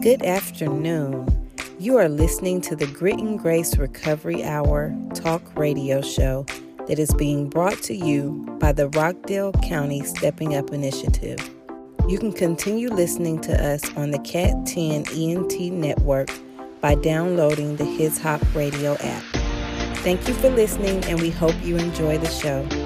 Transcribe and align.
Good 0.00 0.22
afternoon. 0.22 1.48
You 1.78 1.96
are 1.96 2.08
listening 2.08 2.60
to 2.62 2.76
the 2.76 2.86
Grit 2.86 3.18
and 3.18 3.38
Grace 3.38 3.76
Recovery 3.76 4.44
Hour 4.44 4.94
talk 5.14 5.42
radio 5.56 6.00
show 6.00 6.44
that 6.86 6.98
is 6.98 7.12
being 7.14 7.48
brought 7.48 7.82
to 7.82 7.94
you 7.94 8.46
by 8.60 8.72
the 8.72 8.88
Rockdale 8.90 9.52
County 9.52 10.04
Stepping 10.04 10.54
Up 10.54 10.70
Initiative. 10.70 11.38
You 12.08 12.18
can 12.18 12.32
continue 12.32 12.88
listening 12.88 13.40
to 13.42 13.64
us 13.64 13.82
on 13.96 14.10
the 14.10 14.20
Cat 14.20 14.66
10 14.66 15.06
ENT 15.14 15.72
network 15.72 16.30
by 16.80 16.94
downloading 16.96 17.76
the 17.76 17.84
His 17.84 18.18
Hop 18.18 18.42
Radio 18.54 18.96
app. 19.00 19.22
Thank 19.98 20.28
you 20.28 20.34
for 20.34 20.50
listening, 20.50 21.04
and 21.06 21.20
we 21.20 21.30
hope 21.30 21.56
you 21.64 21.76
enjoy 21.78 22.18
the 22.18 22.30
show. 22.30 22.85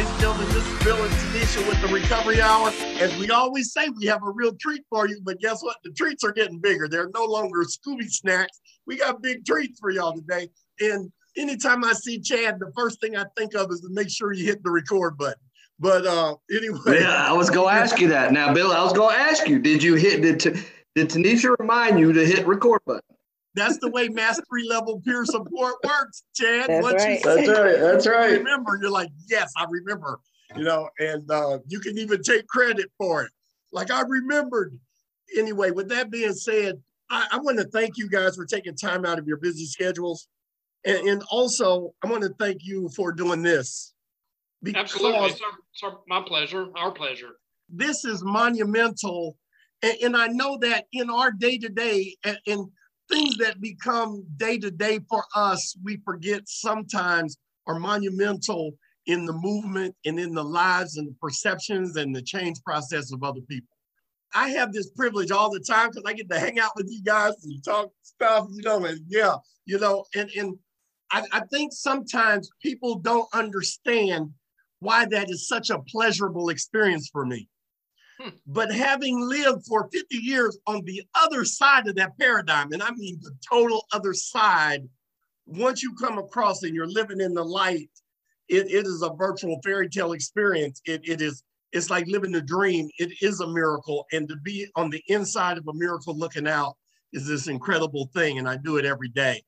Ladies 0.00 0.12
and 0.12 0.20
gentlemen. 0.22 0.48
This 0.54 0.66
is 0.66 0.84
Bill 0.84 1.04
and 1.04 1.12
Tanisha 1.12 1.68
with 1.68 1.82
the 1.82 1.88
Recovery 1.88 2.40
Hour. 2.40 2.70
As 3.00 3.14
we 3.18 3.30
always 3.30 3.70
say, 3.70 3.90
we 3.90 4.06
have 4.06 4.22
a 4.22 4.30
real 4.30 4.54
treat 4.54 4.82
for 4.88 5.06
you, 5.06 5.20
but 5.22 5.38
guess 5.40 5.62
what? 5.62 5.76
The 5.84 5.90
treats 5.90 6.24
are 6.24 6.32
getting 6.32 6.58
bigger. 6.58 6.88
They're 6.88 7.10
no 7.12 7.26
longer 7.26 7.64
Scooby 7.64 8.08
snacks. 8.10 8.60
We 8.86 8.96
got 8.96 9.20
big 9.20 9.44
treats 9.44 9.78
for 9.78 9.90
y'all 9.90 10.14
today. 10.14 10.48
And 10.80 11.12
anytime 11.36 11.84
I 11.84 11.92
see 11.92 12.18
Chad, 12.18 12.60
the 12.60 12.72
first 12.74 12.98
thing 13.02 13.14
I 13.14 13.24
think 13.36 13.54
of 13.54 13.70
is 13.70 13.82
to 13.82 13.88
make 13.90 14.08
sure 14.08 14.32
you 14.32 14.46
hit 14.46 14.64
the 14.64 14.70
record 14.70 15.18
button. 15.18 15.34
But 15.78 16.06
uh 16.06 16.36
anyway. 16.50 17.00
Yeah, 17.00 17.26
I 17.28 17.32
was 17.34 17.50
gonna 17.50 17.70
ask 17.70 18.00
you 18.00 18.08
that. 18.08 18.32
Now, 18.32 18.54
Bill, 18.54 18.72
I 18.72 18.82
was 18.82 18.94
gonna 18.94 19.14
ask 19.14 19.46
you, 19.46 19.58
did 19.58 19.82
you 19.82 19.96
hit 19.96 20.22
did 20.22 20.38
did 20.94 21.10
Tanisha 21.10 21.54
remind 21.58 21.98
you 21.98 22.14
to 22.14 22.24
hit 22.24 22.46
record 22.46 22.80
button? 22.86 23.09
That's 23.54 23.78
the 23.78 23.90
way 23.90 24.08
mastery 24.08 24.64
level 24.68 25.00
peer 25.04 25.24
support 25.24 25.74
works, 25.84 26.22
Chad. 26.34 26.68
That's 26.68 26.82
Once 26.82 27.02
right. 27.02 27.18
you 27.18 27.24
That's 27.24 27.48
right. 27.48 27.80
That's 27.80 28.06
right. 28.06 28.38
remember, 28.38 28.78
you're 28.80 28.90
like, 28.90 29.10
yes, 29.28 29.52
I 29.56 29.66
remember. 29.68 30.20
You 30.56 30.64
know, 30.64 30.88
and 30.98 31.28
uh, 31.30 31.58
you 31.66 31.80
can 31.80 31.98
even 31.98 32.22
take 32.22 32.46
credit 32.46 32.90
for 32.98 33.22
it. 33.22 33.30
Like 33.72 33.90
I 33.90 34.02
remembered. 34.02 34.78
Anyway, 35.36 35.70
with 35.70 35.88
that 35.90 36.10
being 36.10 36.32
said, 36.32 36.80
I, 37.08 37.26
I 37.32 37.38
want 37.38 37.58
to 37.58 37.64
thank 37.64 37.96
you 37.96 38.08
guys 38.08 38.34
for 38.36 38.44
taking 38.44 38.74
time 38.76 39.04
out 39.04 39.18
of 39.18 39.26
your 39.28 39.36
busy 39.36 39.64
schedules. 39.66 40.28
And, 40.84 41.08
and 41.08 41.22
also, 41.30 41.94
I 42.02 42.08
want 42.08 42.22
to 42.24 42.30
thank 42.38 42.64
you 42.64 42.88
for 42.96 43.12
doing 43.12 43.42
this. 43.42 43.94
Absolutely. 44.74 45.12
Because 45.12 45.32
It's, 45.32 45.40
our, 45.40 45.50
it's 45.72 45.82
our, 45.82 45.98
my 46.08 46.22
pleasure, 46.26 46.66
our 46.76 46.90
pleasure. 46.90 47.36
this 47.68 48.04
is 48.04 48.22
monumental. 48.24 49.36
And, 49.82 49.96
and 50.02 50.16
I 50.16 50.26
know 50.26 50.58
that 50.58 50.86
in 50.92 51.10
our 51.10 51.30
day 51.30 51.58
to 51.58 51.68
day 51.68 52.16
and, 52.24 52.38
and 52.46 52.66
things 53.10 53.36
that 53.38 53.60
become 53.60 54.24
day 54.36 54.58
to 54.58 54.70
day 54.70 55.00
for 55.08 55.24
us, 55.34 55.76
we 55.82 55.98
forget 56.04 56.42
sometimes 56.46 57.36
are 57.66 57.78
monumental 57.78 58.72
in 59.06 59.26
the 59.26 59.32
movement 59.32 59.94
and 60.04 60.18
in 60.18 60.32
the 60.32 60.44
lives 60.44 60.96
and 60.96 61.08
the 61.08 61.14
perceptions 61.20 61.96
and 61.96 62.14
the 62.14 62.22
change 62.22 62.62
process 62.64 63.12
of 63.12 63.22
other 63.22 63.40
people. 63.48 63.76
I 64.34 64.50
have 64.50 64.72
this 64.72 64.90
privilege 64.90 65.30
all 65.30 65.50
the 65.50 65.60
time 65.60 65.90
because 65.90 66.04
I 66.06 66.12
get 66.12 66.30
to 66.30 66.38
hang 66.38 66.60
out 66.60 66.72
with 66.76 66.86
you 66.88 67.02
guys 67.02 67.34
and 67.42 67.64
talk 67.64 67.90
stuff, 68.02 68.46
you 68.52 68.62
know, 68.62 68.84
and 68.84 69.00
yeah, 69.08 69.36
you 69.64 69.78
know, 69.78 70.04
and, 70.14 70.30
and 70.36 70.56
I, 71.10 71.24
I 71.32 71.40
think 71.52 71.72
sometimes 71.72 72.48
people 72.62 72.96
don't 72.96 73.28
understand 73.34 74.30
why 74.78 75.04
that 75.06 75.30
is 75.30 75.48
such 75.48 75.70
a 75.70 75.80
pleasurable 75.80 76.48
experience 76.48 77.08
for 77.12 77.26
me. 77.26 77.48
But 78.46 78.72
having 78.72 79.20
lived 79.20 79.66
for 79.66 79.88
50 79.92 80.16
years 80.16 80.58
on 80.66 80.82
the 80.84 81.02
other 81.14 81.44
side 81.44 81.86
of 81.88 81.96
that 81.96 82.18
paradigm, 82.18 82.72
and 82.72 82.82
I 82.82 82.90
mean 82.92 83.18
the 83.22 83.32
total 83.48 83.86
other 83.92 84.12
side, 84.14 84.88
once 85.46 85.82
you 85.82 85.94
come 85.94 86.18
across 86.18 86.62
and 86.62 86.74
you're 86.74 86.86
living 86.86 87.20
in 87.20 87.34
the 87.34 87.44
light, 87.44 87.90
it, 88.48 88.70
it 88.70 88.86
is 88.86 89.02
a 89.02 89.14
virtual 89.14 89.60
fairy 89.64 89.88
tale 89.88 90.12
experience. 90.12 90.80
It, 90.84 91.02
it 91.08 91.20
is, 91.20 91.42
it's 91.72 91.90
like 91.90 92.06
living 92.08 92.34
a 92.34 92.40
dream. 92.40 92.90
It 92.98 93.12
is 93.22 93.40
a 93.40 93.46
miracle. 93.46 94.06
And 94.12 94.28
to 94.28 94.36
be 94.36 94.66
on 94.76 94.90
the 94.90 95.02
inside 95.08 95.56
of 95.56 95.68
a 95.68 95.74
miracle 95.74 96.16
looking 96.16 96.48
out 96.48 96.76
is 97.12 97.26
this 97.26 97.48
incredible 97.48 98.10
thing. 98.12 98.38
And 98.38 98.48
I 98.48 98.56
do 98.56 98.76
it 98.76 98.84
every 98.84 99.08
day. 99.08 99.42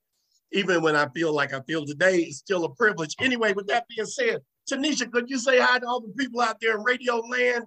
Even 0.53 0.83
when 0.83 0.95
I 0.95 1.09
feel 1.09 1.33
like 1.33 1.53
I 1.53 1.63
feel 1.63 1.87
today, 1.87 2.19
it's 2.19 2.39
still 2.39 2.65
a 2.65 2.75
privilege. 2.75 3.15
Anyway, 3.21 3.53
with 3.55 3.67
that 3.69 3.87
being 3.89 4.07
said, 4.07 4.41
Tanisha, 4.71 5.11
could 5.11 5.29
you 5.29 5.39
say 5.39 5.59
hi 5.59 5.79
to 5.79 5.87
all 5.87 6.01
the 6.01 6.13
people 6.17 6.41
out 6.41 6.61
there 6.61 6.77
in 6.77 6.85
radio 6.85 7.17
land? 7.17 7.65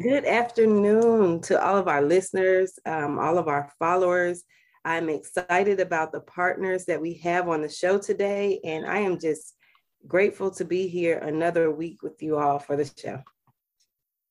Good 0.00 0.24
afternoon 0.24 1.40
to 1.42 1.64
all 1.64 1.76
of 1.76 1.86
our 1.86 2.02
listeners, 2.02 2.80
um, 2.84 3.16
all 3.16 3.38
of 3.38 3.46
our 3.46 3.70
followers. 3.78 4.42
I'm 4.84 5.08
excited 5.08 5.78
about 5.78 6.10
the 6.10 6.20
partners 6.20 6.84
that 6.86 7.00
we 7.00 7.14
have 7.18 7.48
on 7.48 7.62
the 7.62 7.68
show 7.68 7.98
today, 7.98 8.58
and 8.64 8.84
I 8.84 8.98
am 8.98 9.20
just 9.20 9.54
grateful 10.08 10.50
to 10.52 10.64
be 10.64 10.88
here 10.88 11.18
another 11.18 11.70
week 11.70 12.02
with 12.02 12.20
you 12.20 12.38
all 12.38 12.58
for 12.58 12.74
the 12.74 12.90
show. 13.00 13.22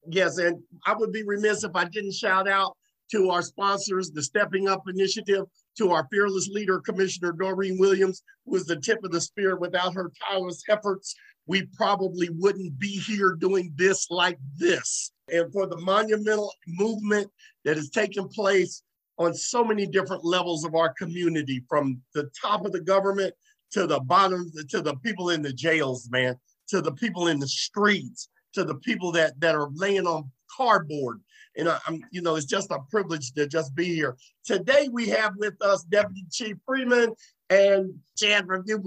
Yes, 0.06 0.38
and 0.38 0.62
I 0.86 0.96
would 0.96 1.14
be 1.14 1.24
remiss 1.24 1.64
if 1.64 1.78
I 1.78 1.86
didn't 1.86 2.14
shout 2.14 2.50
out 2.50 2.76
to 3.12 3.30
our 3.30 3.42
sponsors, 3.42 4.12
the 4.12 4.22
Stepping 4.22 4.68
Up 4.68 4.84
Initiative, 4.90 5.46
to 5.78 5.92
our 5.92 6.06
fearless 6.12 6.50
leader, 6.50 6.82
Commissioner 6.82 7.32
Doreen 7.32 7.78
Williams, 7.80 8.22
who 8.46 8.58
is 8.58 8.66
the 8.66 8.82
tip 8.82 9.02
of 9.06 9.12
the 9.12 9.22
spear. 9.22 9.56
Without 9.56 9.94
her 9.94 10.12
tireless 10.28 10.62
efforts, 10.68 11.16
we 11.46 11.68
probably 11.78 12.28
wouldn't 12.32 12.78
be 12.78 13.00
here 13.00 13.38
doing 13.40 13.72
this 13.78 14.12
like 14.12 14.38
this. 14.58 15.13
And 15.32 15.52
for 15.54 15.68
the 15.68 15.78
monumental 15.78 16.52
movement 16.68 17.32
that 17.64 17.78
is 17.78 17.90
taking 17.90 18.28
place 18.28 18.84
on 19.18 19.34
so 19.34 19.64
many 19.64 19.86
different 19.86 20.26
levels 20.26 20.66
of 20.66 20.76
our 20.76 20.94
community, 20.94 21.64
from 21.70 22.02
the 22.14 22.30
top 22.40 22.66
of 22.66 22.72
the 22.72 22.82
government 22.82 23.34
to 23.72 23.88
the 23.88 24.00
bottom, 24.02 24.52
to 24.70 24.82
the 24.82 24.96
people 24.98 25.30
in 25.30 25.42
the 25.42 25.54
jails, 25.54 26.10
man, 26.12 26.36
to 26.68 26.82
the 26.82 26.92
people 26.92 27.28
in 27.28 27.40
the 27.40 27.48
streets, 27.48 28.30
to 28.54 28.64
the 28.64 28.76
people 28.76 29.12
that 29.12 29.40
that 29.40 29.56
are 29.56 29.70
laying 29.74 30.08
on 30.08 30.30
cardboard. 30.56 31.22
And 31.56 31.70
I, 31.70 31.80
I'm, 31.88 32.04
you 32.12 32.22
know, 32.22 32.36
it's 32.36 32.46
just 32.46 32.72
a 32.72 32.80
privilege 32.90 33.32
to 33.34 33.48
just 33.48 33.76
be 33.76 33.86
here. 33.86 34.18
Today 34.44 34.90
we 34.92 35.10
have 35.10 35.34
with 35.38 35.62
us 35.62 35.84
Deputy 35.84 36.26
Chief 36.32 36.58
Freeman 36.66 37.14
and 37.50 37.94
Chad 38.18 38.48
Review. 38.48 38.82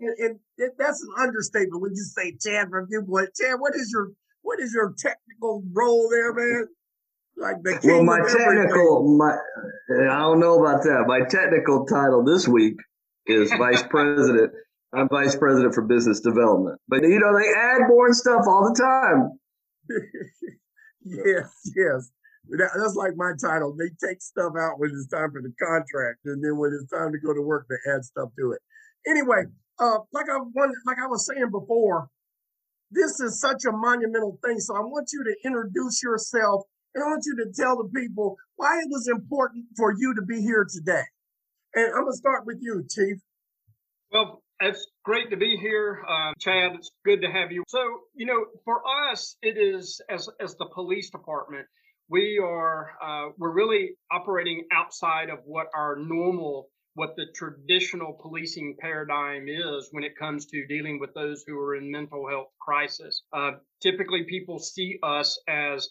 And, 0.00 0.14
and 0.18 0.38
that's 0.78 1.02
an 1.02 1.10
understatement 1.18 1.80
when 1.80 1.92
you 1.94 2.02
say 2.02 2.36
Chad 2.40 2.70
Review 2.70 3.02
Boy. 3.02 3.26
Chad, 3.38 3.58
what 3.58 3.74
is 3.74 3.90
your 3.90 4.12
what 4.44 4.60
is 4.60 4.72
your 4.72 4.94
technical 4.96 5.64
role 5.72 6.08
there, 6.10 6.32
man? 6.32 6.68
Like 7.36 7.62
the 7.64 7.78
king 7.78 7.90
Well, 7.90 8.04
my 8.04 8.20
technical, 8.20 9.16
my 9.16 9.36
I 9.90 10.18
don't 10.20 10.38
know 10.38 10.62
about 10.62 10.84
that. 10.84 11.04
My 11.08 11.20
technical 11.28 11.84
title 11.86 12.22
this 12.22 12.46
week 12.46 12.76
is 13.26 13.50
vice 13.50 13.82
president. 13.90 14.52
I'm 14.92 15.08
vice 15.08 15.34
president 15.34 15.74
for 15.74 15.82
business 15.82 16.20
development. 16.20 16.78
But 16.86 17.02
you 17.02 17.18
know, 17.18 17.36
they 17.36 17.48
add 17.58 17.88
more 17.88 18.12
stuff 18.12 18.44
all 18.46 18.72
the 18.72 18.80
time. 18.80 19.32
yes, 21.04 21.50
yes. 21.74 22.10
That- 22.50 22.70
that's 22.76 22.94
like 22.94 23.16
my 23.16 23.32
title. 23.40 23.74
They 23.74 23.90
take 24.06 24.22
stuff 24.22 24.52
out 24.60 24.78
when 24.78 24.90
it's 24.90 25.08
time 25.08 25.32
for 25.32 25.42
the 25.42 25.52
contract, 25.58 26.20
and 26.26 26.44
then 26.44 26.58
when 26.58 26.72
it's 26.72 26.90
time 26.92 27.10
to 27.10 27.18
go 27.18 27.34
to 27.34 27.42
work, 27.42 27.66
they 27.68 27.92
add 27.92 28.04
stuff 28.04 28.28
to 28.38 28.52
it. 28.52 28.60
Anyway, 29.08 29.44
uh, 29.80 29.98
like 30.12 30.26
I 30.30 30.38
wanted, 30.38 30.76
like 30.86 30.98
I 31.02 31.06
was 31.08 31.26
saying 31.26 31.50
before, 31.50 32.08
this 32.94 33.20
is 33.20 33.40
such 33.40 33.64
a 33.64 33.72
monumental 33.72 34.38
thing. 34.44 34.58
So 34.60 34.76
I 34.76 34.80
want 34.80 35.10
you 35.12 35.24
to 35.24 35.34
introduce 35.44 36.02
yourself, 36.02 36.62
and 36.94 37.04
I 37.04 37.06
want 37.08 37.24
you 37.26 37.36
to 37.44 37.52
tell 37.52 37.76
the 37.76 37.90
people 37.94 38.36
why 38.56 38.78
it 38.78 38.88
was 38.90 39.08
important 39.08 39.66
for 39.76 39.92
you 39.96 40.14
to 40.14 40.22
be 40.22 40.40
here 40.40 40.66
today. 40.70 41.04
And 41.74 41.92
I'm 41.94 42.04
gonna 42.04 42.12
start 42.12 42.46
with 42.46 42.58
you, 42.60 42.84
Chief. 42.88 43.18
Well, 44.12 44.42
it's 44.60 44.86
great 45.04 45.30
to 45.30 45.36
be 45.36 45.56
here, 45.56 46.04
um, 46.08 46.34
Chad. 46.38 46.72
It's 46.74 46.90
good 47.04 47.20
to 47.22 47.30
have 47.30 47.50
you. 47.50 47.64
So, 47.66 47.80
you 48.14 48.26
know, 48.26 48.46
for 48.64 48.80
us, 49.10 49.36
it 49.42 49.58
is 49.58 50.00
as 50.08 50.28
as 50.40 50.54
the 50.56 50.66
police 50.72 51.10
department, 51.10 51.66
we 52.08 52.38
are 52.38 52.90
uh, 53.02 53.30
we're 53.38 53.52
really 53.52 53.96
operating 54.12 54.64
outside 54.72 55.30
of 55.30 55.38
what 55.44 55.66
our 55.74 55.96
normal, 55.96 56.68
what 56.94 57.16
the 57.16 57.26
traditional 57.34 58.12
policing 58.20 58.76
paradigm 58.78 59.46
is 59.48 59.88
when 59.90 60.04
it 60.04 60.16
comes 60.18 60.46
to 60.46 60.66
dealing 60.66 60.98
with 60.98 61.12
those 61.14 61.44
who 61.46 61.58
are 61.58 61.74
in 61.74 61.90
mental 61.90 62.28
health 62.28 62.48
crisis. 62.60 63.22
Uh, 63.32 63.52
typically, 63.80 64.24
people 64.24 64.58
see 64.58 64.98
us 65.02 65.40
as 65.48 65.88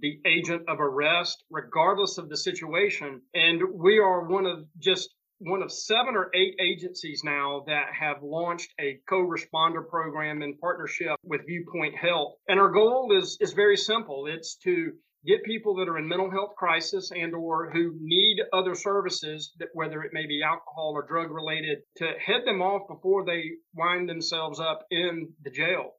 the 0.00 0.20
agent 0.26 0.62
of 0.68 0.80
arrest, 0.80 1.42
regardless 1.50 2.18
of 2.18 2.28
the 2.28 2.36
situation, 2.36 3.20
and 3.34 3.60
we 3.74 3.98
are 3.98 4.28
one 4.28 4.46
of 4.46 4.64
just 4.78 5.10
one 5.38 5.62
of 5.62 5.72
seven 5.72 6.14
or 6.14 6.30
eight 6.34 6.54
agencies 6.60 7.22
now 7.24 7.64
that 7.66 7.86
have 7.98 8.22
launched 8.22 8.72
a 8.80 9.00
co-responder 9.08 9.86
program 9.88 10.40
in 10.40 10.56
partnership 10.58 11.16
with 11.24 11.44
Viewpoint 11.46 11.96
Health. 11.96 12.34
And 12.48 12.60
our 12.60 12.70
goal 12.70 13.16
is 13.18 13.38
is 13.40 13.52
very 13.52 13.76
simple. 13.76 14.26
It's 14.28 14.54
to 14.58 14.92
get 15.26 15.44
people 15.44 15.76
that 15.76 15.88
are 15.88 15.98
in 15.98 16.08
mental 16.08 16.30
health 16.30 16.54
crisis 16.56 17.10
and 17.14 17.34
or 17.34 17.70
who 17.70 17.94
need 18.00 18.38
other 18.52 18.74
services 18.74 19.52
that 19.58 19.68
whether 19.74 20.02
it 20.02 20.12
may 20.12 20.26
be 20.26 20.42
alcohol 20.42 20.92
or 20.94 21.06
drug 21.06 21.30
related 21.30 21.78
to 21.96 22.12
head 22.24 22.42
them 22.44 22.60
off 22.60 22.88
before 22.88 23.24
they 23.24 23.42
wind 23.74 24.08
themselves 24.08 24.58
up 24.58 24.84
in 24.90 25.32
the 25.44 25.50
jail. 25.50 25.92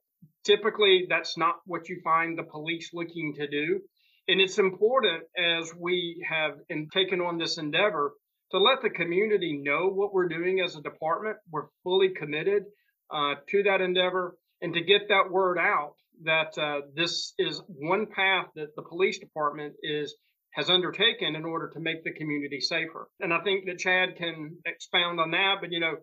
Typically 0.44 1.06
that's 1.08 1.38
not 1.38 1.56
what 1.66 1.88
you 1.88 2.00
find 2.04 2.36
the 2.36 2.42
police 2.42 2.90
looking 2.92 3.34
to 3.36 3.48
do. 3.48 3.80
And 4.28 4.40
it's 4.40 4.58
important 4.58 5.24
as 5.36 5.70
we 5.78 6.24
have 6.28 6.52
in, 6.68 6.88
taken 6.92 7.20
on 7.20 7.38
this 7.38 7.58
endeavor 7.58 8.12
to 8.50 8.58
let 8.58 8.82
the 8.82 8.90
community 8.90 9.60
know 9.62 9.88
what 9.88 10.12
we're 10.12 10.28
doing 10.28 10.60
as 10.60 10.76
a 10.76 10.82
department. 10.82 11.36
We're 11.50 11.66
fully 11.82 12.10
committed 12.10 12.64
uh, 13.10 13.34
to 13.50 13.62
that 13.64 13.80
endeavor 13.80 14.36
and 14.60 14.74
to 14.74 14.80
get 14.82 15.08
that 15.08 15.30
word 15.30 15.58
out 15.58 15.94
that 16.22 16.56
uh, 16.58 16.80
this 16.94 17.34
is 17.38 17.62
one 17.66 18.06
path 18.06 18.46
that 18.54 18.74
the 18.76 18.82
police 18.82 19.18
department 19.18 19.74
is 19.82 20.14
has 20.54 20.70
undertaken 20.70 21.34
in 21.34 21.44
order 21.44 21.68
to 21.68 21.80
make 21.80 22.04
the 22.04 22.12
community 22.12 22.60
safer. 22.60 23.08
And 23.20 23.34
I 23.34 23.40
think 23.40 23.66
that 23.66 23.78
Chad 23.78 24.16
can 24.16 24.56
expound 24.64 25.18
on 25.18 25.32
that. 25.32 25.56
But 25.60 25.72
you 25.72 25.80
know, 25.80 25.96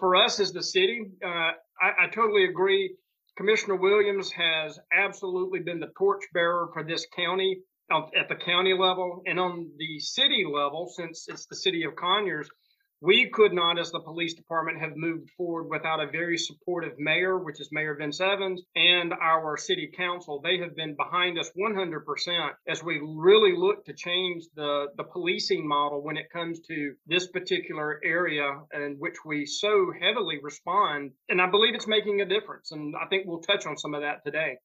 for 0.00 0.16
us 0.16 0.40
as 0.40 0.52
the 0.52 0.62
city, 0.62 1.02
uh, 1.24 1.28
I, 1.28 2.04
I 2.04 2.06
totally 2.12 2.44
agree. 2.44 2.96
Commissioner 3.36 3.76
Williams 3.76 4.32
has 4.32 4.78
absolutely 4.92 5.60
been 5.60 5.78
the 5.78 5.92
torchbearer 5.96 6.70
for 6.72 6.82
this 6.82 7.06
county 7.14 7.60
at 7.90 8.28
the 8.28 8.34
county 8.34 8.74
level 8.74 9.22
and 9.26 9.38
on 9.38 9.70
the 9.78 9.98
city 10.00 10.44
level, 10.44 10.92
since 10.94 11.26
it's 11.28 11.46
the 11.46 11.56
city 11.56 11.84
of 11.84 11.96
Conyers, 11.96 12.48
we 13.00 13.30
could 13.30 13.52
not, 13.52 13.78
as 13.78 13.92
the 13.92 14.00
police 14.00 14.34
department, 14.34 14.80
have 14.80 14.96
moved 14.96 15.30
forward 15.36 15.68
without 15.70 16.00
a 16.00 16.10
very 16.10 16.36
supportive 16.36 16.98
mayor, 16.98 17.38
which 17.38 17.60
is 17.60 17.68
Mayor 17.70 17.94
Vince 17.94 18.20
Evans, 18.20 18.62
and 18.74 19.12
our 19.12 19.56
city 19.56 19.90
council. 19.96 20.40
They 20.42 20.58
have 20.58 20.74
been 20.74 20.96
behind 20.96 21.38
us 21.38 21.50
100% 21.56 22.50
as 22.66 22.82
we 22.82 23.00
really 23.00 23.56
look 23.56 23.84
to 23.84 23.92
change 23.92 24.44
the, 24.56 24.86
the 24.96 25.04
policing 25.04 25.66
model 25.66 26.02
when 26.02 26.16
it 26.16 26.30
comes 26.32 26.58
to 26.68 26.94
this 27.06 27.28
particular 27.28 28.00
area 28.02 28.62
in 28.74 28.96
which 28.98 29.16
we 29.24 29.46
so 29.46 29.92
heavily 30.00 30.38
respond. 30.42 31.12
And 31.28 31.40
I 31.40 31.48
believe 31.48 31.74
it's 31.76 31.86
making 31.86 32.20
a 32.20 32.26
difference. 32.26 32.72
And 32.72 32.94
I 32.96 33.06
think 33.06 33.26
we'll 33.26 33.40
touch 33.40 33.64
on 33.66 33.76
some 33.76 33.94
of 33.94 34.02
that 34.02 34.24
today. 34.24 34.56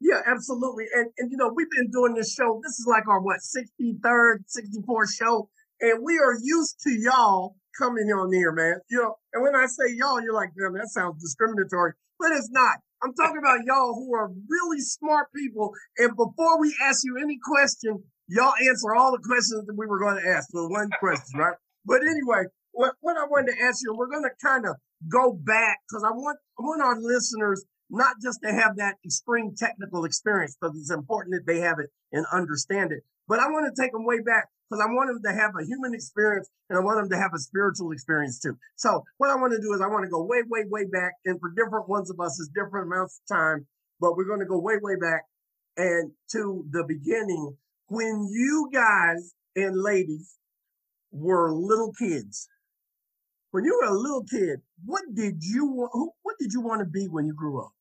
Yeah, 0.00 0.20
absolutely. 0.26 0.84
And 0.94 1.10
and 1.18 1.30
you 1.30 1.36
know, 1.36 1.50
we've 1.54 1.70
been 1.70 1.90
doing 1.90 2.14
this 2.14 2.32
show. 2.32 2.60
This 2.62 2.78
is 2.78 2.86
like 2.86 3.08
our 3.08 3.20
what 3.20 3.38
63rd, 3.38 4.44
64th 4.46 5.10
show. 5.16 5.48
And 5.80 6.04
we 6.04 6.18
are 6.18 6.36
used 6.40 6.80
to 6.84 6.90
y'all 6.90 7.56
coming 7.78 8.10
on 8.10 8.32
here, 8.32 8.52
man. 8.52 8.80
You 8.90 8.98
know, 8.98 9.14
and 9.32 9.42
when 9.42 9.54
I 9.54 9.66
say 9.66 9.94
y'all, 9.94 10.20
you're 10.20 10.34
like, 10.34 10.50
damn, 10.58 10.74
that 10.74 10.88
sounds 10.88 11.22
discriminatory. 11.22 11.92
But 12.18 12.32
it's 12.32 12.50
not. 12.50 12.78
I'm 13.02 13.14
talking 13.14 13.38
about 13.38 13.62
y'all 13.64 13.94
who 13.94 14.12
are 14.14 14.28
really 14.48 14.80
smart 14.80 15.28
people. 15.34 15.72
And 15.98 16.10
before 16.16 16.60
we 16.60 16.74
ask 16.82 17.04
you 17.04 17.16
any 17.22 17.38
question, 17.38 18.02
y'all 18.26 18.54
answer 18.68 18.94
all 18.94 19.12
the 19.12 19.22
questions 19.22 19.66
that 19.66 19.76
we 19.76 19.86
were 19.86 20.00
going 20.00 20.20
to 20.20 20.28
ask 20.28 20.50
for 20.50 20.68
one 20.68 20.90
question, 20.98 21.38
right? 21.38 21.54
But 21.86 22.02
anyway, 22.02 22.50
what, 22.72 22.94
what 23.00 23.16
I 23.16 23.24
wanted 23.30 23.54
to 23.54 23.62
ask 23.62 23.78
you, 23.84 23.94
we're 23.94 24.10
going 24.10 24.26
to 24.26 24.34
kind 24.44 24.66
of 24.66 24.74
go 25.06 25.32
back 25.32 25.78
because 25.88 26.02
I 26.02 26.10
want 26.10 26.38
I 26.58 26.62
want 26.62 26.82
our 26.82 26.98
listeners 27.00 27.64
not 27.90 28.16
just 28.22 28.40
to 28.42 28.52
have 28.52 28.76
that 28.76 28.96
extreme 29.04 29.54
technical 29.56 30.04
experience, 30.04 30.56
because 30.60 30.76
it's 30.76 30.90
important 30.90 31.34
that 31.34 31.50
they 31.50 31.60
have 31.60 31.78
it 31.78 31.90
and 32.12 32.26
understand 32.32 32.92
it. 32.92 33.00
But 33.26 33.40
I 33.40 33.46
want 33.48 33.72
to 33.72 33.80
take 33.80 33.92
them 33.92 34.04
way 34.04 34.20
back 34.20 34.48
because 34.68 34.84
I 34.84 34.92
want 34.92 35.08
them 35.08 35.22
to 35.24 35.40
have 35.40 35.52
a 35.58 35.64
human 35.64 35.94
experience 35.94 36.48
and 36.68 36.78
I 36.78 36.82
want 36.82 37.00
them 37.00 37.10
to 37.10 37.16
have 37.16 37.32
a 37.34 37.38
spiritual 37.38 37.92
experience 37.92 38.38
too. 38.38 38.56
So 38.76 39.02
what 39.16 39.30
I 39.30 39.36
want 39.36 39.52
to 39.52 39.60
do 39.60 39.72
is 39.72 39.80
I 39.80 39.88
want 39.88 40.04
to 40.04 40.10
go 40.10 40.22
way, 40.22 40.42
way, 40.46 40.64
way 40.68 40.84
back. 40.84 41.14
And 41.24 41.40
for 41.40 41.50
different 41.50 41.88
ones 41.88 42.10
of 42.10 42.20
us, 42.20 42.38
it's 42.38 42.50
different 42.54 42.86
amounts 42.86 43.20
of 43.20 43.36
time, 43.36 43.66
but 44.00 44.16
we're 44.16 44.28
going 44.28 44.40
to 44.40 44.46
go 44.46 44.58
way, 44.58 44.76
way 44.80 44.96
back 45.00 45.24
and 45.78 46.10
to 46.32 46.66
the 46.70 46.84
beginning 46.86 47.56
when 47.86 48.28
you 48.30 48.68
guys 48.72 49.34
and 49.56 49.80
ladies 49.80 50.36
were 51.10 51.52
little 51.52 51.92
kids. 51.92 52.48
When 53.50 53.64
you 53.64 53.78
were 53.80 53.88
a 53.88 53.96
little 53.96 54.24
kid, 54.24 54.60
what 54.84 55.02
did 55.14 55.42
you 55.42 55.64
want? 55.64 56.12
What 56.22 56.34
did 56.38 56.52
you 56.52 56.60
want 56.60 56.80
to 56.80 56.84
be 56.84 57.06
when 57.06 57.26
you 57.26 57.32
grew 57.32 57.62
up? 57.62 57.72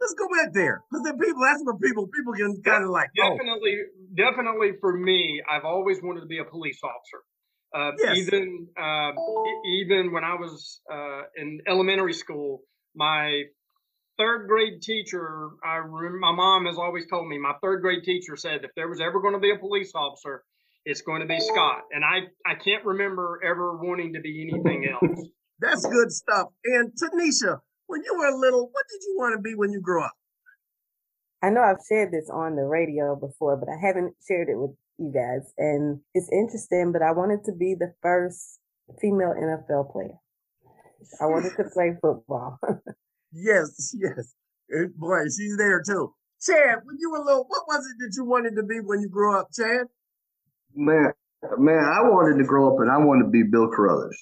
Let's 0.00 0.14
go 0.14 0.28
back 0.28 0.52
there 0.52 0.84
because 0.90 1.04
the 1.04 1.14
people. 1.14 1.42
That's 1.42 1.62
where 1.64 1.76
people 1.76 2.06
people 2.08 2.32
can 2.34 2.62
kind 2.62 2.84
of 2.84 2.90
like 2.90 3.10
oh. 3.18 3.36
definitely, 3.36 3.76
definitely 4.14 4.72
for 4.80 4.96
me. 4.96 5.42
I've 5.48 5.64
always 5.64 5.98
wanted 6.02 6.20
to 6.20 6.26
be 6.26 6.38
a 6.38 6.44
police 6.44 6.80
officer. 6.84 7.22
Uh, 7.74 7.92
yes. 7.98 8.16
Even 8.16 8.68
uh, 8.80 9.12
even 9.66 10.12
when 10.12 10.24
I 10.24 10.34
was 10.34 10.80
uh, 10.90 11.22
in 11.36 11.60
elementary 11.66 12.14
school, 12.14 12.62
my 12.94 13.42
third 14.18 14.48
grade 14.48 14.82
teacher, 14.82 15.50
I 15.64 15.80
my 16.20 16.32
mom 16.32 16.66
has 16.66 16.78
always 16.78 17.06
told 17.08 17.28
me. 17.28 17.38
My 17.38 17.54
third 17.62 17.82
grade 17.82 18.04
teacher 18.04 18.36
said 18.36 18.64
if 18.64 18.70
there 18.76 18.88
was 18.88 19.00
ever 19.00 19.20
going 19.20 19.34
to 19.34 19.40
be 19.40 19.52
a 19.52 19.58
police 19.58 19.92
officer, 19.94 20.44
it's 20.84 21.02
going 21.02 21.20
to 21.20 21.26
be 21.26 21.40
Scott. 21.40 21.82
And 21.92 22.04
I 22.04 22.28
I 22.50 22.54
can't 22.54 22.84
remember 22.84 23.40
ever 23.44 23.76
wanting 23.76 24.14
to 24.14 24.20
be 24.20 24.48
anything 24.48 24.86
else. 24.90 25.28
That's 25.60 25.84
good 25.86 26.12
stuff. 26.12 26.48
And 26.64 26.92
Tanisha, 26.92 27.60
when 27.88 28.02
you 28.04 28.14
were 28.16 28.30
little, 28.38 28.68
what 28.70 28.84
did 28.88 29.00
you 29.06 29.16
want 29.18 29.34
to 29.34 29.42
be 29.42 29.54
when 29.54 29.72
you 29.72 29.80
grew 29.80 30.04
up? 30.04 30.12
I 31.42 31.50
know 31.50 31.62
I've 31.62 31.84
shared 31.88 32.12
this 32.12 32.30
on 32.30 32.56
the 32.56 32.62
radio 32.62 33.16
before, 33.16 33.56
but 33.56 33.68
I 33.68 33.76
haven't 33.80 34.14
shared 34.26 34.48
it 34.48 34.56
with 34.56 34.76
you 34.98 35.12
guys. 35.12 35.52
And 35.56 36.00
it's 36.14 36.28
interesting, 36.30 36.92
but 36.92 37.02
I 37.02 37.12
wanted 37.12 37.44
to 37.44 37.52
be 37.52 37.74
the 37.74 37.94
first 38.02 38.60
female 39.00 39.34
NFL 39.34 39.92
player. 39.92 40.18
I 41.20 41.26
wanted 41.26 41.56
to 41.56 41.64
play 41.72 41.96
football. 42.00 42.58
yes, 43.32 43.94
yes. 43.98 44.34
Eh, 44.70 44.88
boy, 44.96 45.24
she's 45.24 45.56
there 45.56 45.82
too. 45.82 46.12
Chad, 46.42 46.80
when 46.84 46.96
you 46.98 47.10
were 47.10 47.24
little, 47.24 47.46
what 47.48 47.62
was 47.66 47.86
it 47.86 47.96
that 48.00 48.14
you 48.16 48.24
wanted 48.24 48.54
to 48.56 48.62
be 48.62 48.80
when 48.80 49.00
you 49.00 49.08
grew 49.08 49.38
up, 49.38 49.48
Chad? 49.52 49.86
Man, 50.74 51.12
man, 51.56 51.84
I 51.84 52.02
wanted 52.02 52.38
to 52.38 52.44
grow 52.44 52.74
up 52.74 52.80
and 52.80 52.90
I 52.90 52.98
wanted 52.98 53.24
to 53.24 53.30
be 53.30 53.44
Bill 53.44 53.70
Carruthers. 53.74 54.18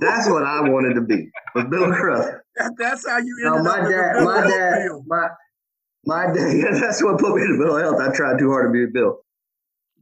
That's 0.00 0.28
what 0.28 0.44
I 0.44 0.60
wanted 0.60 0.94
to 0.94 1.00
be, 1.00 1.30
was 1.54 1.64
Bill 1.70 1.86
Carruthers. 1.86 2.40
that's 2.76 3.08
how 3.08 3.18
you 3.18 3.36
ended 3.44 3.64
no, 3.64 3.70
my 3.70 3.80
up 3.80 3.88
dad, 3.88 4.24
my 4.24 4.40
dad, 4.46 4.88
my 5.06 5.28
my 6.04 6.26
dad. 6.32 6.74
That's 6.80 7.02
what 7.02 7.18
put 7.18 7.36
me 7.36 7.42
in 7.42 7.52
the 7.52 7.58
mental 7.58 7.78
health. 7.78 8.00
I 8.00 8.14
tried 8.14 8.38
too 8.38 8.50
hard 8.50 8.72
to 8.72 8.72
be 8.72 8.90
Bill. 8.90 9.20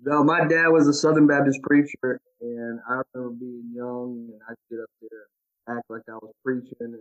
No, 0.03 0.23
my 0.23 0.47
dad 0.47 0.69
was 0.69 0.87
a 0.87 0.93
Southern 0.93 1.27
Baptist 1.27 1.61
preacher, 1.63 2.21
and 2.41 2.81
I 2.89 3.03
remember 3.13 3.35
being 3.35 3.73
young, 3.75 4.29
and 4.31 4.41
I'd 4.49 4.55
get 4.71 4.81
up 4.81 4.91
there 5.01 5.27
and 5.67 5.79
act 5.79 5.91
like 5.91 6.03
I 6.09 6.15
was 6.15 6.33
preaching, 6.45 6.77
and, 6.81 6.95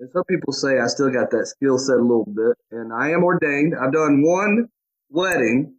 and 0.00 0.10
some 0.12 0.24
people 0.24 0.52
say 0.52 0.78
I 0.78 0.86
still 0.86 1.10
got 1.10 1.30
that 1.30 1.46
skill 1.46 1.78
set 1.78 1.96
a 1.96 2.02
little 2.02 2.26
bit, 2.26 2.56
and 2.70 2.92
I 2.92 3.10
am 3.10 3.24
ordained. 3.24 3.74
I've 3.74 3.92
done 3.92 4.22
one 4.22 4.68
wedding. 5.08 5.74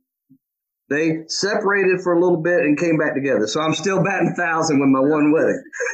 They 0.94 1.26
separated 1.28 2.02
for 2.02 2.14
a 2.14 2.22
little 2.22 2.38
bit 2.38 2.62
and 2.62 2.78
came 2.78 2.98
back 2.98 3.16
together, 3.16 3.48
so 3.48 3.62
I'm 3.62 3.74
still 3.74 4.04
batting 4.04 4.36
thousand 4.38 4.80
with 4.80 4.90
my 4.90 5.00
one 5.00 5.32
wedding. 5.32 5.64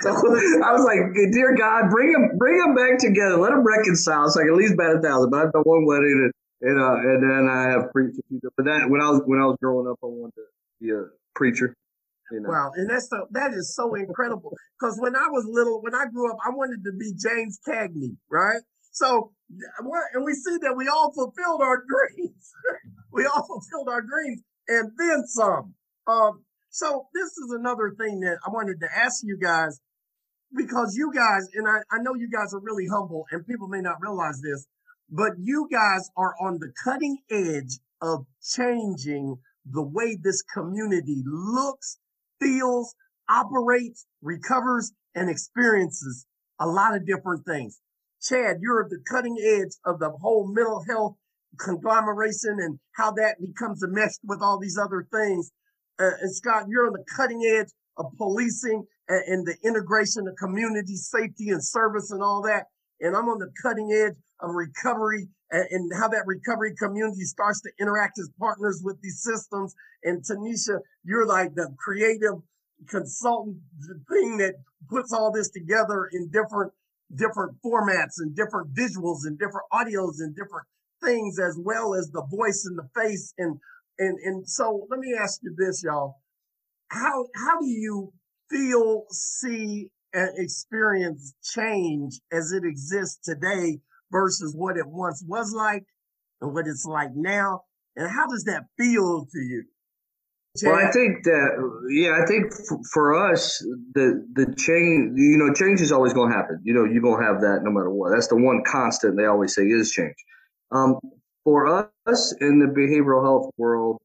so 0.00 0.10
I 0.10 0.72
was 0.72 0.84
like, 0.84 1.00
dear 1.32 1.56
God, 1.56 1.90
bring 1.90 2.12
them, 2.12 2.36
bring 2.36 2.58
them 2.58 2.74
back 2.74 2.98
together. 2.98 3.38
Let 3.38 3.50
them 3.50 3.64
reconcile 3.64 4.28
so 4.28 4.40
I 4.40 4.44
can 4.44 4.52
at 4.52 4.58
least 4.58 4.76
bat 4.76 4.96
a 4.96 5.00
thousand. 5.00 5.30
But 5.30 5.46
I've 5.46 5.52
done 5.52 5.62
one 5.62 5.86
wedding 5.86 6.30
and, 6.60 6.70
and, 6.70 6.80
uh, 6.80 6.96
and 7.00 7.22
then 7.22 7.48
I 7.48 7.70
have 7.70 7.90
preached 7.92 8.18
a 8.18 8.22
few. 8.28 8.40
But 8.56 8.66
that 8.66 8.90
when 8.90 9.00
I 9.00 9.08
was 9.08 9.22
when 9.24 9.40
I 9.40 9.46
was 9.46 9.56
growing 9.60 9.88
up, 9.88 9.98
I 10.02 10.06
wanted 10.06 10.36
to 10.36 10.44
be 10.80 10.90
a 10.90 11.04
preacher. 11.34 11.74
You 12.30 12.40
know. 12.40 12.50
Wow, 12.50 12.72
and 12.74 12.88
that's 12.88 13.08
so 13.08 13.26
that 13.30 13.52
is 13.52 13.74
so 13.74 13.94
incredible. 13.94 14.52
Because 14.78 14.98
when 14.98 15.16
I 15.16 15.28
was 15.28 15.46
little, 15.48 15.80
when 15.82 15.94
I 15.94 16.06
grew 16.12 16.30
up, 16.30 16.38
I 16.44 16.50
wanted 16.50 16.84
to 16.84 16.92
be 16.92 17.12
James 17.16 17.58
Cagney, 17.66 18.16
right? 18.30 18.60
So, 18.94 19.32
and 20.14 20.24
we 20.24 20.34
see 20.34 20.56
that 20.62 20.74
we 20.76 20.86
all 20.88 21.12
fulfilled 21.12 21.60
our 21.60 21.84
dreams. 22.16 22.52
We 23.14 23.24
all 23.34 23.46
fulfilled 23.46 23.88
our 23.88 24.02
dreams, 24.02 24.42
and 24.68 24.90
then 24.98 25.24
some. 25.26 25.74
Um, 26.06 26.44
so 26.68 27.06
this 27.14 27.38
is 27.38 27.54
another 27.56 27.94
thing 27.98 28.20
that 28.20 28.38
I 28.46 28.50
wanted 28.50 28.80
to 28.80 28.88
ask 28.94 29.22
you 29.22 29.38
guys 29.40 29.80
because 30.54 30.96
you 30.96 31.12
guys, 31.14 31.48
and 31.54 31.66
I, 31.68 31.78
I 31.90 32.02
know 32.02 32.14
you 32.14 32.28
guys 32.28 32.52
are 32.52 32.60
really 32.60 32.86
humble 32.90 33.26
and 33.30 33.46
people 33.46 33.68
may 33.68 33.80
not 33.80 34.00
realize 34.00 34.40
this, 34.42 34.66
but 35.08 35.32
you 35.38 35.68
guys 35.70 36.10
are 36.16 36.34
on 36.40 36.58
the 36.58 36.72
cutting 36.82 37.18
edge 37.30 37.78
of 38.02 38.26
changing 38.56 39.36
the 39.70 39.82
way 39.82 40.16
this 40.20 40.42
community 40.42 41.22
looks, 41.24 41.98
feels, 42.40 42.94
operates, 43.28 44.06
recovers, 44.20 44.92
and 45.14 45.30
experiences 45.30 46.26
a 46.60 46.66
lot 46.66 46.94
of 46.94 47.06
different 47.06 47.44
things. 47.46 47.80
Chad, 48.20 48.58
you're 48.60 48.84
at 48.84 48.90
the 48.90 49.02
cutting 49.10 49.36
edge 49.40 49.74
of 49.84 49.98
the 49.98 50.10
whole 50.10 50.46
mental 50.46 50.84
health 50.88 51.16
conglomeration 51.58 52.58
and 52.60 52.78
how 52.92 53.10
that 53.12 53.36
becomes 53.40 53.82
a 53.82 53.88
mess 53.88 54.18
with 54.24 54.40
all 54.42 54.58
these 54.58 54.78
other 54.78 55.06
things. 55.12 55.50
Uh, 55.98 56.10
and 56.20 56.34
Scott, 56.34 56.64
you're 56.68 56.86
on 56.86 56.92
the 56.92 57.04
cutting 57.16 57.42
edge 57.44 57.68
of 57.96 58.06
policing 58.16 58.84
and, 59.08 59.24
and 59.26 59.46
the 59.46 59.56
integration 59.64 60.26
of 60.26 60.36
community 60.36 60.96
safety 60.96 61.50
and 61.50 61.64
service 61.64 62.10
and 62.10 62.22
all 62.22 62.42
that. 62.42 62.66
And 63.00 63.16
I'm 63.16 63.28
on 63.28 63.38
the 63.38 63.50
cutting 63.62 63.92
edge 63.92 64.16
of 64.40 64.54
recovery 64.54 65.28
and, 65.50 65.66
and, 65.70 65.92
how 65.98 66.08
that 66.08 66.26
recovery 66.26 66.74
community 66.76 67.24
starts 67.24 67.60
to 67.62 67.70
interact 67.80 68.18
as 68.18 68.30
partners 68.38 68.82
with 68.84 69.00
these 69.02 69.22
systems. 69.22 69.74
And 70.02 70.22
Tanisha, 70.24 70.80
you're 71.04 71.26
like 71.26 71.54
the 71.54 71.74
creative 71.78 72.34
consultant 72.88 73.58
thing 74.08 74.38
that 74.38 74.54
puts 74.88 75.12
all 75.12 75.32
this 75.32 75.50
together 75.50 76.08
in 76.12 76.28
different 76.30 76.72
different 77.14 77.54
formats 77.64 78.18
and 78.18 78.34
different 78.34 78.74
visuals 78.74 79.24
and 79.24 79.38
different 79.38 79.66
audios 79.72 80.18
and 80.18 80.34
different 80.34 80.66
things 81.04 81.38
as 81.38 81.58
well 81.62 81.94
as 81.94 82.10
the 82.10 82.24
voice 82.30 82.64
and 82.66 82.78
the 82.78 82.88
face 83.00 83.32
and 83.38 83.58
and 83.98 84.18
and 84.24 84.48
so 84.48 84.86
let 84.90 84.98
me 84.98 85.14
ask 85.20 85.40
you 85.42 85.54
this, 85.56 85.82
y'all. 85.84 86.16
How 86.88 87.26
how 87.34 87.60
do 87.60 87.66
you 87.66 88.12
feel, 88.50 89.04
see, 89.10 89.88
and 90.12 90.30
experience 90.36 91.34
change 91.42 92.20
as 92.32 92.52
it 92.52 92.64
exists 92.64 93.18
today 93.24 93.78
versus 94.10 94.54
what 94.56 94.76
it 94.76 94.86
once 94.86 95.24
was 95.26 95.52
like 95.52 95.84
and 96.40 96.54
what 96.54 96.66
it's 96.66 96.84
like 96.84 97.10
now? 97.14 97.62
And 97.96 98.10
how 98.10 98.26
does 98.26 98.44
that 98.44 98.64
feel 98.76 99.26
to 99.26 99.38
you? 99.38 99.64
Well, 100.62 100.74
I 100.74 100.90
think 100.92 101.24
that 101.24 101.88
yeah, 101.90 102.20
I 102.22 102.26
think 102.26 102.52
f- 102.52 102.78
for 102.92 103.32
us 103.32 103.58
the 103.94 104.24
the 104.34 104.54
change, 104.56 105.18
you 105.18 105.36
know, 105.36 105.52
change 105.52 105.80
is 105.80 105.90
always 105.90 106.12
going 106.12 106.30
to 106.30 106.36
happen. 106.36 106.60
You 106.62 106.74
know, 106.74 106.84
you're 106.84 107.02
going 107.02 107.20
to 107.20 107.26
have 107.26 107.40
that 107.40 107.60
no 107.62 107.72
matter 107.72 107.90
what. 107.90 108.10
That's 108.10 108.28
the 108.28 108.36
one 108.36 108.62
constant 108.64 109.16
they 109.16 109.26
always 109.26 109.54
say 109.54 109.62
is 109.62 109.90
change. 109.90 110.14
Um, 110.74 110.98
for 111.44 111.88
us 112.06 112.34
in 112.40 112.58
the 112.58 112.66
behavioral 112.66 113.22
health 113.22 113.50
world, 113.56 114.00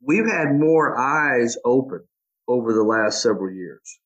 we've 0.00 0.26
had 0.26 0.58
more 0.58 0.98
eyes 0.98 1.58
open 1.64 2.00
over 2.48 2.72
the 2.72 2.82
last 2.82 3.20
several 3.20 3.52
years. 3.52 3.98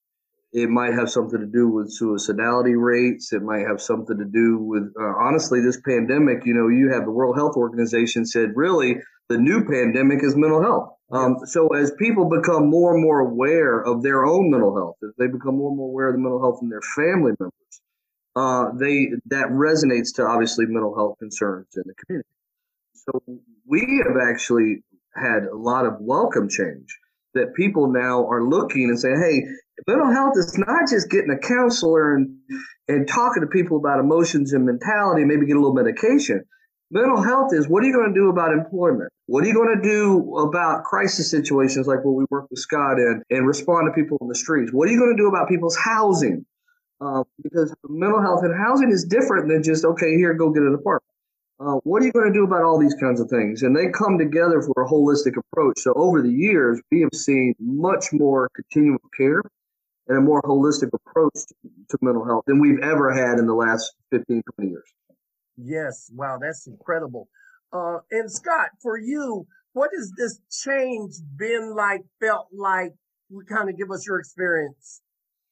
It 0.52 0.68
might 0.68 0.94
have 0.94 1.10
something 1.10 1.38
to 1.38 1.46
do 1.46 1.68
with 1.68 1.94
suicidality 1.94 2.74
rates. 2.76 3.32
It 3.32 3.42
might 3.42 3.66
have 3.68 3.80
something 3.80 4.18
to 4.18 4.24
do 4.24 4.58
with, 4.58 4.92
uh, 4.98 5.14
honestly, 5.20 5.60
this 5.60 5.80
pandemic. 5.80 6.44
You 6.44 6.54
know, 6.54 6.68
you 6.68 6.90
have 6.92 7.04
the 7.04 7.12
World 7.12 7.36
Health 7.36 7.56
Organization 7.56 8.24
said 8.24 8.50
really 8.56 8.96
the 9.28 9.38
new 9.38 9.64
pandemic 9.64 10.24
is 10.24 10.34
mental 10.34 10.62
health. 10.62 10.94
Um, 11.12 11.36
so 11.44 11.68
as 11.68 11.92
people 11.98 12.28
become 12.28 12.68
more 12.68 12.94
and 12.94 13.02
more 13.02 13.20
aware 13.20 13.80
of 13.80 14.02
their 14.02 14.24
own 14.24 14.50
mental 14.50 14.74
health, 14.74 14.96
as 15.04 15.14
they 15.18 15.26
become 15.26 15.56
more 15.56 15.68
and 15.68 15.76
more 15.76 15.90
aware 15.90 16.08
of 16.08 16.14
the 16.14 16.20
mental 16.20 16.40
health 16.40 16.58
in 16.62 16.68
their 16.68 16.82
family 16.96 17.32
members, 17.38 17.80
uh, 18.38 18.70
they 18.78 19.08
that 19.26 19.48
resonates 19.48 20.14
to 20.14 20.22
obviously 20.22 20.64
mental 20.66 20.94
health 20.94 21.16
concerns 21.18 21.66
in 21.76 21.82
the 21.86 21.94
community. 21.94 22.28
So 22.94 23.20
we 23.66 24.02
have 24.06 24.16
actually 24.16 24.84
had 25.14 25.44
a 25.44 25.56
lot 25.56 25.86
of 25.86 25.94
welcome 25.98 26.48
change 26.48 26.86
that 27.34 27.54
people 27.54 27.90
now 27.90 28.26
are 28.28 28.44
looking 28.44 28.84
and 28.84 28.98
saying, 28.98 29.20
hey, 29.20 29.42
mental 29.86 30.10
health 30.12 30.34
is 30.36 30.56
not 30.56 30.88
just 30.88 31.10
getting 31.10 31.30
a 31.30 31.38
counselor 31.38 32.14
and, 32.14 32.38
and 32.86 33.08
talking 33.08 33.42
to 33.42 33.48
people 33.48 33.76
about 33.76 33.98
emotions 33.98 34.52
and 34.52 34.64
mentality, 34.64 35.24
maybe 35.24 35.46
get 35.46 35.56
a 35.56 35.60
little 35.60 35.74
medication. 35.74 36.44
Mental 36.90 37.20
health 37.20 37.52
is 37.52 37.68
what 37.68 37.82
are 37.82 37.86
you 37.86 37.92
going 37.92 38.14
to 38.14 38.18
do 38.18 38.30
about 38.30 38.52
employment? 38.52 39.10
What 39.26 39.44
are 39.44 39.46
you 39.48 39.54
going 39.54 39.76
to 39.76 39.82
do 39.82 40.38
about 40.38 40.84
crisis 40.84 41.30
situations 41.30 41.86
like 41.86 42.04
what 42.04 42.14
we 42.14 42.24
work 42.30 42.46
with 42.50 42.60
Scott 42.60 42.98
in 42.98 43.22
and 43.30 43.46
respond 43.46 43.88
to 43.88 44.00
people 44.00 44.16
in 44.22 44.28
the 44.28 44.34
streets? 44.34 44.72
What 44.72 44.88
are 44.88 44.92
you 44.92 44.98
going 44.98 45.14
to 45.14 45.22
do 45.22 45.28
about 45.28 45.48
people's 45.48 45.76
housing? 45.76 46.46
Uh, 47.00 47.22
because 47.42 47.74
mental 47.88 48.20
health 48.20 48.42
and 48.42 48.54
housing 48.58 48.90
is 48.90 49.04
different 49.04 49.48
than 49.48 49.62
just, 49.62 49.84
okay, 49.84 50.16
here, 50.16 50.34
go 50.34 50.50
get 50.50 50.62
an 50.62 50.74
apartment. 50.74 51.04
Uh, 51.60 51.74
what 51.84 52.02
are 52.02 52.06
you 52.06 52.12
going 52.12 52.26
to 52.26 52.32
do 52.32 52.44
about 52.44 52.62
all 52.62 52.78
these 52.78 52.94
kinds 52.94 53.20
of 53.20 53.28
things? 53.28 53.62
And 53.62 53.76
they 53.76 53.88
come 53.88 54.18
together 54.18 54.62
for 54.62 54.82
a 54.82 54.88
holistic 54.88 55.36
approach. 55.36 55.78
So 55.78 55.92
over 55.94 56.22
the 56.22 56.30
years, 56.30 56.80
we 56.90 57.00
have 57.00 57.14
seen 57.14 57.54
much 57.58 58.06
more 58.12 58.48
continuum 58.54 58.98
of 59.02 59.10
care 59.16 59.42
and 60.06 60.18
a 60.18 60.20
more 60.20 60.40
holistic 60.42 60.90
approach 60.92 61.34
to, 61.34 61.54
to 61.90 61.98
mental 62.00 62.24
health 62.24 62.44
than 62.46 62.60
we've 62.60 62.78
ever 62.80 63.12
had 63.12 63.38
in 63.38 63.46
the 63.46 63.54
last 63.54 63.92
15, 64.10 64.42
20 64.56 64.70
years. 64.70 64.84
Yes. 65.56 66.10
Wow. 66.14 66.38
That's 66.40 66.66
incredible. 66.68 67.28
Uh, 67.72 67.98
and 68.10 68.30
Scott, 68.30 68.70
for 68.80 68.96
you, 68.96 69.46
what 69.72 69.90
has 69.96 70.12
this 70.16 70.40
change 70.64 71.14
been 71.36 71.74
like, 71.74 72.02
felt 72.20 72.48
like? 72.52 72.92
We 73.30 73.44
Kind 73.44 73.68
of 73.68 73.76
give 73.76 73.90
us 73.90 74.06
your 74.06 74.18
experience. 74.18 75.02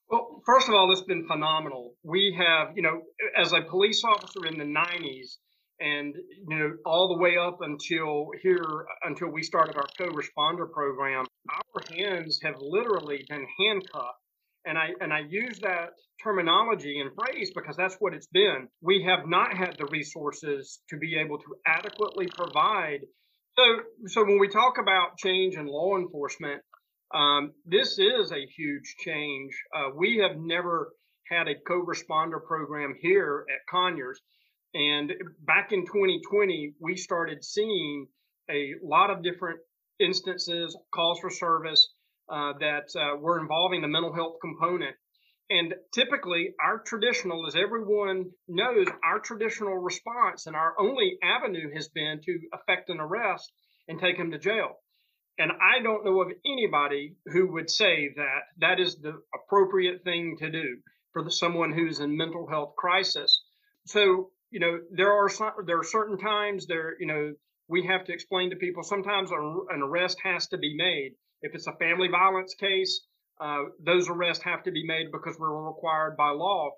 Well, 0.08 0.42
first 0.46 0.68
of 0.68 0.74
all, 0.74 0.92
it's 0.92 1.02
been 1.02 1.26
phenomenal. 1.26 1.94
We 2.04 2.36
have, 2.38 2.76
you 2.76 2.82
know, 2.82 3.02
as 3.36 3.52
a 3.52 3.62
police 3.62 4.04
officer 4.04 4.46
in 4.46 4.58
the 4.58 4.64
90s, 4.64 5.36
and 5.80 6.14
you 6.48 6.58
know 6.58 6.72
all 6.86 7.08
the 7.08 7.20
way 7.20 7.36
up 7.36 7.58
until 7.60 8.30
here 8.42 8.86
until 9.04 9.28
we 9.28 9.42
started 9.42 9.76
our 9.76 9.86
co-responder 9.98 10.70
program 10.70 11.26
our 11.50 11.82
hands 11.94 12.40
have 12.42 12.54
literally 12.60 13.24
been 13.28 13.46
handcuffed. 13.58 14.18
And 14.64 14.78
i 14.78 14.88
and 15.00 15.12
i 15.12 15.20
use 15.28 15.58
that 15.60 15.90
terminology 16.22 16.98
and 17.00 17.10
phrase 17.14 17.52
because 17.54 17.76
that's 17.76 17.96
what 18.00 18.14
it's 18.14 18.26
been. 18.28 18.68
We 18.80 19.04
have 19.06 19.26
not 19.28 19.56
had 19.56 19.76
the 19.78 19.86
resources 19.86 20.80
to 20.90 20.96
be 20.96 21.16
able 21.18 21.38
to 21.38 21.56
adequately 21.66 22.28
provide. 22.28 23.00
So 23.58 23.64
so 24.06 24.24
when 24.24 24.38
we 24.38 24.48
talk 24.48 24.78
about 24.80 25.18
change 25.18 25.56
in 25.56 25.66
law 25.66 25.96
enforcement 25.96 26.62
um, 27.14 27.52
this 27.64 27.98
is 27.98 28.32
a 28.32 28.46
huge 28.46 28.96
change 28.98 29.52
uh, 29.74 29.90
we 29.94 30.18
have 30.18 30.36
never 30.36 30.92
had 31.30 31.48
a 31.48 31.54
co-responder 31.54 32.44
program 32.44 32.94
here 33.00 33.44
at 33.52 33.66
conyers 33.70 34.20
and 34.76 35.14
back 35.40 35.72
in 35.72 35.86
2020, 35.86 36.74
we 36.80 36.96
started 36.96 37.42
seeing 37.42 38.08
a 38.50 38.74
lot 38.82 39.08
of 39.08 39.22
different 39.22 39.60
instances, 39.98 40.76
calls 40.94 41.18
for 41.20 41.30
service 41.30 41.88
uh, 42.30 42.52
that 42.60 42.94
uh, 42.94 43.16
were 43.16 43.40
involving 43.40 43.80
the 43.80 43.88
mental 43.88 44.12
health 44.12 44.36
component. 44.42 44.94
And 45.48 45.74
typically, 45.94 46.54
our 46.60 46.80
traditional, 46.80 47.46
as 47.46 47.56
everyone 47.56 48.32
knows, 48.48 48.86
our 49.02 49.18
traditional 49.18 49.78
response 49.78 50.46
and 50.46 50.54
our 50.54 50.74
only 50.78 51.18
avenue 51.22 51.72
has 51.72 51.88
been 51.88 52.20
to 52.24 52.38
effect 52.52 52.90
an 52.90 53.00
arrest 53.00 53.50
and 53.88 53.98
take 53.98 54.16
him 54.16 54.32
to 54.32 54.38
jail. 54.38 54.76
And 55.38 55.52
I 55.52 55.82
don't 55.82 56.04
know 56.04 56.22
of 56.22 56.32
anybody 56.46 57.16
who 57.26 57.52
would 57.52 57.70
say 57.70 58.10
that 58.16 58.40
that 58.58 58.80
is 58.80 58.96
the 58.96 59.20
appropriate 59.34 60.02
thing 60.02 60.36
to 60.38 60.50
do 60.50 60.78
for 61.12 61.22
the, 61.22 61.30
someone 61.30 61.72
who's 61.72 62.00
in 62.00 62.16
mental 62.16 62.46
health 62.48 62.74
crisis. 62.76 63.42
So 63.86 64.30
you 64.50 64.60
know, 64.60 64.78
there 64.90 65.12
are 65.12 65.28
some, 65.28 65.52
there 65.66 65.78
are 65.78 65.84
certain 65.84 66.18
times 66.18 66.66
there, 66.66 66.96
you 67.00 67.06
know, 67.06 67.34
we 67.68 67.86
have 67.86 68.04
to 68.04 68.12
explain 68.12 68.50
to 68.50 68.56
people. 68.56 68.82
Sometimes 68.82 69.30
an 69.30 69.82
arrest 69.82 70.18
has 70.22 70.46
to 70.48 70.58
be 70.58 70.76
made. 70.76 71.12
If 71.42 71.54
it's 71.54 71.66
a 71.66 71.72
family 71.72 72.08
violence 72.08 72.54
case, 72.54 73.00
uh, 73.40 73.64
those 73.84 74.08
arrests 74.08 74.44
have 74.44 74.62
to 74.62 74.70
be 74.70 74.86
made 74.86 75.10
because 75.12 75.36
we're 75.38 75.66
required 75.66 76.16
by 76.16 76.30
law. 76.30 76.70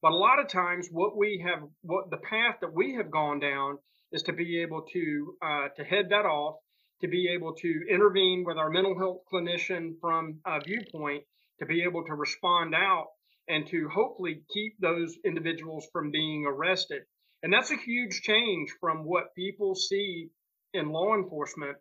But 0.00 0.12
a 0.12 0.16
lot 0.16 0.38
of 0.38 0.48
times, 0.48 0.88
what 0.90 1.16
we 1.16 1.44
have, 1.44 1.68
what 1.82 2.10
the 2.10 2.18
path 2.18 2.56
that 2.60 2.72
we 2.72 2.94
have 2.94 3.10
gone 3.10 3.40
down 3.40 3.78
is 4.12 4.22
to 4.24 4.32
be 4.32 4.62
able 4.62 4.82
to 4.92 5.34
uh, 5.42 5.68
to 5.76 5.84
head 5.84 6.06
that 6.10 6.26
off, 6.26 6.56
to 7.00 7.08
be 7.08 7.28
able 7.28 7.54
to 7.54 7.80
intervene 7.90 8.44
with 8.46 8.56
our 8.56 8.70
mental 8.70 8.96
health 8.98 9.18
clinician 9.32 9.94
from 10.00 10.40
a 10.46 10.60
viewpoint, 10.60 11.24
to 11.60 11.66
be 11.66 11.82
able 11.82 12.04
to 12.04 12.14
respond 12.14 12.74
out, 12.74 13.06
and 13.48 13.66
to 13.68 13.88
hopefully 13.88 14.42
keep 14.52 14.74
those 14.80 15.16
individuals 15.24 15.86
from 15.92 16.10
being 16.10 16.46
arrested. 16.46 17.02
And 17.42 17.52
that's 17.52 17.70
a 17.70 17.76
huge 17.76 18.22
change 18.22 18.70
from 18.80 19.04
what 19.04 19.34
people 19.34 19.74
see 19.74 20.30
in 20.72 20.90
law 20.90 21.14
enforcement 21.14 21.76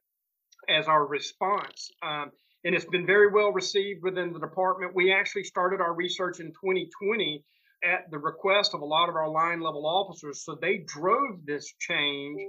as 0.69 0.88
our 0.88 1.05
response. 1.05 1.89
Um, 2.03 2.31
and 2.63 2.75
it's 2.75 2.86
been 2.86 3.05
very 3.05 3.31
well 3.31 3.51
received 3.51 4.01
within 4.03 4.34
the 4.34 4.39
department. 4.39 4.95
We 4.95 5.13
actually 5.13 5.43
started 5.43 5.81
our 5.81 5.93
research 5.93 6.39
in 6.39 6.48
2020 6.48 7.43
at 7.84 8.10
the 8.10 8.17
request 8.17 8.74
of 8.74 8.81
a 8.81 8.86
lot 8.86 9.10
of 9.10 9.15
our 9.15 9.29
line 9.29 9.62
level 9.62 9.86
officers. 9.86 10.43
So 10.43 10.57
they 10.60 10.84
drove 10.86 11.45
this 11.45 11.72
change. 11.79 12.41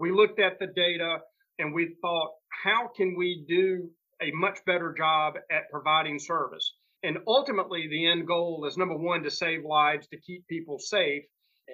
We 0.00 0.10
looked 0.10 0.40
at 0.40 0.58
the 0.58 0.66
data 0.66 1.18
and 1.60 1.74
we 1.74 1.94
thought, 2.00 2.30
how 2.64 2.88
can 2.96 3.14
we 3.16 3.44
do 3.46 3.90
a 4.20 4.30
much 4.32 4.58
better 4.66 4.94
job 4.96 5.34
at 5.50 5.70
providing 5.70 6.18
service? 6.18 6.74
And 7.02 7.18
ultimately, 7.26 7.88
the 7.88 8.10
end 8.10 8.26
goal 8.26 8.66
is 8.66 8.76
number 8.76 8.96
one, 8.96 9.22
to 9.22 9.30
save 9.30 9.64
lives, 9.64 10.06
to 10.08 10.20
keep 10.20 10.46
people 10.48 10.78
safe 10.78 11.24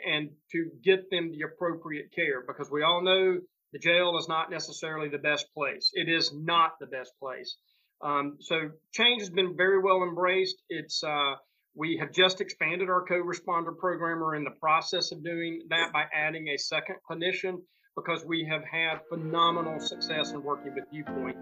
and 0.07 0.31
to 0.53 0.71
get 0.83 1.11
them 1.11 1.31
the 1.31 1.43
appropriate 1.43 2.13
care 2.15 2.45
because 2.47 2.71
we 2.71 2.83
all 2.83 3.03
know 3.03 3.41
the 3.73 3.79
jail 3.79 4.17
is 4.19 4.29
not 4.29 4.51
necessarily 4.51 5.09
the 5.09 5.19
best 5.19 5.47
place. 5.55 5.91
It 5.95 6.09
is 6.09 6.33
not 6.35 6.79
the 6.79 6.87
best 6.87 7.13
place. 7.19 7.57
Um, 8.03 8.37
so 8.41 8.71
change 8.93 9.23
has 9.23 9.31
been 9.31 9.57
very 9.57 9.81
well 9.81 10.03
embraced. 10.03 10.63
It's 10.69 11.03
uh, 11.03 11.35
we 11.75 11.97
have 12.01 12.13
just 12.13 12.41
expanded 12.41 12.89
our 12.89 13.05
co-responder 13.05 13.77
program. 13.77 14.21
We're 14.21 14.37
in 14.37 14.45
the 14.45 14.59
process 14.61 15.13
of 15.13 15.25
doing 15.25 15.63
that 15.71 15.93
by 15.93 16.05
adding 16.15 16.49
a 16.49 16.59
second 16.59 16.97
clinician 17.11 17.63
because 17.97 18.25
we 18.27 18.45
have 18.45 18.63
had 18.63 19.01
phenomenal 19.09 19.81
success 19.81 20.33
in 20.33 20.43
working 20.43 20.75
with 20.75 20.85
Viewpoint. 20.93 21.37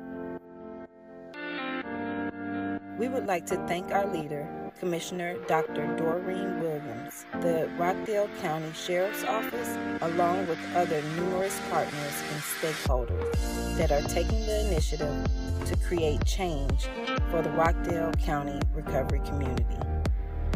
We 2.97 3.09
would 3.09 3.27
like 3.27 3.45
to 3.47 3.57
thank 3.67 3.91
our 3.91 4.07
leader, 4.07 4.49
Commissioner 4.79 5.37
Dr. 5.49 5.97
Doreen 5.97 6.61
Williams, 6.61 7.27
the 7.41 7.69
Rockdale 7.77 8.29
County 8.41 8.73
Sheriff's 8.73 9.25
Office, 9.25 9.77
along 10.01 10.47
with 10.47 10.59
other 10.77 11.03
numerous 11.17 11.61
partners 11.71 12.23
and 12.33 12.41
stakeholders 12.41 13.77
that 13.77 13.91
are 13.91 14.03
taking 14.09 14.41
the 14.47 14.69
initiative 14.69 15.27
to 15.67 15.77
create 15.89 16.25
change 16.25 16.87
for 17.33 17.43
the 17.43 17.51
Rockdale 17.51 18.13
County 18.13 18.61
recovery 18.73 19.21
community. 19.27 19.77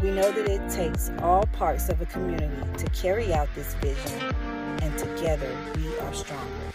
We 0.01 0.11
know 0.11 0.31
that 0.31 0.47
it 0.47 0.71
takes 0.71 1.11
all 1.21 1.45
parts 1.47 1.89
of 1.89 1.99
a 1.99 2.05
community 2.05 2.55
to 2.77 2.85
carry 2.91 3.33
out 3.33 3.49
this 3.53 3.73
vision, 3.75 4.33
and 4.81 4.97
together 4.97 5.49
we 5.75 5.97
are 5.99 6.13
stronger. 6.13 6.69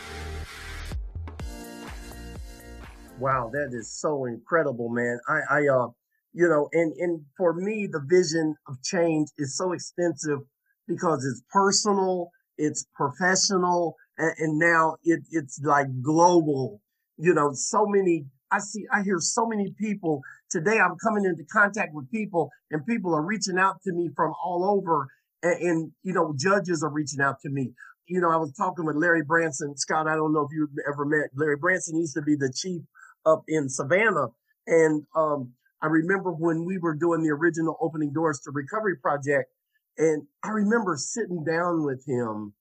Wow, 3.18 3.50
that 3.52 3.70
is 3.72 3.92
so 3.92 4.24
incredible, 4.24 4.88
man. 4.88 5.20
I, 5.28 5.40
I, 5.50 5.68
uh, 5.68 5.88
you 6.32 6.48
know, 6.48 6.68
and 6.72 6.92
and 6.98 7.24
for 7.36 7.54
me, 7.54 7.88
the 7.90 8.02
vision 8.06 8.56
of 8.66 8.82
change 8.82 9.28
is 9.38 9.56
so 9.56 9.72
extensive 9.72 10.40
because 10.88 11.24
it's 11.24 11.42
personal, 11.52 12.30
it's 12.58 12.86
professional, 12.94 13.94
and, 14.18 14.34
and 14.38 14.58
now 14.58 14.96
it 15.04 15.20
it's 15.30 15.60
like 15.62 15.86
global. 16.02 16.80
You 17.16 17.34
know, 17.34 17.52
so 17.52 17.86
many. 17.86 18.26
I 18.50 18.58
see, 18.58 18.84
I 18.92 19.02
hear 19.02 19.18
so 19.20 19.46
many 19.46 19.74
people 19.78 20.20
today. 20.50 20.78
I'm 20.78 20.96
coming 21.02 21.24
into 21.24 21.44
contact 21.52 21.94
with 21.94 22.10
people, 22.10 22.50
and 22.70 22.84
people 22.84 23.14
are 23.14 23.22
reaching 23.22 23.58
out 23.58 23.76
to 23.84 23.92
me 23.92 24.10
from 24.14 24.32
all 24.44 24.64
over, 24.64 25.08
and, 25.44 25.62
and 25.62 25.92
you 26.02 26.12
know, 26.12 26.34
judges 26.36 26.82
are 26.82 26.90
reaching 26.90 27.20
out 27.20 27.40
to 27.42 27.50
me 27.50 27.74
you 28.06 28.20
know, 28.20 28.30
I 28.30 28.36
was 28.36 28.52
talking 28.52 28.84
with 28.84 28.96
Larry 28.96 29.22
Branson. 29.22 29.76
Scott, 29.76 30.06
I 30.06 30.14
don't 30.14 30.32
know 30.32 30.42
if 30.42 30.50
you've 30.52 30.70
ever 30.90 31.04
met 31.04 31.30
Larry 31.34 31.56
Branson. 31.56 31.98
Used 31.98 32.14
to 32.14 32.22
be 32.22 32.36
the 32.36 32.52
chief 32.54 32.82
up 33.24 33.44
in 33.48 33.68
Savannah. 33.68 34.28
And 34.66 35.04
um, 35.16 35.52
I 35.82 35.86
remember 35.86 36.30
when 36.30 36.64
we 36.64 36.78
were 36.78 36.94
doing 36.94 37.22
the 37.22 37.30
original 37.30 37.76
Opening 37.80 38.12
Doors 38.12 38.40
to 38.40 38.50
Recovery 38.50 38.96
project, 38.96 39.50
and 39.96 40.26
I 40.42 40.48
remember 40.48 40.96
sitting 40.96 41.44
down 41.44 41.84
with 41.84 42.04
him, 42.06 42.52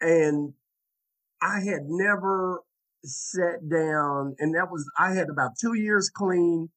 and 0.00 0.52
I 1.40 1.60
had 1.60 1.86
never 1.86 2.62
sat 3.04 3.68
down, 3.68 4.34
and 4.38 4.54
that 4.54 4.70
was 4.70 4.88
I 4.98 5.14
had 5.14 5.28
about 5.28 5.52
two 5.60 5.74
years 5.74 6.10
clean, 6.10 6.68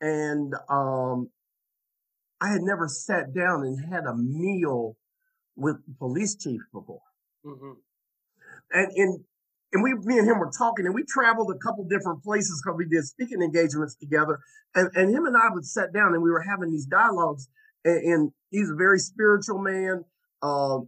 and 0.00 0.54
um, 0.68 1.30
I 2.40 2.50
had 2.50 2.62
never 2.62 2.88
sat 2.88 3.34
down 3.34 3.64
and 3.64 3.92
had 3.92 4.04
a 4.04 4.14
meal 4.14 4.96
with 5.56 5.76
the 5.86 5.94
police 5.98 6.36
chief 6.36 6.60
before. 6.72 7.02
Mm-hmm. 7.44 7.72
And 8.72 8.92
and 8.96 9.24
and 9.72 9.82
we, 9.84 9.94
me 9.94 10.18
and 10.18 10.28
him 10.28 10.38
were 10.38 10.50
talking, 10.56 10.84
and 10.84 10.94
we 10.94 11.04
traveled 11.04 11.54
a 11.54 11.58
couple 11.58 11.84
different 11.84 12.24
places 12.24 12.60
because 12.62 12.76
we 12.76 12.88
did 12.88 13.04
speaking 13.04 13.40
engagements 13.40 13.94
together. 13.94 14.40
And, 14.74 14.90
and 14.94 15.14
him 15.14 15.26
and 15.26 15.36
I 15.36 15.52
would 15.52 15.64
sit 15.64 15.92
down, 15.92 16.12
and 16.12 16.22
we 16.22 16.30
were 16.30 16.42
having 16.42 16.72
these 16.72 16.86
dialogues. 16.86 17.48
And, 17.84 18.02
and 18.02 18.32
he's 18.50 18.70
a 18.70 18.74
very 18.74 18.98
spiritual 18.98 19.58
man, 19.58 20.04
uh, 20.42 20.78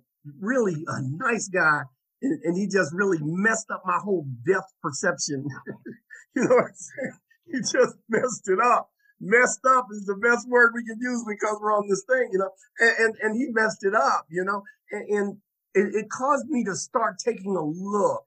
really 0.40 0.84
a 0.86 1.00
nice 1.02 1.48
guy, 1.48 1.82
and, 2.22 2.40
and, 2.44 2.56
he 2.56 2.66
just 2.66 2.92
really 2.92 3.18
messed 3.20 3.70
up 3.70 3.82
my 3.84 3.98
whole 4.02 4.26
death 4.46 4.66
perception. 4.82 5.46
you 6.36 6.42
know 6.42 6.54
what 6.54 6.64
I'm 6.64 6.74
saying? 6.74 7.18
He 7.46 7.58
just 7.60 7.96
messed 8.08 8.48
it 8.48 8.58
up. 8.60 8.91
Messed 9.22 9.64
up 9.64 9.86
is 9.92 10.04
the 10.04 10.16
best 10.16 10.48
word 10.48 10.72
we 10.74 10.84
can 10.84 10.98
use 11.00 11.24
because 11.26 11.56
we're 11.60 11.72
on 11.72 11.88
this 11.88 12.02
thing, 12.08 12.28
you 12.32 12.38
know. 12.38 12.50
And 12.80 12.92
and, 12.98 13.14
and 13.22 13.36
he 13.36 13.46
messed 13.52 13.84
it 13.84 13.94
up, 13.94 14.26
you 14.28 14.44
know. 14.44 14.62
And, 14.90 15.08
and 15.08 15.36
it, 15.74 15.94
it 15.94 16.10
caused 16.10 16.46
me 16.48 16.64
to 16.64 16.74
start 16.74 17.18
taking 17.24 17.56
a 17.56 17.64
look 17.64 18.24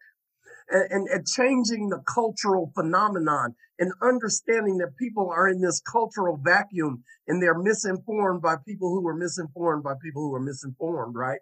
and, 0.70 1.08
and, 1.08 1.28
changing 1.28 1.90
the 1.90 2.02
cultural 2.12 2.72
phenomenon 2.74 3.56
and 3.78 3.92
understanding 4.02 4.78
that 4.78 4.98
people 4.98 5.30
are 5.30 5.48
in 5.48 5.62
this 5.62 5.82
cultural 5.82 6.40
vacuum 6.44 7.04
and 7.28 7.42
they're 7.42 7.58
misinformed 7.58 8.42
by 8.42 8.56
people 8.66 8.90
who 8.90 9.08
are 9.08 9.16
misinformed 9.16 9.84
by 9.84 9.94
people 10.02 10.24
who 10.24 10.34
are 10.34 10.40
misinformed, 10.40 11.16
right? 11.16 11.40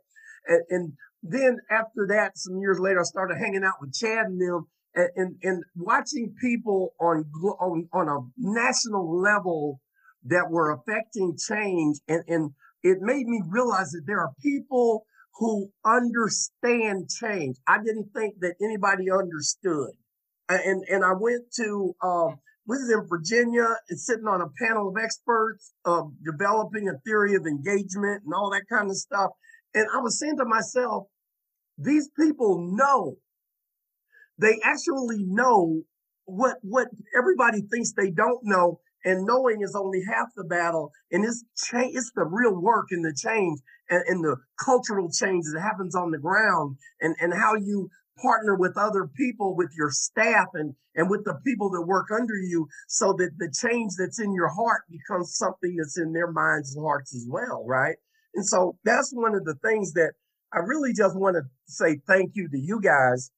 And, 0.47 0.63
and 0.69 0.93
then 1.21 1.59
after 1.69 2.07
that, 2.09 2.37
some 2.37 2.57
years 2.59 2.79
later, 2.79 2.99
I 2.99 3.03
started 3.03 3.37
hanging 3.37 3.63
out 3.63 3.79
with 3.79 3.93
Chad 3.93 4.25
and 4.25 4.41
them 4.41 4.67
and, 4.95 5.09
and, 5.15 5.35
and 5.43 5.63
watching 5.75 6.33
people 6.39 6.93
on, 6.99 7.25
on, 7.59 7.87
on 7.93 8.07
a 8.07 8.19
national 8.37 9.21
level 9.21 9.79
that 10.25 10.49
were 10.49 10.71
affecting 10.71 11.37
change. 11.37 11.97
And, 12.07 12.23
and 12.27 12.51
it 12.83 12.99
made 13.01 13.27
me 13.27 13.41
realize 13.47 13.91
that 13.91 14.03
there 14.05 14.19
are 14.19 14.31
people 14.41 15.05
who 15.35 15.69
understand 15.85 17.09
change. 17.09 17.57
I 17.67 17.77
didn't 17.83 18.09
think 18.15 18.35
that 18.41 18.55
anybody 18.61 19.11
understood. 19.11 19.91
And, 20.49 20.83
and 20.89 21.03
I 21.03 21.13
went 21.19 21.51
to, 21.55 21.95
um, 22.03 22.35
was 22.65 22.89
in 22.89 23.07
Virginia 23.07 23.67
and 23.89 23.99
sitting 23.99 24.27
on 24.27 24.41
a 24.41 24.47
panel 24.63 24.89
of 24.89 24.95
experts, 25.01 25.73
uh, 25.85 26.03
developing 26.23 26.87
a 26.87 26.97
theory 27.05 27.35
of 27.35 27.45
engagement 27.45 28.23
and 28.23 28.33
all 28.33 28.51
that 28.51 28.63
kind 28.69 28.89
of 28.89 28.95
stuff. 28.95 29.31
And 29.73 29.87
I 29.93 29.99
was 29.99 30.19
saying 30.19 30.37
to 30.37 30.45
myself, 30.45 31.07
these 31.77 32.09
people 32.17 32.69
know, 32.71 33.15
they 34.43 34.59
actually 34.63 35.23
know 35.25 35.83
what, 36.25 36.57
what 36.61 36.87
everybody 37.17 37.61
thinks 37.61 37.93
they 37.93 38.11
don't 38.11 38.41
know 38.43 38.79
and 39.05 39.25
knowing 39.25 39.61
is 39.61 39.75
only 39.75 40.01
half 40.07 40.27
the 40.35 40.43
battle 40.43 40.91
and 41.11 41.25
it's 41.25 41.43
cha- 41.57 41.89
it's 41.91 42.11
the 42.15 42.23
real 42.23 42.59
work 42.59 42.87
and 42.91 43.03
the 43.03 43.13
change 43.13 43.59
and, 43.89 44.03
and, 44.07 44.23
the 44.23 44.37
cultural 44.63 45.11
change 45.11 45.43
that 45.53 45.61
happens 45.61 45.95
on 45.95 46.11
the 46.11 46.17
ground 46.17 46.77
and 47.01 47.15
and 47.19 47.33
how 47.33 47.55
you 47.55 47.89
partner 48.21 48.55
with 48.55 48.77
other 48.77 49.07
people 49.07 49.55
with 49.55 49.69
your 49.77 49.89
staff 49.91 50.47
and 50.53 50.75
and 50.95 51.09
with 51.09 51.25
the 51.25 51.35
people 51.45 51.69
that 51.71 51.81
work 51.81 52.07
under 52.11 52.37
you 52.37 52.67
so 52.87 53.13
that 53.13 53.31
the 53.37 53.51
change 53.51 53.91
that's 53.97 54.19
in 54.19 54.33
your 54.33 54.49
heart 54.49 54.83
becomes 54.89 55.35
something 55.35 55.75
that's 55.77 55.97
in 55.97 56.13
their 56.13 56.31
minds 56.31 56.75
and 56.75 56.85
hearts 56.85 57.13
as 57.15 57.25
well 57.29 57.65
right? 57.67 57.95
And 58.35 58.45
so 58.45 58.77
that's 58.83 59.11
one 59.13 59.35
of 59.35 59.43
the 59.43 59.55
things 59.55 59.93
that 59.93 60.13
i 60.53 60.59
really 60.59 60.93
just 60.93 61.15
want 61.15 61.35
to 61.35 61.41
say 61.67 61.99
thank 62.07 62.31
you 62.35 62.47
to 62.49 62.57
you 62.57 62.79
guys 62.79 63.31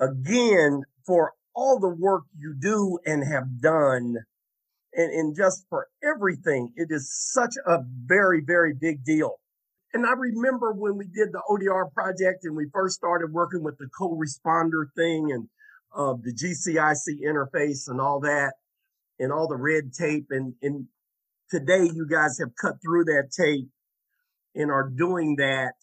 again 0.00 0.82
for 1.06 1.32
all 1.54 1.78
the 1.78 1.88
work 1.88 2.24
you 2.38 2.54
do 2.58 2.98
and 3.06 3.24
have 3.24 3.60
done 3.60 4.16
and, 4.92 5.12
and 5.12 5.36
just 5.36 5.66
for 5.68 5.88
everything. 6.04 6.72
It 6.76 6.88
is 6.90 7.10
such 7.32 7.54
a 7.66 7.78
very, 8.06 8.42
very 8.44 8.74
big 8.74 9.04
deal. 9.04 9.40
And 9.92 10.06
I 10.06 10.12
remember 10.12 10.72
when 10.72 10.96
we 10.96 11.06
did 11.06 11.32
the 11.32 11.42
ODR 11.48 11.92
project 11.92 12.44
and 12.44 12.56
we 12.56 12.66
first 12.72 12.96
started 12.96 13.32
working 13.32 13.62
with 13.62 13.78
the 13.78 13.88
co-responder 13.98 14.84
thing 14.94 15.32
and 15.32 15.48
uh, 15.96 16.14
the 16.22 16.34
GCIC 16.34 17.22
interface 17.24 17.88
and 17.88 18.00
all 18.00 18.20
that 18.20 18.54
and 19.18 19.32
all 19.32 19.48
the 19.48 19.56
red 19.56 19.92
tape. 19.94 20.26
And, 20.30 20.54
and 20.60 20.86
today 21.50 21.84
you 21.84 22.06
guys 22.06 22.38
have 22.38 22.54
cut 22.60 22.82
through 22.82 23.04
that 23.04 23.30
tape 23.34 23.68
and 24.54 24.70
are 24.70 24.88
doing 24.88 25.36
that. 25.36 25.74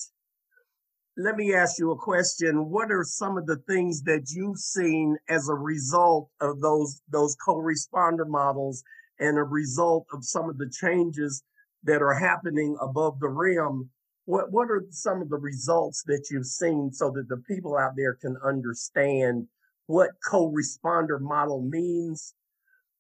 Let 1.15 1.35
me 1.35 1.53
ask 1.53 1.77
you 1.77 1.91
a 1.91 1.97
question. 1.97 2.71
What 2.71 2.91
are 2.91 3.03
some 3.03 3.37
of 3.37 3.45
the 3.45 3.57
things 3.67 4.01
that 4.03 4.31
you've 4.31 4.57
seen 4.57 5.15
as 5.29 5.47
a 5.47 5.53
result 5.53 6.29
of 6.41 6.59
those, 6.59 7.01
those 7.07 7.35
co-responder 7.35 8.27
models 8.27 8.83
and 9.19 9.37
a 9.37 9.43
result 9.43 10.07
of 10.11 10.25
some 10.25 10.49
of 10.49 10.57
the 10.57 10.71
changes 10.71 11.43
that 11.83 12.01
are 12.01 12.15
happening 12.15 12.75
above 12.81 13.19
the 13.19 13.27
rim, 13.27 13.91
what, 14.25 14.51
what 14.51 14.71
are 14.71 14.85
some 14.89 15.21
of 15.21 15.29
the 15.29 15.37
results 15.37 16.03
that 16.07 16.27
you've 16.31 16.47
seen 16.47 16.91
so 16.91 17.11
that 17.11 17.29
the 17.29 17.43
people 17.47 17.77
out 17.77 17.91
there 17.95 18.15
can 18.15 18.35
understand 18.43 19.47
what 19.85 20.11
co-responder 20.27 21.19
model 21.19 21.61
means 21.61 22.33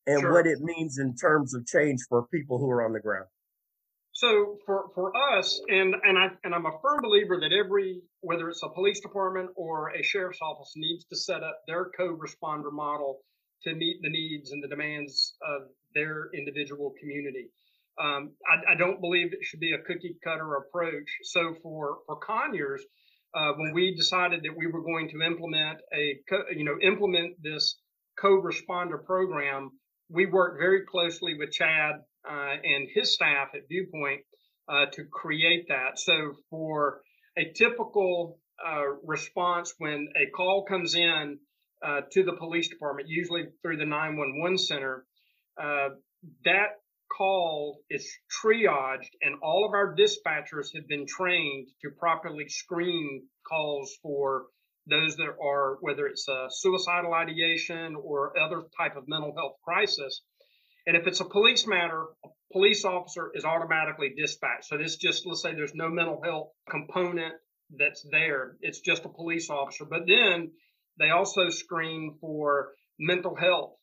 and 0.05 0.19
sure. 0.19 0.33
what 0.33 0.45
it 0.45 0.59
means 0.61 0.99
in 0.99 1.15
terms 1.15 1.55
of 1.55 1.65
change 1.65 2.01
for 2.09 2.27
people 2.27 2.59
who 2.59 2.69
are 2.69 2.85
on 2.85 2.93
the 2.93 2.99
ground? 2.99 3.25
So 4.13 4.59
for, 4.65 4.89
for 4.93 5.11
us, 5.17 5.59
and 5.69 5.95
and 6.03 6.19
I 6.19 6.29
and 6.43 6.53
I'm 6.53 6.67
a 6.67 6.79
firm 6.83 6.99
believer 7.01 7.39
that 7.41 7.51
every 7.51 8.01
whether 8.21 8.47
it's 8.49 8.61
a 8.63 8.69
police 8.69 8.99
department 8.99 9.49
or 9.55 9.89
a 9.89 10.03
sheriff's 10.03 10.39
office 10.39 10.71
needs 10.75 11.05
to 11.05 11.15
set 11.15 11.41
up 11.41 11.61
their 11.67 11.89
co-responder 11.97 12.71
model 12.71 13.21
to 13.63 13.73
meet 13.73 13.97
the 14.03 14.09
needs 14.09 14.51
and 14.51 14.63
the 14.63 14.67
demands 14.67 15.35
of 15.41 15.63
their 15.95 16.29
individual 16.35 16.93
community. 16.99 17.49
Um, 17.99 18.33
I, 18.47 18.73
I, 18.73 18.75
don't 18.75 18.99
believe 19.01 19.33
it 19.33 19.39
should 19.43 19.59
be 19.59 19.73
a 19.73 19.77
cookie 19.77 20.15
cutter 20.23 20.55
approach. 20.55 21.09
So 21.23 21.55
for 21.63 21.99
for 22.05 22.17
Conyers, 22.17 22.83
uh, 23.33 23.53
when 23.53 23.73
we 23.73 23.95
decided 23.95 24.43
that 24.43 24.55
we 24.55 24.67
were 24.67 24.83
going 24.83 25.09
to 25.09 25.21
implement 25.21 25.79
a 25.91 26.19
you 26.55 26.65
know 26.65 26.77
implement 26.81 27.41
this 27.41 27.79
co-responder 28.19 29.03
program, 29.03 29.71
we 30.09 30.27
worked 30.27 30.59
very 30.59 30.85
closely 30.85 31.35
with 31.35 31.51
Chad 31.51 31.95
uh, 32.29 32.55
and 32.63 32.87
his 32.93 33.13
staff 33.13 33.49
at 33.53 33.67
Viewpoint 33.67 34.21
uh, 34.67 34.85
to 34.93 35.03
create 35.05 35.67
that. 35.69 35.99
So 35.99 36.33
for 36.49 37.01
a 37.37 37.51
typical 37.51 38.39
uh, 38.65 38.85
response 39.05 39.73
when 39.77 40.07
a 40.15 40.29
call 40.29 40.65
comes 40.65 40.95
in 40.95 41.39
uh, 41.85 42.01
to 42.11 42.23
the 42.23 42.33
police 42.33 42.69
department, 42.69 43.09
usually 43.09 43.45
through 43.61 43.77
the 43.77 43.85
911 43.85 44.57
center, 44.57 45.05
uh, 45.61 45.89
that 46.45 46.79
call 47.15 47.81
is 47.89 48.09
triaged, 48.41 49.09
and 49.21 49.35
all 49.41 49.65
of 49.65 49.73
our 49.73 49.95
dispatchers 49.95 50.73
have 50.75 50.87
been 50.87 51.05
trained 51.05 51.67
to 51.81 51.89
properly 51.91 52.47
screen 52.47 53.23
calls 53.47 53.97
for 54.01 54.45
those 54.87 55.15
that 55.15 55.29
are 55.41 55.77
whether 55.81 56.07
it's 56.07 56.27
a 56.27 56.47
suicidal 56.49 57.13
ideation 57.13 57.95
or 57.95 58.37
other 58.37 58.63
type 58.77 58.95
of 58.95 59.07
mental 59.07 59.33
health 59.35 59.55
crisis. 59.63 60.21
And 60.85 60.97
if 60.97 61.07
it's 61.07 61.21
a 61.21 61.25
police 61.25 61.65
matter, 61.65 62.05
a 62.25 62.29
police 62.51 62.85
officer 62.85 63.31
is 63.33 63.45
automatically 63.45 64.13
dispatched. 64.17 64.65
So 64.65 64.77
this 64.77 64.97
just 64.97 65.25
let's 65.25 65.41
say 65.41 65.53
there's 65.53 65.75
no 65.75 65.89
mental 65.89 66.21
health 66.23 66.49
component 66.69 67.35
that's 67.77 68.05
there. 68.11 68.57
It's 68.61 68.79
just 68.79 69.05
a 69.05 69.09
police 69.09 69.49
officer. 69.49 69.85
But 69.85 70.07
then 70.07 70.51
they 70.99 71.09
also 71.09 71.49
screen 71.49 72.17
for 72.19 72.73
mental 72.99 73.35
health 73.35 73.73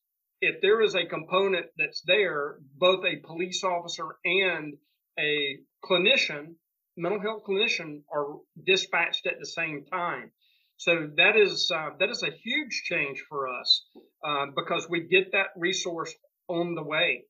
if 0.41 0.61
there 0.63 0.81
is 0.81 0.95
a 0.95 1.05
component 1.05 1.67
that's 1.77 2.03
there, 2.07 2.57
both 2.77 3.05
a 3.05 3.17
police 3.27 3.63
officer 3.63 4.07
and 4.25 4.75
a 5.19 5.59
clinician, 5.85 6.55
mental 6.97 7.21
health 7.21 7.43
clinician, 7.47 8.03
are 8.13 8.39
dispatched 8.67 9.27
at 9.27 9.39
the 9.39 9.47
same 9.47 9.85
time. 9.85 10.31
So 10.79 11.11
that 11.17 11.37
is 11.37 11.71
uh, 11.75 11.91
that 11.99 12.09
is 12.09 12.23
a 12.23 12.31
huge 12.31 12.85
change 12.85 13.23
for 13.29 13.49
us 13.49 13.85
uh, 14.25 14.47
because 14.57 14.89
we 14.89 15.01
get 15.01 15.33
that 15.33 15.49
resource 15.57 16.15
on 16.51 16.75
the 16.75 16.83
way. 16.83 17.25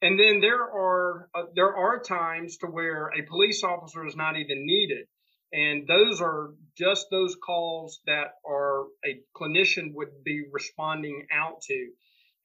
And 0.00 0.18
then 0.18 0.40
there 0.40 0.62
are 0.62 1.28
uh, 1.34 1.44
there 1.54 1.74
are 1.74 1.98
times 2.00 2.58
to 2.58 2.66
where 2.66 3.08
a 3.08 3.22
police 3.22 3.64
officer 3.64 4.06
is 4.06 4.14
not 4.14 4.36
even 4.36 4.64
needed, 4.64 5.06
and 5.52 5.88
those 5.88 6.20
are 6.20 6.50
just 6.76 7.08
those 7.10 7.34
calls 7.34 8.00
that 8.06 8.34
are 8.46 8.84
a 9.04 9.20
clinician 9.36 9.94
would 9.94 10.22
be 10.24 10.44
responding 10.52 11.26
out 11.32 11.62
to. 11.62 11.88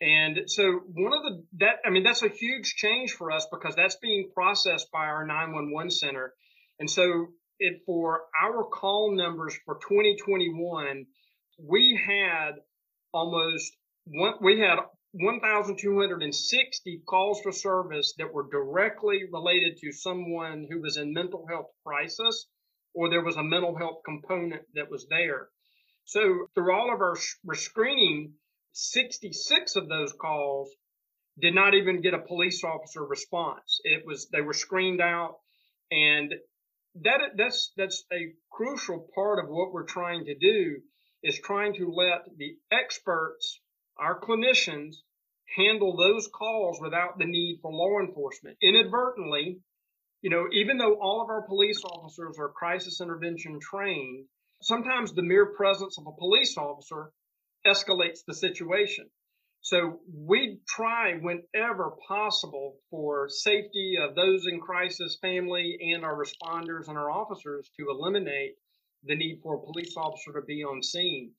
And 0.01 0.49
so 0.49 0.81
one 0.93 1.13
of 1.13 1.23
the 1.23 1.43
that 1.59 1.75
I 1.85 1.91
mean 1.91 2.03
that's 2.03 2.23
a 2.23 2.27
huge 2.27 2.73
change 2.75 3.11
for 3.11 3.31
us 3.31 3.45
because 3.51 3.75
that's 3.75 3.97
being 3.97 4.31
processed 4.33 4.91
by 4.91 5.05
our 5.05 5.25
911 5.25 5.91
center. 5.91 6.33
And 6.79 6.89
so 6.89 7.27
it 7.59 7.83
for 7.85 8.23
our 8.41 8.63
call 8.63 9.15
numbers 9.15 9.55
for 9.63 9.75
2021, 9.75 11.05
we 11.59 12.01
had 12.03 12.53
almost 13.13 13.77
one 14.05 14.33
we 14.41 14.59
had 14.59 14.79
1,260 15.13 17.01
calls 17.07 17.41
for 17.41 17.51
service 17.51 18.13
that 18.17 18.33
were 18.33 18.49
directly 18.49 19.23
related 19.31 19.77
to 19.77 19.91
someone 19.91 20.67
who 20.69 20.81
was 20.81 20.97
in 20.97 21.13
mental 21.13 21.45
health 21.47 21.69
crisis 21.85 22.47
or 22.93 23.09
there 23.09 23.23
was 23.23 23.37
a 23.37 23.43
mental 23.43 23.75
health 23.75 24.01
component 24.05 24.63
that 24.75 24.89
was 24.89 25.07
there. 25.09 25.49
So 26.05 26.47
through 26.53 26.73
all 26.73 26.93
of 26.93 27.01
our 27.01 27.15
screening, 27.53 28.33
66 28.73 29.75
of 29.75 29.87
those 29.87 30.13
calls 30.13 30.69
did 31.39 31.55
not 31.55 31.73
even 31.73 32.01
get 32.01 32.13
a 32.13 32.19
police 32.19 32.63
officer 32.63 33.03
response. 33.03 33.79
It 33.83 34.05
was 34.05 34.27
they 34.31 34.41
were 34.41 34.53
screened 34.53 35.01
out, 35.01 35.37
and 35.91 36.33
that 37.01 37.19
that's 37.35 37.71
that's 37.77 38.03
a 38.11 38.33
crucial 38.51 39.07
part 39.15 39.39
of 39.39 39.49
what 39.49 39.73
we're 39.73 39.85
trying 39.85 40.25
to 40.25 40.35
do 40.35 40.81
is 41.23 41.39
trying 41.39 41.73
to 41.75 41.89
let 41.89 42.25
the 42.37 42.57
experts, 42.71 43.59
our 43.97 44.19
clinicians, 44.19 44.95
handle 45.55 45.95
those 45.95 46.27
calls 46.27 46.79
without 46.81 47.17
the 47.17 47.25
need 47.25 47.59
for 47.61 47.71
law 47.71 47.99
enforcement. 47.99 48.57
Inadvertently, 48.61 49.59
you 50.21 50.29
know, 50.29 50.47
even 50.51 50.77
though 50.77 50.95
all 51.01 51.21
of 51.21 51.29
our 51.29 51.41
police 51.43 51.83
officers 51.83 52.37
are 52.39 52.49
crisis 52.49 53.01
intervention 53.01 53.59
trained, 53.59 54.25
sometimes 54.61 55.13
the 55.13 55.21
mere 55.21 55.47
presence 55.47 55.97
of 55.97 56.07
a 56.07 56.17
police 56.17 56.57
officer 56.57 57.11
escalates 57.65 58.19
the 58.25 58.33
situation. 58.33 59.09
So 59.61 60.01
we 60.13 60.59
try 60.67 61.13
whenever 61.13 61.91
possible 62.05 62.75
for 62.89 63.29
safety 63.29 63.95
of 64.01 64.13
those 64.13 64.45
in 64.45 64.59
crisis, 64.59 65.17
family, 65.21 65.77
and 65.93 66.03
our 66.03 66.21
responders 66.21 66.89
and 66.89 66.97
our 66.97 67.09
officers 67.09 67.69
to 67.79 67.89
eliminate 67.89 68.55
the 69.05 69.15
need 69.15 69.39
for 69.41 69.55
a 69.55 69.61
police 69.61 69.95
officer 69.95 70.33
to 70.33 70.45
be 70.45 70.63
on 70.63 70.83
scene. 70.83 71.31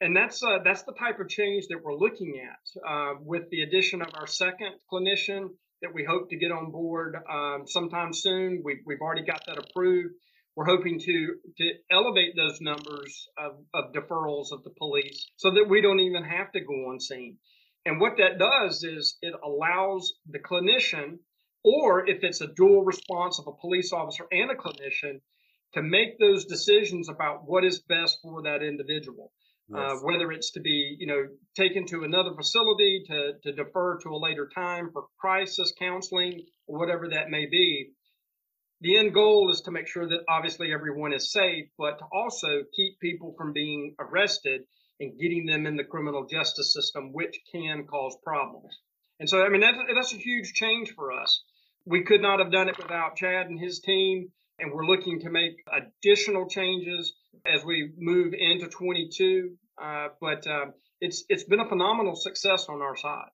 And 0.00 0.14
that's 0.14 0.42
uh, 0.42 0.58
that's 0.62 0.82
the 0.82 0.92
type 0.92 1.20
of 1.20 1.28
change 1.28 1.68
that 1.68 1.82
we're 1.82 1.94
looking 1.94 2.38
at 2.38 2.88
uh, 2.88 3.14
with 3.20 3.48
the 3.50 3.62
addition 3.62 4.02
of 4.02 4.08
our 4.14 4.26
second 4.26 4.74
clinician 4.92 5.48
that 5.82 5.94
we 5.94 6.04
hope 6.04 6.28
to 6.30 6.36
get 6.36 6.52
on 6.52 6.70
board 6.70 7.16
um, 7.30 7.64
sometime 7.66 8.12
soon. 8.12 8.62
We've, 8.64 8.80
we've 8.84 9.00
already 9.00 9.24
got 9.24 9.42
that 9.46 9.58
approved. 9.58 10.14
We're 10.54 10.66
hoping 10.66 11.00
to 11.00 11.34
to 11.58 11.70
elevate 11.90 12.34
those 12.36 12.60
numbers 12.60 13.28
of, 13.38 13.52
of 13.72 13.92
deferrals 13.92 14.52
of 14.52 14.64
the 14.64 14.74
police 14.78 15.30
so 15.36 15.50
that 15.52 15.68
we 15.68 15.80
don't 15.80 16.00
even 16.00 16.24
have 16.24 16.52
to 16.52 16.60
go 16.60 16.90
on 16.90 17.00
scene. 17.00 17.38
And 17.86 18.00
what 18.00 18.16
that 18.18 18.38
does 18.38 18.82
is 18.82 19.16
it 19.22 19.34
allows 19.44 20.14
the 20.28 20.40
clinician, 20.40 21.18
or 21.62 22.06
if 22.08 22.22
it's 22.22 22.40
a 22.40 22.48
dual 22.48 22.84
response 22.84 23.38
of 23.38 23.46
a 23.46 23.60
police 23.60 23.92
officer 23.92 24.24
and 24.32 24.50
a 24.50 24.54
clinician, 24.54 25.20
to 25.74 25.82
make 25.82 26.18
those 26.18 26.46
decisions 26.46 27.08
about 27.08 27.46
what 27.46 27.64
is 27.64 27.80
best 27.80 28.18
for 28.22 28.42
that 28.42 28.62
individual. 28.62 29.32
Uh, 29.74 29.78
yes. 29.78 29.92
Uh, 29.92 29.96
whether 30.02 30.30
it's 30.30 30.52
to 30.52 30.60
be, 30.60 30.96
you 30.98 31.06
know, 31.06 31.26
taken 31.56 31.86
to 31.86 32.04
another 32.04 32.34
facility, 32.34 33.02
to, 33.08 33.32
to 33.42 33.52
defer 33.52 33.98
to 33.98 34.10
a 34.10 34.16
later 34.16 34.48
time 34.54 34.90
for 34.92 35.06
crisis 35.18 35.72
counseling, 35.78 36.44
or 36.68 36.78
whatever 36.78 37.08
that 37.08 37.30
may 37.30 37.46
be. 37.46 37.90
The 38.82 38.98
end 38.98 39.14
goal 39.14 39.50
is 39.50 39.62
to 39.62 39.72
make 39.72 39.88
sure 39.88 40.06
that 40.06 40.24
obviously 40.28 40.72
everyone 40.72 41.12
is 41.12 41.32
safe, 41.32 41.66
but 41.78 41.98
to 41.98 42.04
also 42.12 42.62
keep 42.76 43.00
people 43.00 43.34
from 43.36 43.52
being 43.52 43.96
arrested 43.98 44.62
and 45.00 45.18
getting 45.18 45.46
them 45.46 45.66
in 45.66 45.76
the 45.76 45.84
criminal 45.84 46.26
justice 46.26 46.72
system, 46.72 47.12
which 47.12 47.36
can 47.52 47.86
cause 47.86 48.16
problems. 48.22 48.78
And 49.18 49.28
so, 49.28 49.42
I 49.42 49.48
mean, 49.48 49.62
that's, 49.62 49.78
that's 49.94 50.14
a 50.14 50.18
huge 50.18 50.52
change 50.52 50.92
for 50.94 51.10
us. 51.10 51.42
We 51.86 52.04
could 52.04 52.20
not 52.20 52.38
have 52.38 52.52
done 52.52 52.68
it 52.68 52.78
without 52.78 53.16
Chad 53.16 53.46
and 53.46 53.58
his 53.58 53.80
team, 53.80 54.30
and 54.58 54.72
we're 54.72 54.86
looking 54.86 55.20
to 55.20 55.30
make 55.30 55.54
additional 55.72 56.48
changes 56.48 57.14
as 57.44 57.64
we 57.64 57.90
move 57.96 58.32
into 58.32 58.68
22. 58.68 59.56
Uh, 59.80 60.08
but 60.20 60.46
uh, 60.46 60.66
it's 61.00 61.24
it's 61.28 61.44
been 61.44 61.60
a 61.60 61.68
phenomenal 61.68 62.16
success 62.16 62.66
on 62.68 62.80
our 62.80 62.96
side. 62.96 63.28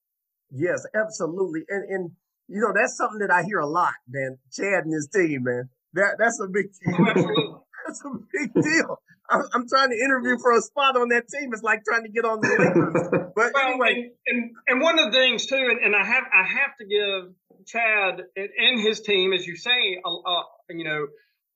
Yes, 0.51 0.85
absolutely, 0.95 1.63
and 1.69 1.85
and 1.89 2.11
you 2.49 2.61
know 2.61 2.73
that's 2.75 2.97
something 2.97 3.21
that 3.21 3.31
I 3.31 3.45
hear 3.45 3.59
a 3.59 3.67
lot, 3.67 3.95
man. 4.09 4.39
Chad 4.53 4.85
and 4.85 4.93
his 4.93 5.09
team, 5.15 5.45
man. 5.45 5.69
That 5.95 6.17
that's 6.19 6.41
a 6.41 6.49
big 6.49 6.67
deal. 6.73 6.97
Oh, 6.99 7.09
absolutely. 7.09 7.55
that's 7.87 8.03
a 8.05 8.11
big 8.33 8.63
deal. 8.63 9.01
I'm, 9.31 9.43
I'm, 9.55 9.69
trying 9.69 9.91
to 9.91 9.97
interview 9.97 10.37
for 10.39 10.53
a 10.53 10.61
spot 10.61 10.97
on 10.97 11.09
that 11.09 11.25
team. 11.29 11.51
It's 11.53 11.63
like 11.63 11.85
trying 11.85 12.03
to 12.03 12.11
get 12.11 12.25
on 12.25 12.41
the 12.41 12.49
Lakers. 12.49 13.31
But 13.35 13.53
well, 13.55 13.67
anyway, 13.71 14.11
and, 14.27 14.43
and, 14.45 14.51
and 14.67 14.81
one 14.83 14.99
of 14.99 15.11
the 15.11 15.19
things 15.19 15.47
too, 15.47 15.57
and, 15.71 15.79
and 15.81 15.97
I 15.97 16.05
have 16.05 16.25
I 16.35 16.43
have 16.43 16.77
to 16.81 16.85
give 16.85 17.33
Chad 17.67 18.23
and 18.37 18.81
his 18.81 19.01
team, 19.01 19.33
as 19.33 19.47
you 19.47 19.57
say, 19.57 20.03
uh, 20.05 20.43
you 20.69 20.85
know, 20.85 21.07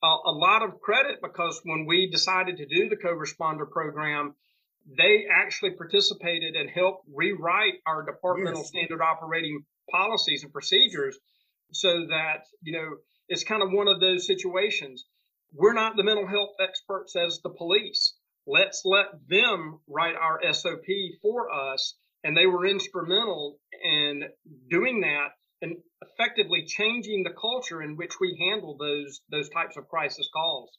a, 0.02 0.06
a, 0.26 0.32
lot 0.32 0.62
of 0.62 0.80
credit 0.80 1.18
because 1.22 1.60
when 1.64 1.86
we 1.86 2.10
decided 2.10 2.58
to 2.58 2.66
do 2.66 2.88
the 2.88 2.96
co-responder 2.96 3.68
program, 3.70 4.34
they 4.96 5.26
actually 5.32 5.70
participated 5.70 6.54
and 6.54 6.70
helped 6.70 7.06
rewrite 7.12 7.74
our 7.86 8.04
departmental 8.04 8.60
yes. 8.60 8.68
standard 8.68 9.00
operating 9.00 9.64
policies 9.90 10.42
and 10.42 10.52
procedures 10.52 11.18
so 11.72 12.06
that 12.06 12.44
you 12.62 12.72
know 12.72 12.96
it's 13.28 13.44
kind 13.44 13.62
of 13.62 13.70
one 13.72 13.88
of 13.88 14.00
those 14.00 14.26
situations 14.26 15.04
we're 15.54 15.72
not 15.72 15.96
the 15.96 16.04
mental 16.04 16.26
health 16.26 16.54
experts 16.60 17.16
as 17.16 17.40
the 17.42 17.50
police. 17.50 18.14
Let's 18.46 18.82
let 18.84 19.06
them 19.28 19.80
write 19.88 20.14
our 20.14 20.40
SOP 20.52 20.84
for 21.22 21.50
us. 21.50 21.94
And 22.24 22.36
they 22.36 22.46
were 22.46 22.66
instrumental 22.66 23.58
in 23.82 24.24
doing 24.68 25.00
that 25.02 25.28
and 25.62 25.76
effectively 26.02 26.64
changing 26.66 27.22
the 27.22 27.32
culture 27.32 27.82
in 27.82 27.96
which 27.96 28.12
we 28.20 28.36
handle 28.48 28.76
those 28.78 29.20
those 29.30 29.48
types 29.50 29.76
of 29.76 29.88
crisis 29.88 30.28
calls. 30.32 30.70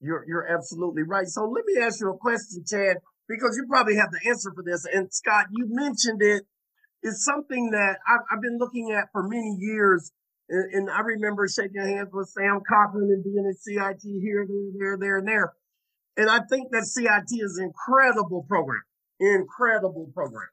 You're 0.00 0.24
you're 0.26 0.46
absolutely 0.46 1.02
right. 1.02 1.26
So 1.26 1.44
let 1.44 1.64
me 1.66 1.80
ask 1.82 2.00
you 2.00 2.10
a 2.10 2.16
question, 2.16 2.64
Chad, 2.66 2.98
because 3.28 3.56
you 3.56 3.66
probably 3.68 3.96
have 3.96 4.10
the 4.10 4.28
answer 4.28 4.52
for 4.54 4.64
this. 4.64 4.86
And 4.92 5.12
Scott, 5.12 5.46
you 5.50 5.66
mentioned 5.68 6.22
it. 6.22 6.44
It's 7.02 7.24
something 7.24 7.70
that 7.72 7.98
I've, 8.06 8.20
I've 8.30 8.42
been 8.42 8.58
looking 8.58 8.92
at 8.92 9.08
for 9.12 9.26
many 9.26 9.56
years 9.58 10.12
and, 10.48 10.74
and, 10.74 10.90
I 10.90 11.00
remember 11.00 11.48
shaking 11.48 11.80
hands 11.80 12.10
with 12.12 12.28
Sam 12.28 12.60
Cochran 12.68 13.10
and 13.10 13.24
being 13.24 13.46
at 13.48 13.56
CIT 13.56 14.02
here, 14.02 14.46
there, 14.46 14.70
there, 14.76 14.98
there, 14.98 15.18
and 15.18 15.26
there. 15.26 15.52
And 16.16 16.28
I 16.28 16.40
think 16.50 16.70
that 16.72 16.84
CIT 16.84 17.30
is 17.30 17.56
an 17.58 17.64
incredible 17.64 18.44
program, 18.48 18.82
incredible 19.18 20.10
program. 20.12 20.48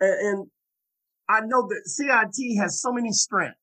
And, 0.00 0.14
and 0.20 0.46
I 1.28 1.40
know 1.40 1.68
that 1.68 1.82
CIT 1.86 2.58
has 2.58 2.80
so 2.80 2.92
many 2.92 3.12
strengths. 3.12 3.58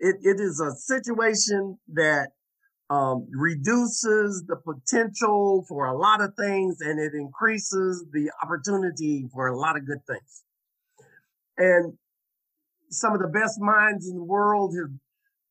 It, 0.00 0.16
it 0.22 0.40
is 0.40 0.60
a 0.60 0.72
situation 0.72 1.78
that 1.94 2.30
um, 2.90 3.26
reduces 3.30 4.44
the 4.46 4.56
potential 4.56 5.64
for 5.68 5.86
a 5.86 5.96
lot 5.96 6.20
of 6.20 6.34
things 6.36 6.80
and 6.80 6.98
it 6.98 7.12
increases 7.14 8.04
the 8.12 8.30
opportunity 8.42 9.28
for 9.32 9.48
a 9.48 9.56
lot 9.56 9.76
of 9.76 9.86
good 9.86 10.04
things. 10.06 10.44
And 11.56 11.94
some 12.90 13.12
of 13.12 13.20
the 13.20 13.28
best 13.28 13.60
minds 13.60 14.08
in 14.08 14.16
the 14.16 14.24
world 14.24 14.74
have 14.74 14.96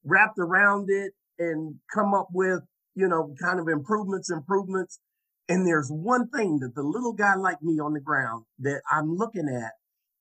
wrapped 0.03 0.39
around 0.39 0.89
it 0.89 1.13
and 1.37 1.75
come 1.93 2.13
up 2.13 2.29
with, 2.33 2.61
you 2.95 3.07
know, 3.07 3.35
kind 3.39 3.59
of 3.59 3.67
improvements, 3.67 4.31
improvements. 4.31 4.99
And 5.47 5.67
there's 5.67 5.89
one 5.89 6.29
thing 6.29 6.59
that 6.59 6.73
the 6.75 6.81
little 6.81 7.13
guy 7.13 7.35
like 7.35 7.61
me 7.61 7.79
on 7.79 7.93
the 7.93 8.01
ground 8.01 8.45
that 8.59 8.81
I'm 8.91 9.15
looking 9.15 9.47
at 9.47 9.73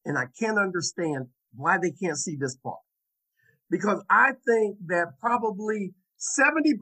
and 0.07 0.17
I 0.17 0.27
can't 0.39 0.59
understand 0.59 1.27
why 1.55 1.79
they 1.79 1.91
can't 1.91 2.17
see 2.17 2.37
this 2.37 2.57
part. 2.57 2.79
Because 3.69 4.03
I 4.09 4.33
think 4.47 4.79
that 4.87 5.19
probably 5.21 5.93
70% 6.39 6.79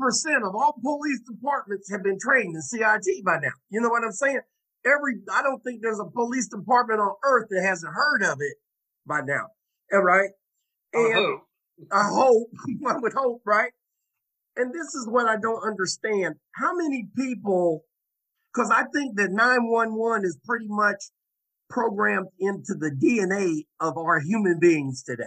of 0.47 0.55
all 0.55 0.75
police 0.81 1.21
departments 1.21 1.91
have 1.91 2.05
been 2.05 2.19
trained 2.21 2.55
in 2.55 2.63
CIT 2.63 3.25
by 3.25 3.39
now. 3.43 3.57
You 3.71 3.81
know 3.81 3.89
what 3.89 4.05
I'm 4.05 4.13
saying? 4.13 4.41
Every, 4.87 5.15
I 5.33 5.43
don't 5.43 5.65
think 5.65 5.81
there's 5.83 5.99
a 5.99 6.05
police 6.05 6.49
department 6.49 7.01
on 7.01 7.15
earth 7.25 7.49
that 7.51 7.65
hasn't 7.67 7.93
heard 7.93 8.23
of 8.23 8.39
it 8.41 8.57
by 9.07 9.23
now 9.23 9.49
All 9.93 10.03
right. 10.03 10.31
And 10.93 11.15
I 11.15 11.17
hope. 11.17 11.41
I 11.91 12.05
hope, 12.09 12.49
one 12.81 13.03
would 13.03 13.15
hope, 13.15 13.43
right? 13.47 13.73
And 14.57 14.73
this 14.73 14.95
is 14.95 15.09
what 15.09 15.27
I 15.27 15.37
don't 15.41 15.67
understand. 15.67 16.37
How 16.53 16.77
many 16.77 17.09
people, 17.17 17.85
because 18.53 18.71
I 18.71 18.85
think 18.95 19.17
that 19.17 19.33
911 19.33 20.25
is 20.25 20.39
pretty 20.45 20.67
much 20.69 21.03
programmed 21.69 22.29
into 22.39 22.75
the 22.75 22.91
DNA 22.91 23.65
of 23.81 23.97
our 23.97 24.21
human 24.21 24.59
beings 24.59 25.03
today. 25.03 25.25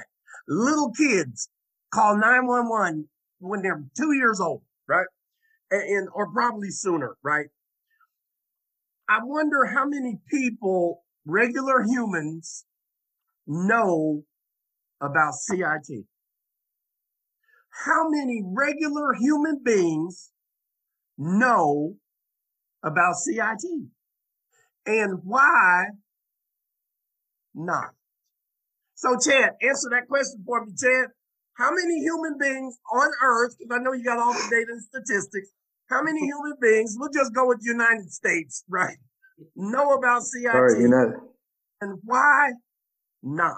Little 0.48 0.92
kids 0.92 1.50
call 1.92 2.18
911 2.18 3.08
when 3.40 3.62
they're 3.62 3.84
two 3.96 4.14
years 4.14 4.40
old, 4.40 4.62
right? 4.88 5.08
And, 5.72 5.84
and 5.84 6.10
or 6.14 6.32
probably 6.32 6.70
sooner, 6.70 7.18
right? 7.24 7.48
I 9.10 9.20
wonder 9.24 9.66
how 9.66 9.86
many 9.86 10.20
people, 10.30 11.04
regular 11.26 11.84
humans, 11.84 12.66
know 13.48 14.24
about 15.02 15.36
CIT? 15.36 16.06
How 17.86 18.10
many 18.10 18.44
regular 18.46 19.14
human 19.14 19.62
beings 19.64 20.32
know 21.18 21.96
about 22.84 23.16
CIT? 23.16 23.64
And 24.86 25.20
why 25.24 25.88
not? 27.58 27.90
So, 28.96 29.18
Chad, 29.20 29.56
answer 29.62 29.90
that 29.92 30.08
question 30.08 30.44
for 30.46 30.66
me, 30.66 30.74
Chad. 30.78 31.10
How 31.58 31.72
many 31.72 32.00
human 32.00 32.38
beings 32.40 32.78
on 32.94 33.10
earth, 33.24 33.56
because 33.58 33.76
I 33.76 33.84
know 33.84 33.94
you 33.94 34.04
got 34.04 34.20
all 34.20 34.34
the 34.34 34.48
data 34.50 34.72
and 34.72 34.82
statistics, 34.82 35.50
how 35.90 36.04
many 36.04 36.20
human 36.26 36.54
beings, 36.62 36.96
we'll 36.98 37.12
just 37.12 37.34
go 37.34 37.48
with 37.48 37.60
the 37.60 37.72
United 37.72 38.12
States, 38.12 38.64
right, 38.70 38.98
know 39.56 39.94
about 39.94 40.24
CIT? 40.24 40.54
All 40.54 40.62
right, 40.62 40.80
you 40.80 40.88
know. 40.88 41.14
And 41.82 42.00
why 42.04 42.52
not? 43.24 43.58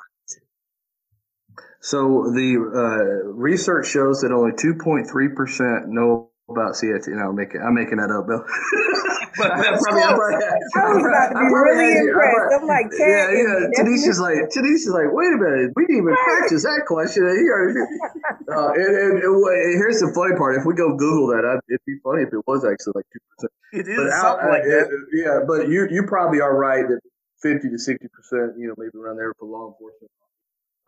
So 1.82 2.32
the 2.34 2.58
uh, 2.58 3.28
research 3.30 3.88
shows 3.88 4.22
that 4.22 4.32
only 4.32 4.52
2.3% 4.52 5.88
know 5.88 6.29
about 6.52 6.76
CIT. 6.76 7.08
No, 7.14 7.30
I'm 7.30 7.36
making, 7.36 7.62
I'm 7.62 7.74
making 7.74 7.98
that 7.98 8.10
up, 8.10 8.26
Bill. 8.28 8.42
but, 9.38 9.50
but 9.62 9.78
probably, 9.86 10.36
I 10.76 10.84
was 10.90 11.04
about 11.06 11.30
to 11.30 11.40
be 11.40 11.48
really 11.48 11.90
impressed. 12.04 12.52
I'm 12.58 12.68
like, 12.68 12.90
yeah, 12.98 13.30
yeah. 13.32 13.70
Tanisha's 13.78 14.20
like, 14.20 14.50
Tanisha's 14.50 14.92
like, 14.92 15.14
wait 15.14 15.32
a 15.34 15.40
minute, 15.40 15.72
we 15.76 15.86
didn't 15.86 16.04
even 16.04 16.16
practice 16.16 16.64
that 16.64 16.84
question. 16.90 17.24
Uh, 17.24 18.74
and, 18.74 18.92
and, 18.98 19.14
and, 19.22 19.76
here's 19.78 20.02
the 20.02 20.12
funny 20.16 20.36
part: 20.36 20.58
if 20.58 20.66
we 20.66 20.74
go 20.74 20.96
Google 20.98 21.28
that, 21.38 21.46
I'd, 21.46 21.62
it'd 21.70 21.86
be 21.86 22.02
funny 22.04 22.24
if 22.24 22.34
it 22.34 22.42
was 22.48 22.66
actually 22.66 22.94
like 22.98 23.06
two 23.14 23.22
percent. 23.30 23.54
It 23.72 23.86
is 23.86 23.98
but 23.98 24.10
something 24.10 24.46
out, 24.46 24.52
like 24.52 24.66
that. 24.66 24.88
yeah, 25.14 25.40
but 25.46 25.70
you 25.70 25.88
you 25.92 26.04
probably 26.10 26.42
are 26.42 26.58
right 26.58 26.88
that 26.88 27.00
fifty 27.42 27.70
to 27.70 27.78
sixty 27.78 28.10
percent, 28.10 28.58
you 28.58 28.68
know, 28.68 28.76
maybe 28.78 28.98
around 28.98 29.18
there 29.18 29.34
for 29.38 29.46
law 29.46 29.70
enforcement 29.70 30.10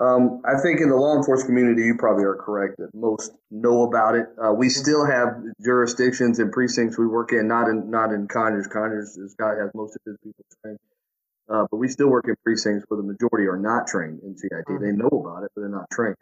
um, 0.01 0.41
I 0.43 0.59
think 0.59 0.81
in 0.81 0.89
the 0.89 0.95
law 0.95 1.15
enforcement 1.15 1.47
community, 1.47 1.83
you 1.83 1.95
probably 1.95 2.23
are 2.23 2.35
correct 2.35 2.77
that 2.79 2.89
most 2.95 3.33
know 3.51 3.83
about 3.83 4.15
it. 4.15 4.25
Uh, 4.43 4.51
we 4.51 4.67
still 4.67 5.05
have 5.05 5.43
jurisdictions 5.63 6.39
and 6.39 6.51
precincts 6.51 6.97
we 6.97 7.05
work 7.05 7.33
in, 7.33 7.47
not 7.47 7.67
in 7.67 7.91
not 7.91 8.11
in 8.11 8.27
Conyers. 8.27 8.65
Conyers, 8.65 9.15
this 9.15 9.35
guy 9.35 9.53
has 9.61 9.69
most 9.75 9.95
of 9.95 10.01
his 10.05 10.17
people 10.23 10.43
trained, 10.63 10.79
uh, 11.49 11.67
but 11.69 11.77
we 11.77 11.87
still 11.87 12.07
work 12.07 12.25
in 12.27 12.35
precincts 12.43 12.83
where 12.87 12.97
the 12.97 13.05
majority 13.05 13.47
are 13.47 13.59
not 13.59 13.85
trained 13.85 14.21
in 14.23 14.35
CIT. 14.35 14.51
They 14.67 14.73
mm-hmm. 14.73 14.97
know 14.97 15.07
about 15.07 15.43
it, 15.43 15.51
but 15.53 15.61
they're 15.61 15.69
not 15.69 15.89
trained. 15.93 16.15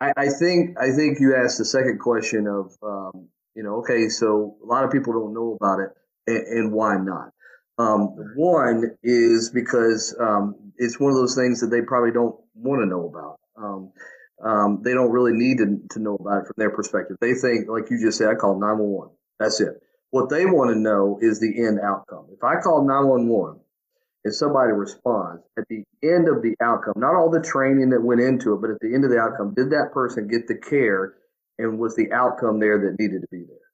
I, 0.00 0.12
I 0.16 0.28
think 0.28 0.78
I 0.80 0.92
think 0.92 1.20
you 1.20 1.36
asked 1.36 1.58
the 1.58 1.66
second 1.66 1.98
question 1.98 2.46
of 2.46 2.72
um, 2.82 3.28
you 3.54 3.62
know 3.62 3.76
okay, 3.80 4.08
so 4.08 4.56
a 4.64 4.66
lot 4.66 4.84
of 4.84 4.90
people 4.90 5.12
don't 5.12 5.34
know 5.34 5.58
about 5.60 5.80
it, 5.80 5.90
and, 6.26 6.46
and 6.58 6.72
why 6.72 6.96
not? 6.96 7.32
Um, 7.78 8.16
one 8.36 8.96
is 9.02 9.50
because 9.50 10.16
um, 10.18 10.54
it's 10.76 10.98
one 10.98 11.12
of 11.12 11.18
those 11.18 11.34
things 11.34 11.60
that 11.60 11.68
they 11.68 11.82
probably 11.82 12.12
don't 12.12 12.36
want 12.54 12.82
to 12.82 12.86
know 12.86 13.06
about. 13.06 13.40
Um, 13.56 13.92
um, 14.42 14.82
they 14.82 14.92
don't 14.92 15.10
really 15.10 15.32
need 15.32 15.58
to, 15.58 15.80
to 15.90 15.98
know 15.98 16.16
about 16.16 16.42
it 16.42 16.46
from 16.46 16.54
their 16.56 16.70
perspective. 16.70 17.16
They 17.20 17.34
think, 17.34 17.68
like 17.68 17.90
you 17.90 18.00
just 18.00 18.18
said, 18.18 18.28
I 18.28 18.34
call 18.34 18.58
911. 18.58 19.14
That's 19.38 19.60
it. 19.60 19.80
What 20.10 20.30
they 20.30 20.46
want 20.46 20.70
to 20.70 20.78
know 20.78 21.18
is 21.20 21.40
the 21.40 21.66
end 21.66 21.80
outcome. 21.80 22.26
If 22.32 22.42
I 22.42 22.60
call 22.60 22.86
911 22.86 23.60
and 24.24 24.34
somebody 24.34 24.72
responds, 24.72 25.42
at 25.58 25.64
the 25.68 25.84
end 26.02 26.28
of 26.28 26.42
the 26.42 26.54
outcome, 26.62 26.94
not 26.96 27.14
all 27.14 27.30
the 27.30 27.40
training 27.40 27.90
that 27.90 28.02
went 28.02 28.20
into 28.20 28.54
it, 28.54 28.60
but 28.60 28.70
at 28.70 28.80
the 28.80 28.94
end 28.94 29.04
of 29.04 29.10
the 29.10 29.18
outcome, 29.18 29.54
did 29.54 29.70
that 29.70 29.90
person 29.92 30.28
get 30.28 30.48
the 30.48 30.56
care 30.56 31.14
and 31.58 31.78
was 31.78 31.96
the 31.96 32.12
outcome 32.12 32.60
there 32.60 32.78
that 32.78 32.98
needed 32.98 33.22
to 33.22 33.28
be 33.30 33.44
there? 33.44 33.65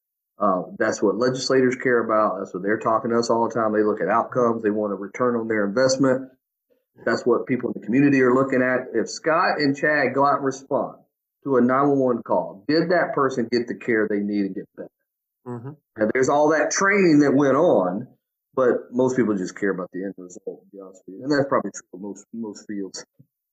Uh, 0.42 0.62
that's 0.76 1.00
what 1.00 1.16
legislators 1.16 1.76
care 1.76 2.02
about. 2.02 2.38
That's 2.38 2.52
what 2.52 2.64
they're 2.64 2.80
talking 2.80 3.12
to 3.12 3.18
us 3.18 3.30
all 3.30 3.48
the 3.48 3.54
time. 3.54 3.72
They 3.72 3.84
look 3.84 4.00
at 4.00 4.08
outcomes. 4.08 4.64
They 4.64 4.70
want 4.70 4.92
a 4.92 4.96
return 4.96 5.36
on 5.36 5.46
their 5.46 5.64
investment. 5.64 6.30
That's 7.06 7.22
what 7.24 7.46
people 7.46 7.70
in 7.70 7.80
the 7.80 7.86
community 7.86 8.20
are 8.22 8.34
looking 8.34 8.60
at. 8.60 8.88
If 8.92 9.08
Scott 9.08 9.58
and 9.58 9.76
Chad 9.76 10.14
go 10.14 10.26
out 10.26 10.36
and 10.36 10.44
respond 10.44 10.98
to 11.44 11.56
a 11.56 11.60
911 11.60 12.24
call, 12.24 12.64
did 12.66 12.90
that 12.90 13.12
person 13.14 13.48
get 13.52 13.68
the 13.68 13.76
care 13.76 14.08
they 14.10 14.18
need 14.18 14.42
to 14.42 14.48
get 14.48 14.68
better? 14.76 14.90
Mm-hmm. 15.46 15.70
And 15.96 16.10
there's 16.12 16.28
all 16.28 16.50
that 16.50 16.72
training 16.72 17.20
that 17.20 17.32
went 17.34 17.56
on, 17.56 18.08
but 18.54 18.90
most 18.90 19.16
people 19.16 19.36
just 19.36 19.56
care 19.56 19.70
about 19.70 19.90
the 19.92 20.04
end 20.04 20.14
result, 20.18 20.62
to 20.64 20.66
be 20.72 20.80
honest 20.80 21.02
with 21.06 21.18
you. 21.18 21.22
And 21.22 21.30
that's 21.30 21.48
probably 21.48 21.70
true 21.70 21.86
for 21.92 22.00
most, 22.00 22.26
most 22.32 22.66
fields. 22.66 23.04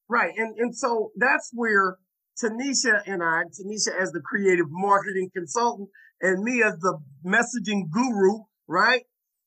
Right. 0.08 0.34
And, 0.36 0.58
and 0.58 0.76
so 0.76 1.12
that's 1.16 1.52
where 1.54 1.98
Tanisha 2.44 3.02
and 3.06 3.22
I, 3.22 3.44
Tanisha 3.54 3.94
as 4.00 4.12
the 4.12 4.22
creative 4.22 4.68
marketing 4.70 5.30
consultant, 5.34 5.90
and 6.22 6.44
me 6.44 6.64
as 6.64 6.78
the 6.80 7.00
messaging 7.26 7.90
guru, 7.90 8.40
right? 8.68 9.04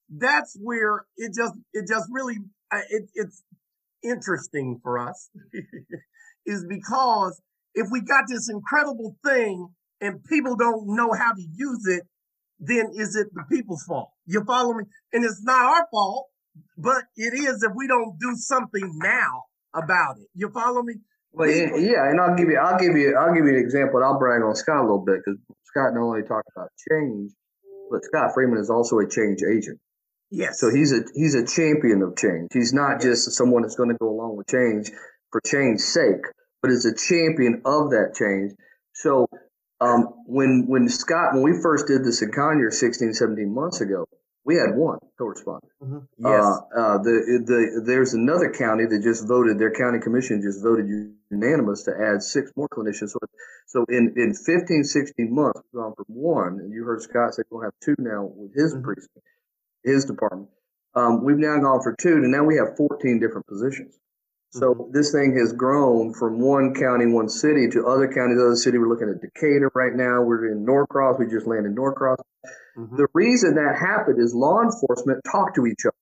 That's 0.09 0.57
where 0.61 1.07
it 1.17 1.33
just, 1.35 1.55
it 1.73 1.87
just 1.89 2.07
really, 2.11 2.37
uh, 2.71 2.81
it, 2.91 3.09
it's 3.15 3.43
interesting 4.03 4.81
for 4.83 4.99
us 4.99 5.31
is 6.47 6.65
because 6.69 7.41
if 7.75 7.89
we 7.91 8.01
got 8.01 8.25
this 8.29 8.51
incredible 8.51 9.17
thing 9.25 9.69
and 10.01 10.25
people 10.25 10.57
don't 10.57 10.95
know 10.95 11.13
how 11.13 11.33
to 11.33 11.43
use 11.55 11.87
it, 11.87 12.03
then 12.59 12.91
is 12.95 13.17
it 13.17 13.29
the 13.33 13.45
people's 13.51 13.85
fault? 13.85 14.11
You 14.27 14.45
follow 14.45 14.75
me? 14.75 14.85
And 15.13 15.25
it's 15.25 15.43
not 15.43 15.65
our 15.65 15.87
fault, 15.91 16.29
but 16.77 17.05
it 17.17 17.35
is 17.35 17.63
if 17.63 17.73
we 17.75 17.87
don't 17.89 18.19
do 18.19 18.35
something 18.37 18.99
now 19.03 19.45
about 19.75 20.19
it. 20.19 20.29
You 20.35 20.51
follow 20.51 20.83
me? 20.83 20.95
Well, 21.33 21.49
yeah, 21.49 21.77
yeah, 21.77 22.11
and 22.11 22.21
I'll 22.21 22.37
give 22.37 22.49
you, 22.49 22.59
I'll 22.59 22.79
give 22.79 22.97
you, 22.97 23.17
I'll 23.17 23.35
give 23.35 23.45
you 23.45 23.57
an 23.57 23.61
example. 23.61 23.97
And 23.97 24.05
I'll 24.05 24.19
brag 24.19 24.43
on 24.43 24.55
Scott 24.55 24.79
a 24.79 24.83
little 24.83 25.05
bit 25.05 25.21
because 25.25 25.41
Scott 25.65 25.95
not 25.95 26.03
only 26.03 26.23
talked 26.23 26.49
about 26.55 26.69
change, 26.91 27.33
but 27.91 28.05
Scott 28.05 28.33
Freeman 28.35 28.59
is 28.59 28.71
also 28.71 28.99
a 28.99 29.09
change 29.09 29.41
agent. 29.43 29.81
Yes. 30.31 30.61
So 30.61 30.71
he's 30.71 30.93
a 30.93 31.05
he's 31.15 31.35
a 31.35 31.45
champion 31.45 32.03
of 32.03 32.17
change. 32.17 32.49
He's 32.53 32.73
not 32.73 33.01
just 33.01 33.33
someone 33.33 33.63
that's 33.63 33.77
going 33.77 33.91
to 33.91 33.97
go 34.01 34.09
along 34.09 34.37
with 34.37 34.47
change 34.47 34.91
for 35.31 35.41
change's 35.47 35.93
sake, 35.93 36.25
but 36.61 36.71
is 36.71 36.87
a 36.87 36.95
champion 36.95 37.63
of 37.67 37.91
that 37.91 38.15
change. 38.15 38.53
So 38.95 39.27
um, 39.81 40.09
when 40.27 40.67
when 40.69 40.89
Scott 40.89 41.35
when 41.35 41.43
we 41.43 41.61
first 41.63 41.87
did 41.87 42.05
this 42.05 42.23
in 42.23 42.33
Conyers 42.33 42.79
16, 42.79 43.13
17 43.13 43.55
months 43.55 43.83
ago, 43.83 44.07
we 44.45 44.57
had 44.57 44.75
one 44.75 44.99
co-responder. 45.19 45.69
Mm-hmm. 45.83 45.99
Yes. 46.19 46.45
Uh, 46.45 46.81
uh, 46.81 46.99
the 46.99 47.45
the 47.45 47.83
there's 47.85 48.15
another 48.15 48.53
county 48.53 48.87
that 48.87 49.03
just 49.03 49.29
voted. 49.29 49.59
Their 49.59 49.73
county 49.73 49.99
commission 49.99 50.41
just 50.41 50.63
voted 50.63 50.87
unanimous 51.33 51.83
to 51.85 51.93
add 51.93 52.23
six 52.23 52.53
more 52.55 52.69
clinicians. 52.69 53.11
So, 53.11 53.19
so 53.67 53.85
in 53.89 54.15
in 54.17 54.35
15, 54.35 54.85
16 54.85 55.35
months, 55.35 55.61
we've 55.73 55.83
gone 55.83 55.95
from 55.97 56.07
one, 56.09 56.61
and 56.61 56.73
you 56.73 56.85
heard 56.85 57.03
Scott 57.03 57.35
say 57.35 57.43
we'll 57.51 57.65
have 57.65 57.73
two 57.83 57.97
now 57.99 58.31
with 58.35 58.55
his 58.55 58.75
mm-hmm. 58.75 58.85
precinct 58.85 59.27
his 59.85 60.05
department. 60.05 60.49
Um, 60.95 61.25
we've 61.25 61.39
now 61.39 61.59
gone 61.59 61.81
for 61.83 61.95
two, 61.99 62.15
and 62.15 62.31
now 62.31 62.45
we 62.45 62.57
have 62.57 62.77
14 62.77 63.19
different 63.19 63.47
positions. 63.47 63.99
So 64.51 64.75
mm-hmm. 64.75 64.93
this 64.93 65.13
thing 65.13 65.37
has 65.39 65.53
grown 65.53 66.13
from 66.13 66.39
one 66.39 66.75
county, 66.75 67.07
one 67.07 67.29
city 67.29 67.69
to 67.71 67.87
other 67.87 68.07
counties, 68.07 68.39
other 68.39 68.57
city. 68.57 68.79
We're 68.79 68.89
looking 68.89 69.09
at 69.09 69.21
Decatur 69.23 69.71
right 69.75 69.95
now. 69.95 70.23
We're 70.23 70.53
in 70.53 70.65
Norcross. 70.65 71.19
We 71.19 71.27
just 71.27 71.47
landed 71.47 71.75
Norcross. 71.75 72.19
Mm-hmm. 72.77 72.97
The 72.97 73.07
reason 73.15 73.55
that 73.55 73.77
happened 73.81 74.21
is 74.21 74.35
law 74.35 74.61
enforcement 74.61 75.21
talked 75.31 75.57
to 75.57 75.67
each 75.67 75.87
other. 75.87 75.97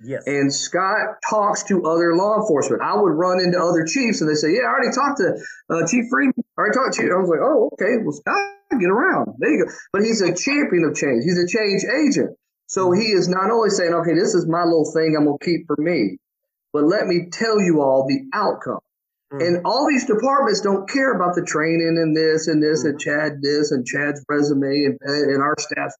Yes. 0.00 0.22
And 0.26 0.54
Scott 0.54 1.18
talks 1.28 1.64
to 1.64 1.84
other 1.84 2.14
law 2.14 2.40
enforcement. 2.40 2.82
I 2.82 2.94
would 2.94 3.12
run 3.12 3.40
into 3.40 3.58
other 3.58 3.84
chiefs 3.84 4.20
and 4.20 4.30
they 4.30 4.34
say, 4.34 4.54
Yeah, 4.54 4.62
I 4.62 4.70
already 4.70 4.94
talked 4.94 5.18
to 5.18 5.38
uh, 5.74 5.86
Chief 5.88 6.04
Freeman. 6.08 6.34
I 6.38 6.60
already 6.60 6.74
talked 6.74 6.94
to 6.96 7.02
you. 7.02 7.14
I 7.14 7.18
was 7.18 7.28
like, 7.28 7.42
Oh, 7.42 7.70
okay. 7.74 7.98
Well, 8.04 8.14
Scott, 8.14 8.78
get 8.78 8.90
around. 8.90 9.34
There 9.38 9.50
you 9.50 9.66
go. 9.66 9.72
But 9.92 10.02
he's 10.02 10.20
a 10.22 10.34
champion 10.34 10.84
of 10.84 10.94
change. 10.94 11.24
He's 11.24 11.38
a 11.38 11.48
change 11.48 11.82
agent. 11.82 12.36
So 12.68 12.92
he 12.92 13.10
is 13.10 13.28
not 13.28 13.50
only 13.50 13.70
saying, 13.70 13.94
okay, 13.94 14.14
this 14.14 14.34
is 14.34 14.46
my 14.46 14.62
little 14.62 14.90
thing 14.92 15.16
I'm 15.16 15.24
going 15.24 15.38
to 15.38 15.44
keep 15.44 15.66
for 15.66 15.76
me, 15.78 16.18
but 16.72 16.84
let 16.84 17.06
me 17.06 17.28
tell 17.32 17.60
you 17.60 17.80
all 17.80 18.06
the 18.06 18.28
outcome. 18.34 18.80
Mm-hmm. 19.32 19.40
And 19.40 19.66
all 19.66 19.88
these 19.88 20.06
departments 20.06 20.60
don't 20.60 20.88
care 20.88 21.14
about 21.14 21.34
the 21.34 21.42
training 21.42 21.96
and 21.96 22.14
this 22.14 22.46
and 22.46 22.62
this 22.62 22.80
mm-hmm. 22.80 22.90
and 22.90 23.00
Chad 23.00 23.32
this 23.42 23.72
and 23.72 23.86
Chad's 23.86 24.24
resume 24.28 24.84
and, 24.84 24.98
and 25.00 25.42
our 25.42 25.56
staff. 25.58 25.92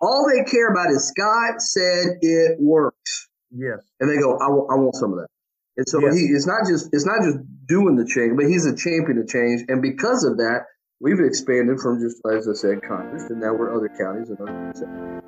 All 0.00 0.26
they 0.28 0.50
care 0.50 0.68
about 0.68 0.90
is 0.90 1.08
Scott 1.08 1.60
said 1.60 2.18
it 2.20 2.56
works. 2.58 3.25
Yes. 3.50 3.78
And 4.00 4.10
they 4.10 4.18
go, 4.18 4.36
I, 4.36 4.48
w- 4.48 4.66
I 4.70 4.74
want 4.74 4.94
some 4.96 5.12
of 5.12 5.18
that. 5.18 5.28
And 5.76 5.88
so 5.88 6.00
yes. 6.00 6.14
he 6.16 6.22
it's 6.22 6.46
not 6.46 6.66
just 6.66 6.88
it's 6.92 7.04
not 7.04 7.22
just 7.22 7.38
doing 7.66 7.96
the 7.96 8.06
change, 8.06 8.36
but 8.36 8.46
he's 8.46 8.64
a 8.64 8.74
champion 8.74 9.18
of 9.18 9.28
change. 9.28 9.62
And 9.68 9.82
because 9.82 10.24
of 10.24 10.38
that, 10.38 10.64
we've 11.00 11.20
expanded 11.20 11.80
from 11.80 12.00
just 12.00 12.16
as 12.24 12.48
I 12.48 12.54
said, 12.54 12.80
Conyers, 12.82 13.30
and 13.30 13.40
now 13.40 13.52
we're 13.52 13.76
other 13.76 13.88
counties 13.88 14.30
and 14.30 14.40
other. 14.40 15.22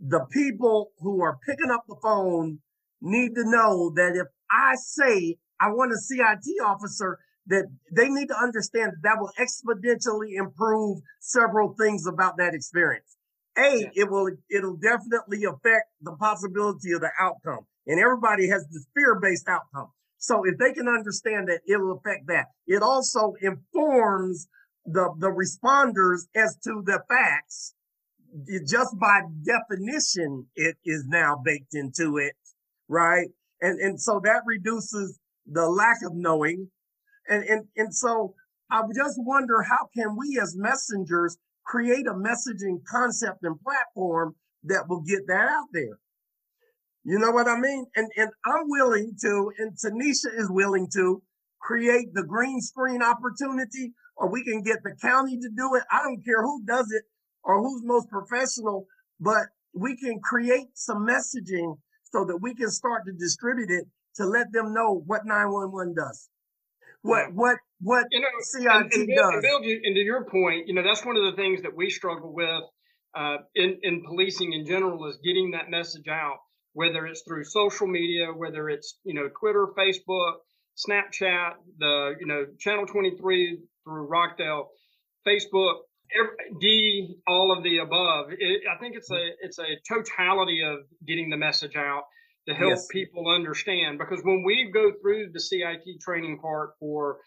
The 0.00 0.26
people 0.30 0.90
who 0.98 1.22
are 1.22 1.38
picking 1.48 1.70
up 1.70 1.84
the 1.88 1.96
phone 2.02 2.58
need 3.00 3.34
to 3.34 3.50
know 3.50 3.90
that 3.96 4.16
if 4.16 4.26
I 4.50 4.74
say 4.74 5.38
I 5.58 5.70
want 5.70 5.92
a 5.92 5.96
CIT 5.96 6.44
officer, 6.62 7.18
that 7.46 7.70
they 7.90 8.10
need 8.10 8.26
to 8.28 8.36
understand 8.36 8.92
that 8.92 9.02
that 9.02 9.18
will 9.18 9.32
exponentially 9.40 10.34
improve 10.38 10.98
several 11.20 11.74
things 11.80 12.06
about 12.06 12.36
that 12.36 12.52
experience. 12.52 13.13
A, 13.56 13.78
yeah. 13.78 13.88
it 13.94 14.10
will 14.10 14.30
it'll 14.50 14.76
definitely 14.76 15.44
affect 15.44 15.86
the 16.00 16.12
possibility 16.12 16.92
of 16.92 17.00
the 17.00 17.10
outcome. 17.20 17.66
And 17.86 18.00
everybody 18.00 18.48
has 18.48 18.66
this 18.72 18.86
fear-based 18.94 19.48
outcome. 19.48 19.90
So 20.18 20.42
if 20.44 20.56
they 20.58 20.72
can 20.72 20.88
understand 20.88 21.48
that, 21.48 21.60
it 21.66 21.76
will 21.76 21.98
affect 21.98 22.26
that. 22.28 22.46
It 22.66 22.82
also 22.82 23.34
informs 23.42 24.48
the, 24.86 25.12
the 25.18 25.28
responders 25.28 26.22
as 26.34 26.56
to 26.64 26.82
the 26.84 27.02
facts. 27.08 27.74
It, 28.46 28.66
just 28.66 28.98
by 28.98 29.20
definition, 29.44 30.46
it 30.56 30.76
is 30.84 31.04
now 31.06 31.40
baked 31.44 31.74
into 31.74 32.16
it, 32.16 32.34
right? 32.88 33.28
And 33.60 33.78
and 33.78 34.00
so 34.00 34.20
that 34.24 34.42
reduces 34.46 35.18
the 35.46 35.68
lack 35.68 35.98
of 36.04 36.14
knowing. 36.14 36.70
And 37.28 37.44
and 37.44 37.64
and 37.76 37.94
so 37.94 38.34
I 38.70 38.82
just 38.94 39.18
wonder 39.18 39.62
how 39.62 39.88
can 39.94 40.16
we 40.16 40.38
as 40.42 40.56
messengers 40.56 41.36
create 41.64 42.06
a 42.06 42.14
messaging 42.14 42.78
concept 42.88 43.38
and 43.42 43.60
platform 43.60 44.34
that 44.64 44.88
will 44.88 45.02
get 45.02 45.26
that 45.26 45.48
out 45.48 45.68
there. 45.72 45.98
You 47.04 47.18
know 47.18 47.30
what 47.30 47.48
I 47.48 47.58
mean? 47.58 47.86
And 47.96 48.10
and 48.16 48.30
I'm 48.46 48.64
willing 48.66 49.14
to, 49.20 49.52
and 49.58 49.72
Tanisha 49.76 50.32
is 50.38 50.50
willing 50.50 50.88
to 50.94 51.22
create 51.60 52.14
the 52.14 52.24
green 52.24 52.60
screen 52.60 53.02
opportunity, 53.02 53.92
or 54.16 54.30
we 54.30 54.42
can 54.44 54.62
get 54.62 54.82
the 54.82 54.94
county 55.00 55.38
to 55.38 55.48
do 55.54 55.74
it. 55.74 55.82
I 55.90 56.02
don't 56.02 56.24
care 56.24 56.42
who 56.42 56.64
does 56.64 56.90
it 56.92 57.04
or 57.42 57.60
who's 57.60 57.82
most 57.84 58.08
professional, 58.08 58.86
but 59.20 59.46
we 59.74 59.96
can 59.96 60.20
create 60.20 60.68
some 60.74 61.06
messaging 61.06 61.76
so 62.04 62.24
that 62.24 62.38
we 62.38 62.54
can 62.54 62.70
start 62.70 63.02
to 63.06 63.12
distribute 63.12 63.70
it 63.70 63.84
to 64.16 64.24
let 64.24 64.52
them 64.52 64.72
know 64.72 65.02
what 65.06 65.26
911 65.26 65.94
does. 65.94 66.28
What 67.04 67.34
what 67.34 67.58
what 67.80 68.06
you 68.10 68.20
know, 68.20 68.28
CIT 68.40 68.66
and, 68.66 68.92
and 68.92 69.08
does. 69.14 69.34
And, 69.34 69.42
Bill, 69.42 69.58
and 69.58 69.94
to 69.94 70.00
your 70.00 70.24
point, 70.24 70.68
you 70.68 70.74
know, 70.74 70.82
that's 70.82 71.04
one 71.04 71.16
of 71.16 71.24
the 71.24 71.36
things 71.36 71.62
that 71.62 71.76
we 71.76 71.90
struggle 71.90 72.32
with 72.32 72.62
uh, 73.14 73.36
in, 73.54 73.78
in 73.82 74.02
policing 74.04 74.52
in 74.52 74.66
general 74.66 75.06
is 75.06 75.18
getting 75.24 75.52
that 75.52 75.70
message 75.70 76.08
out 76.08 76.38
whether 76.74 77.06
it's 77.06 77.22
through 77.22 77.44
social 77.44 77.86
media, 77.86 78.26
whether 78.34 78.68
it's, 78.68 78.98
you 79.04 79.14
know, 79.14 79.28
Twitter, 79.40 79.68
Facebook, 79.78 80.34
Snapchat, 80.76 81.52
the, 81.78 82.14
you 82.18 82.26
know, 82.26 82.46
Channel 82.58 82.86
23 82.86 83.60
through 83.84 84.06
Rockdale, 84.08 84.70
Facebook, 85.26 85.74
every, 86.18 86.58
D, 86.60 87.16
all 87.28 87.56
of 87.56 87.62
the 87.62 87.78
above. 87.78 88.26
It, 88.36 88.62
I 88.68 88.76
think 88.80 88.96
it's 88.96 89.10
a 89.10 89.28
it's 89.40 89.58
a 89.58 89.76
totality 89.88 90.62
of 90.62 90.80
getting 91.06 91.30
the 91.30 91.36
message 91.36 91.76
out 91.76 92.02
to 92.48 92.54
help 92.54 92.70
yes. 92.70 92.86
people 92.90 93.28
understand. 93.28 93.98
Because 93.98 94.22
when 94.22 94.42
we 94.44 94.70
go 94.72 94.92
through 95.00 95.30
the 95.32 95.40
CIT 95.40 96.00
training 96.00 96.38
part 96.38 96.70
for 96.78 97.18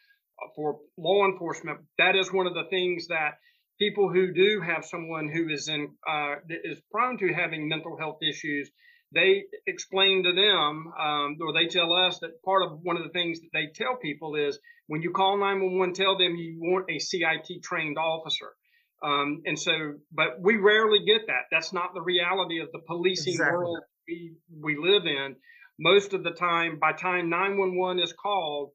for 0.55 0.79
law 0.97 1.25
enforcement, 1.25 1.79
that 1.97 2.15
is 2.15 2.31
one 2.31 2.47
of 2.47 2.53
the 2.53 2.65
things 2.69 3.07
that 3.07 3.39
people 3.79 4.11
who 4.11 4.31
do 4.33 4.61
have 4.61 4.85
someone 4.85 5.27
who 5.27 5.49
is 5.49 5.67
in 5.67 5.89
uh, 6.07 6.35
is 6.49 6.81
prone 6.91 7.17
to 7.17 7.33
having 7.33 7.67
mental 7.67 7.97
health 7.97 8.19
issues 8.21 8.69
they 9.13 9.45
explain 9.65 10.23
to 10.23 10.33
them, 10.33 10.91
um, 10.99 11.37
or 11.41 11.53
they 11.53 11.67
tell 11.67 11.93
us 11.93 12.19
that 12.19 12.41
part 12.43 12.63
of 12.63 12.79
one 12.81 12.97
of 12.97 13.03
the 13.03 13.09
things 13.09 13.39
that 13.39 13.49
they 13.53 13.67
tell 13.67 13.95
people 13.95 14.35
is 14.35 14.59
when 14.87 15.01
you 15.01 15.11
call 15.11 15.37
911, 15.37 15.93
tell 15.93 16.17
them 16.17 16.35
you 16.35 16.57
want 16.59 16.89
a 16.89 16.99
CIT 16.99 17.63
trained 17.63 17.97
officer. 17.97 18.53
Um, 19.01 19.43
and 19.45 19.57
so, 19.57 19.93
but 20.11 20.41
we 20.41 20.57
rarely 20.57 21.05
get 21.05 21.27
that. 21.27 21.45
That's 21.51 21.71
not 21.71 21.93
the 21.93 22.01
reality 22.01 22.59
of 22.59 22.71
the 22.71 22.79
policing 22.79 23.33
exactly. 23.33 23.57
world 23.57 23.79
we, 24.07 24.33
we 24.61 24.77
live 24.77 25.05
in. 25.05 25.35
Most 25.79 26.13
of 26.13 26.23
the 26.23 26.31
time, 26.31 26.79
by 26.79 26.93
time 26.93 27.29
911 27.29 28.01
is 28.01 28.13
called, 28.13 28.71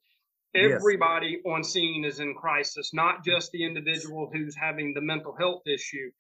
everybody 0.54 1.40
yes. 1.44 1.52
on 1.52 1.64
scene 1.64 2.04
is 2.04 2.20
in 2.20 2.34
crisis, 2.34 2.90
not 2.92 3.24
just 3.24 3.50
the 3.52 3.64
individual 3.64 4.30
who's 4.32 4.54
having 4.54 4.94
the 4.94 5.00
mental 5.00 5.34
health 5.38 5.62
issue. 5.66 6.10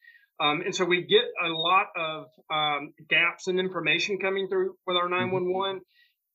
Um, 0.40 0.62
and 0.62 0.74
so 0.74 0.84
we 0.84 1.02
get 1.02 1.24
a 1.44 1.48
lot 1.48 1.86
of 1.96 2.24
um, 2.52 2.94
gaps 3.08 3.46
in 3.46 3.60
information 3.60 4.18
coming 4.18 4.48
through 4.48 4.74
with 4.86 4.96
our 4.96 5.08
911, 5.08 5.76
mm-hmm. 5.76 5.78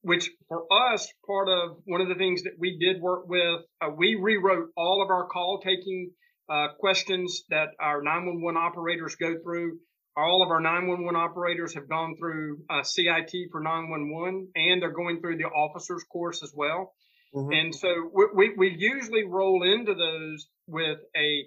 which 0.01 0.29
for 0.47 0.65
us, 0.71 1.11
part 1.25 1.49
of 1.49 1.77
one 1.85 1.99
of 1.99 2.07
the 2.07 2.15
things 2.15 2.43
that 2.43 2.53
we 2.57 2.77
did 2.79 3.01
work 3.01 3.27
with, 3.27 3.61
uh, 3.81 3.89
we 3.89 4.15
rewrote 4.15 4.69
all 4.77 5.03
of 5.03 5.09
our 5.09 5.27
call 5.27 5.59
taking 5.59 6.11
uh, 6.49 6.67
questions 6.79 7.43
that 7.49 7.69
our 7.81 8.01
911 8.01 8.55
operators 8.55 9.15
go 9.15 9.35
through. 9.43 9.79
All 10.17 10.41
of 10.41 10.49
our 10.49 10.59
911 10.59 11.15
operators 11.15 11.75
have 11.75 11.87
gone 11.87 12.15
through 12.17 12.63
uh, 12.69 12.81
CIT 12.81 13.31
for 13.51 13.61
911, 13.61 14.49
and 14.55 14.81
they're 14.81 14.91
going 14.91 15.21
through 15.21 15.37
the 15.37 15.43
officers 15.43 16.03
course 16.11 16.41
as 16.41 16.51
well. 16.55 16.93
Mm-hmm. 17.35 17.53
And 17.53 17.75
so 17.75 18.09
we, 18.11 18.25
we, 18.33 18.53
we 18.57 18.75
usually 18.77 19.25
roll 19.25 19.61
into 19.63 19.93
those 19.93 20.47
with 20.65 20.97
a 21.15 21.45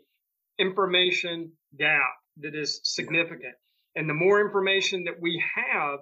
information 0.59 1.52
gap 1.76 2.14
that 2.38 2.54
is 2.54 2.80
significant. 2.85 3.54
And 3.96 4.09
the 4.09 4.14
more 4.14 4.40
information 4.40 5.04
that 5.04 5.20
we 5.20 5.42
have 5.56 5.98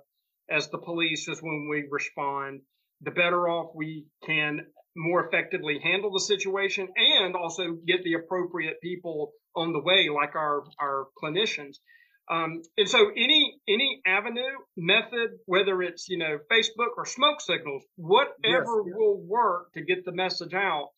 as 0.50 0.68
the 0.68 0.78
police 0.78 1.26
is 1.28 1.42
when 1.42 1.68
we 1.70 1.86
respond, 1.90 2.60
the 3.00 3.10
better 3.10 3.48
off 3.48 3.70
we 3.74 4.06
can 4.26 4.60
more 4.96 5.26
effectively 5.26 5.78
handle 5.82 6.10
the 6.12 6.20
situation 6.20 6.88
and 6.96 7.34
also 7.36 7.76
get 7.86 8.02
the 8.02 8.14
appropriate 8.14 8.80
people 8.82 9.32
on 9.54 9.72
the 9.72 9.80
way, 9.80 10.08
like 10.12 10.34
our, 10.34 10.64
our 10.80 11.06
clinicians. 11.22 11.76
Um, 12.30 12.62
and 12.76 12.88
so 12.88 13.10
any 13.10 13.58
any 13.66 14.02
avenue 14.06 14.42
method, 14.76 15.30
whether 15.46 15.82
it's 15.82 16.08
you 16.08 16.18
know 16.18 16.38
Facebook 16.50 16.90
or 16.96 17.06
smoke 17.06 17.40
signals, 17.40 17.84
whatever 17.96 18.32
yes, 18.44 18.64
yes. 18.86 18.94
will 18.96 19.18
work 19.26 19.72
to 19.74 19.82
get 19.82 20.04
the 20.04 20.12
message 20.12 20.52
out 20.52 20.88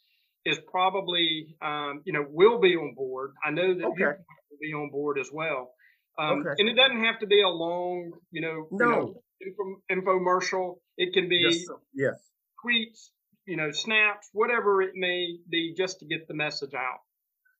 is 0.44 0.58
probably 0.70 1.56
um, 1.62 2.02
you 2.04 2.12
know 2.12 2.24
will 2.28 2.60
be 2.60 2.74
on 2.74 2.94
board. 2.94 3.32
I 3.44 3.50
know 3.50 3.74
that 3.74 3.84
okay 3.84 4.18
will 4.50 4.58
be 4.60 4.72
on 4.72 4.90
board 4.90 5.18
as 5.18 5.30
well. 5.32 5.72
Um, 6.18 6.40
okay. 6.40 6.54
And 6.58 6.68
it 6.68 6.74
doesn't 6.74 7.04
have 7.04 7.20
to 7.20 7.26
be 7.26 7.40
a 7.42 7.48
long, 7.48 8.12
you 8.30 8.42
know, 8.42 8.66
no. 8.72 8.84
you 8.84 8.90
know 8.90 9.22
info, 9.40 9.82
infomercial. 9.90 10.76
It 10.96 11.14
can 11.14 11.28
be 11.28 11.46
yes, 11.48 11.64
yes. 11.94 12.14
tweets, 12.64 13.10
you 13.46 13.56
know, 13.56 13.70
snaps, 13.70 14.28
whatever 14.32 14.82
it 14.82 14.92
may 14.94 15.38
be, 15.48 15.74
just 15.76 16.00
to 16.00 16.06
get 16.06 16.28
the 16.28 16.34
message 16.34 16.74
out. 16.74 16.98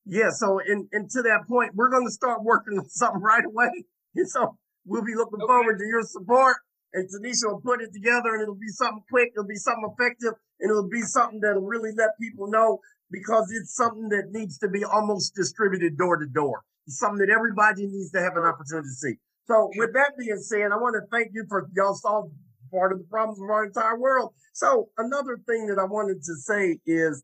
Yeah. 0.07 0.31
So, 0.31 0.61
and, 0.61 0.89
and 0.93 1.11
to 1.11 1.23
that 1.23 1.47
point, 1.49 1.75
we're 1.75 1.91
going 1.91 2.07
to 2.07 2.13
start 2.13 2.43
working 2.43 2.79
on 2.79 2.89
something 2.89 3.21
right 3.21 3.45
away. 3.45 3.71
And 4.17 4.29
so 4.29 4.59
we'll 4.85 5.05
be 5.05 5.15
looking 5.15 5.41
okay. 5.41 5.47
forward 5.47 5.79
to 5.79 5.85
your 5.85 6.03
support. 6.03 6.57
And 6.93 7.07
Tanisha 7.07 7.47
will 7.47 7.61
put 7.61 7.81
it 7.81 7.93
together 7.93 8.35
and 8.35 8.43
it'll 8.43 8.57
be 8.57 8.75
something 8.75 9.05
quick. 9.09 9.31
It'll 9.37 9.47
be 9.47 9.55
something 9.55 9.87
effective 9.87 10.33
and 10.59 10.69
it'll 10.69 10.89
be 10.89 11.03
something 11.03 11.39
that'll 11.39 11.63
really 11.63 11.93
let 11.97 12.19
people 12.21 12.51
know 12.51 12.81
because 13.11 13.53
it's 13.53 13.77
something 13.77 14.09
that 14.09 14.33
needs 14.33 14.59
to 14.59 14.69
be 14.69 14.83
almost 14.85 15.37
distributed 15.37 15.97
door 15.97 16.17
to 16.17 16.27
door 16.27 16.63
It's 16.89 16.99
something 16.99 17.25
that 17.25 17.33
everybody 17.33 17.87
needs 17.87 18.11
to 18.13 18.21
have 18.21 18.37
an 18.37 18.43
opportunity 18.43 18.89
to 18.89 18.95
see. 18.95 19.15
So 19.47 19.71
with 19.77 19.93
that 19.95 20.19
being 20.19 20.39
said, 20.39 20.73
I 20.73 20.77
want 20.77 20.95
to 20.95 21.07
thank 21.11 21.31
you 21.35 21.45
for 21.49 21.69
y'all 21.75 21.95
solving 21.95 22.35
part 22.71 22.93
of 22.93 22.99
the 22.99 23.05
problems 23.05 23.41
of 23.41 23.51
our 23.51 23.67
entire 23.67 23.99
world. 23.99 24.33
So 24.53 24.89
another 24.99 25.39
thing 25.47 25.67
that 25.67 25.79
I 25.79 25.85
wanted 25.85 26.23
to 26.23 26.35
say 26.35 26.79
is 26.87 27.23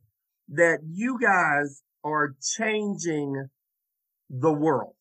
that 0.48 0.80
you 0.88 1.18
guys 1.20 1.82
are 2.06 2.34
changing 2.56 3.48
the 4.30 4.52
world. 4.52 4.94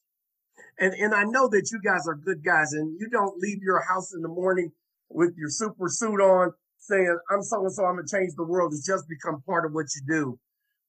And, 0.79 0.93
and 0.93 1.13
I 1.13 1.23
know 1.23 1.47
that 1.49 1.69
you 1.71 1.79
guys 1.81 2.07
are 2.07 2.15
good 2.15 2.43
guys 2.43 2.73
and 2.73 2.99
you 2.99 3.09
don't 3.09 3.37
leave 3.37 3.61
your 3.61 3.81
house 3.81 4.13
in 4.13 4.21
the 4.21 4.27
morning 4.27 4.71
with 5.09 5.33
your 5.37 5.49
super 5.49 5.87
suit 5.87 6.19
on 6.19 6.51
saying, 6.79 7.17
I'm 7.31 7.41
so 7.41 7.61
and 7.61 7.71
so, 7.71 7.85
I'm 7.85 7.95
going 7.95 8.05
to 8.05 8.15
change 8.15 8.33
the 8.35 8.43
world. 8.43 8.73
It's 8.73 8.85
just 8.85 9.07
become 9.07 9.41
part 9.45 9.65
of 9.65 9.73
what 9.73 9.85
you 9.95 10.01
do. 10.07 10.39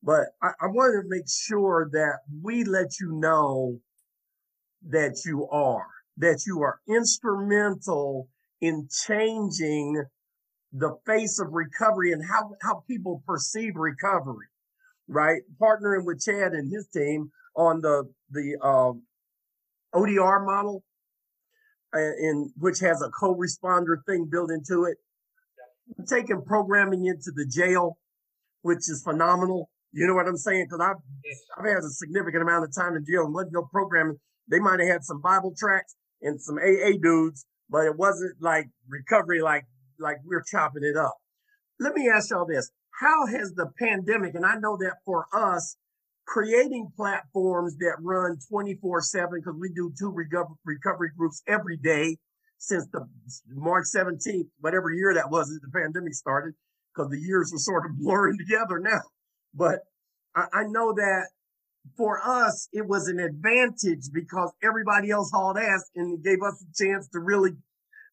But 0.02 0.26
I, 0.42 0.48
I 0.60 0.66
wanted 0.66 1.02
to 1.02 1.08
make 1.08 1.28
sure 1.28 1.88
that 1.92 2.18
we 2.42 2.64
let 2.64 2.98
you 3.00 3.12
know 3.12 3.78
that 4.88 5.22
you 5.24 5.48
are, 5.50 5.86
that 6.18 6.44
you 6.46 6.62
are 6.62 6.80
instrumental 6.88 8.28
in 8.60 8.88
changing 9.06 10.04
the 10.72 10.96
face 11.06 11.38
of 11.40 11.48
recovery 11.52 12.12
and 12.12 12.22
how, 12.28 12.50
how 12.62 12.84
people 12.86 13.22
perceive 13.26 13.76
recovery, 13.76 14.46
right? 15.08 15.42
Partnering 15.60 16.04
with 16.04 16.20
Chad 16.20 16.52
and 16.52 16.72
his 16.72 16.88
team 16.88 17.30
on 17.56 17.80
the, 17.80 18.04
the, 18.30 18.56
um, 18.62 19.02
ODR 19.94 20.44
model, 20.44 20.82
uh, 21.94 21.98
in 21.98 22.52
which 22.58 22.80
has 22.80 23.02
a 23.02 23.10
co-responder 23.10 23.96
thing 24.06 24.28
built 24.30 24.50
into 24.50 24.84
it. 24.84 24.98
taking 26.08 26.42
programming 26.42 27.06
into 27.06 27.30
the 27.34 27.46
jail, 27.46 27.98
which 28.62 28.88
is 28.90 29.02
phenomenal. 29.04 29.70
You 29.92 30.06
know 30.06 30.14
what 30.14 30.26
I'm 30.28 30.36
saying? 30.36 30.66
Because 30.68 30.80
I've 30.86 30.96
I've 31.58 31.66
had 31.66 31.78
a 31.84 31.90
significant 31.90 32.42
amount 32.42 32.64
of 32.64 32.74
time 32.74 32.96
in 32.96 33.04
jail 33.06 33.24
and 33.24 33.34
wasn't 33.34 33.54
no 33.54 33.62
programming. 33.72 34.18
They 34.50 34.58
might 34.58 34.80
have 34.80 34.88
had 34.88 35.04
some 35.04 35.20
Bible 35.22 35.54
tracks 35.58 35.94
and 36.22 36.40
some 36.40 36.58
AA 36.58 36.98
dudes, 37.00 37.46
but 37.70 37.84
it 37.86 37.96
wasn't 37.96 38.34
like 38.40 38.66
recovery 38.88 39.40
like 39.42 39.64
like 39.98 40.18
we're 40.26 40.42
chopping 40.50 40.84
it 40.84 40.96
up. 40.96 41.14
Let 41.80 41.94
me 41.94 42.08
ask 42.08 42.30
y'all 42.30 42.46
this. 42.46 42.70
How 42.98 43.26
has 43.26 43.52
the 43.52 43.70
pandemic, 43.78 44.34
and 44.34 44.46
I 44.46 44.56
know 44.56 44.76
that 44.78 44.96
for 45.04 45.26
us, 45.32 45.76
creating 46.26 46.92
platforms 46.96 47.76
that 47.76 47.96
run 48.00 48.38
24 48.50 49.02
7, 49.02 49.40
because 49.40 49.58
we 49.60 49.70
do 49.74 49.92
two 49.98 50.10
recovery 50.64 51.10
groups 51.16 51.42
every 51.46 51.76
day, 51.76 52.16
since 52.58 52.86
the 52.92 53.06
March 53.48 53.84
17th, 53.94 54.48
whatever 54.60 54.90
year 54.90 55.12
that 55.14 55.30
was 55.30 55.48
that 55.48 55.60
the 55.62 55.78
pandemic 55.78 56.14
started, 56.14 56.54
because 56.94 57.10
the 57.10 57.20
years 57.20 57.50
were 57.52 57.58
sort 57.58 57.84
of 57.84 57.96
blurring 57.98 58.38
together 58.38 58.78
now. 58.78 59.02
But 59.54 59.80
I, 60.34 60.46
I 60.52 60.62
know 60.64 60.94
that 60.94 61.28
for 61.96 62.20
us, 62.24 62.68
it 62.72 62.86
was 62.86 63.08
an 63.08 63.20
advantage 63.20 64.10
because 64.12 64.52
everybody 64.62 65.10
else 65.10 65.30
hauled 65.32 65.58
ass 65.58 65.90
and 65.94 66.24
gave 66.24 66.38
us 66.42 66.64
a 66.64 66.84
chance 66.84 67.08
to 67.08 67.20
really 67.20 67.52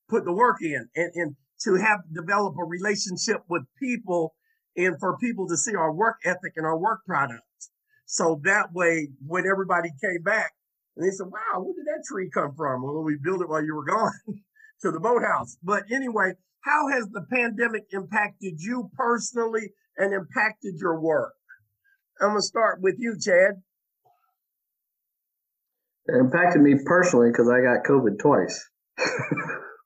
put 0.09 0.25
the 0.25 0.33
work 0.33 0.57
in 0.61 0.87
and, 0.95 1.11
and 1.15 1.35
to 1.61 1.75
have 1.75 2.01
develop 2.13 2.55
a 2.59 2.65
relationship 2.65 3.37
with 3.47 3.63
people 3.79 4.35
and 4.75 4.99
for 4.99 5.17
people 5.17 5.47
to 5.47 5.57
see 5.57 5.75
our 5.75 5.91
work 5.91 6.17
ethic 6.25 6.53
and 6.55 6.65
our 6.65 6.77
work 6.77 7.05
product. 7.05 7.43
So 8.05 8.41
that 8.43 8.73
way, 8.73 9.09
when 9.25 9.45
everybody 9.47 9.89
came 10.01 10.21
back 10.23 10.51
and 10.95 11.05
they 11.05 11.11
said, 11.11 11.27
wow, 11.27 11.61
where 11.61 11.73
did 11.73 11.85
that 11.85 12.03
tree 12.07 12.29
come 12.33 12.53
from? 12.55 12.83
Well, 12.83 13.03
we 13.03 13.17
built 13.21 13.41
it 13.41 13.49
while 13.49 13.63
you 13.63 13.75
were 13.75 13.85
gone 13.85 14.13
to 14.81 14.91
the 14.91 14.99
boathouse. 14.99 15.57
But 15.63 15.83
anyway, 15.91 16.33
how 16.61 16.89
has 16.89 17.07
the 17.11 17.25
pandemic 17.31 17.83
impacted 17.91 18.55
you 18.59 18.89
personally 18.95 19.73
and 19.97 20.13
impacted 20.13 20.75
your 20.79 20.99
work? 20.99 21.33
I'm 22.21 22.29
going 22.29 22.39
to 22.39 22.43
start 22.43 22.81
with 22.81 22.95
you, 22.99 23.17
Chad. 23.19 23.61
It 26.05 26.19
impacted 26.19 26.61
me 26.61 26.75
personally 26.85 27.29
because 27.31 27.49
I 27.49 27.61
got 27.61 27.85
COVID 27.85 28.19
twice. 28.19 28.69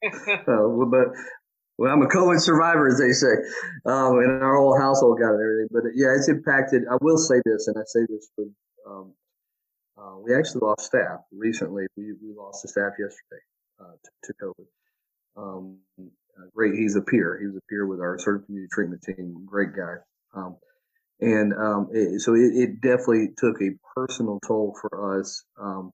uh, 0.05 0.67
but 0.91 1.07
well, 1.77 1.93
I'm 1.93 2.01
a 2.01 2.07
COVID 2.07 2.39
survivor, 2.39 2.87
as 2.87 2.99
they 2.99 3.11
say, 3.11 3.33
um, 3.85 4.17
and 4.19 4.41
our 4.43 4.57
whole 4.57 4.77
household 4.77 5.19
got 5.19 5.29
it 5.29 5.33
and 5.33 5.41
everything. 5.41 5.67
But 5.71 5.83
yeah, 5.95 6.15
it's 6.15 6.27
impacted. 6.27 6.83
I 6.89 6.97
will 7.01 7.17
say 7.17 7.41
this, 7.45 7.67
and 7.67 7.77
I 7.77 7.83
say 7.85 8.01
this 8.09 8.29
with, 8.37 8.49
um, 8.87 9.13
uh, 9.97 10.17
we 10.23 10.35
actually 10.35 10.61
lost 10.61 10.85
staff 10.85 11.19
recently. 11.31 11.85
We, 11.95 12.13
we 12.13 12.33
lost 12.35 12.63
the 12.63 12.69
staff 12.69 12.93
yesterday 12.99 13.41
uh, 13.79 13.93
to, 14.03 14.33
to, 14.33 14.33
COVID. 14.43 14.67
Um, 15.37 15.77
uh, 15.99 16.45
great, 16.55 16.73
he's 16.73 16.95
a 16.95 17.01
peer. 17.01 17.37
He 17.39 17.47
was 17.47 17.55
a 17.55 17.65
peer 17.69 17.85
with 17.85 17.99
our 17.99 18.17
certified 18.17 18.47
community 18.47 18.69
treatment 18.71 19.01
team. 19.03 19.45
Great 19.45 19.75
guy. 19.75 19.95
Um, 20.35 20.57
and 21.19 21.53
um, 21.53 21.89
it, 21.91 22.21
so 22.21 22.35
it, 22.35 22.51
it, 22.53 22.81
definitely 22.81 23.29
took 23.37 23.59
a 23.61 23.71
personal 23.95 24.39
toll 24.45 24.75
for 24.79 25.19
us. 25.19 25.43
Um, 25.59 25.91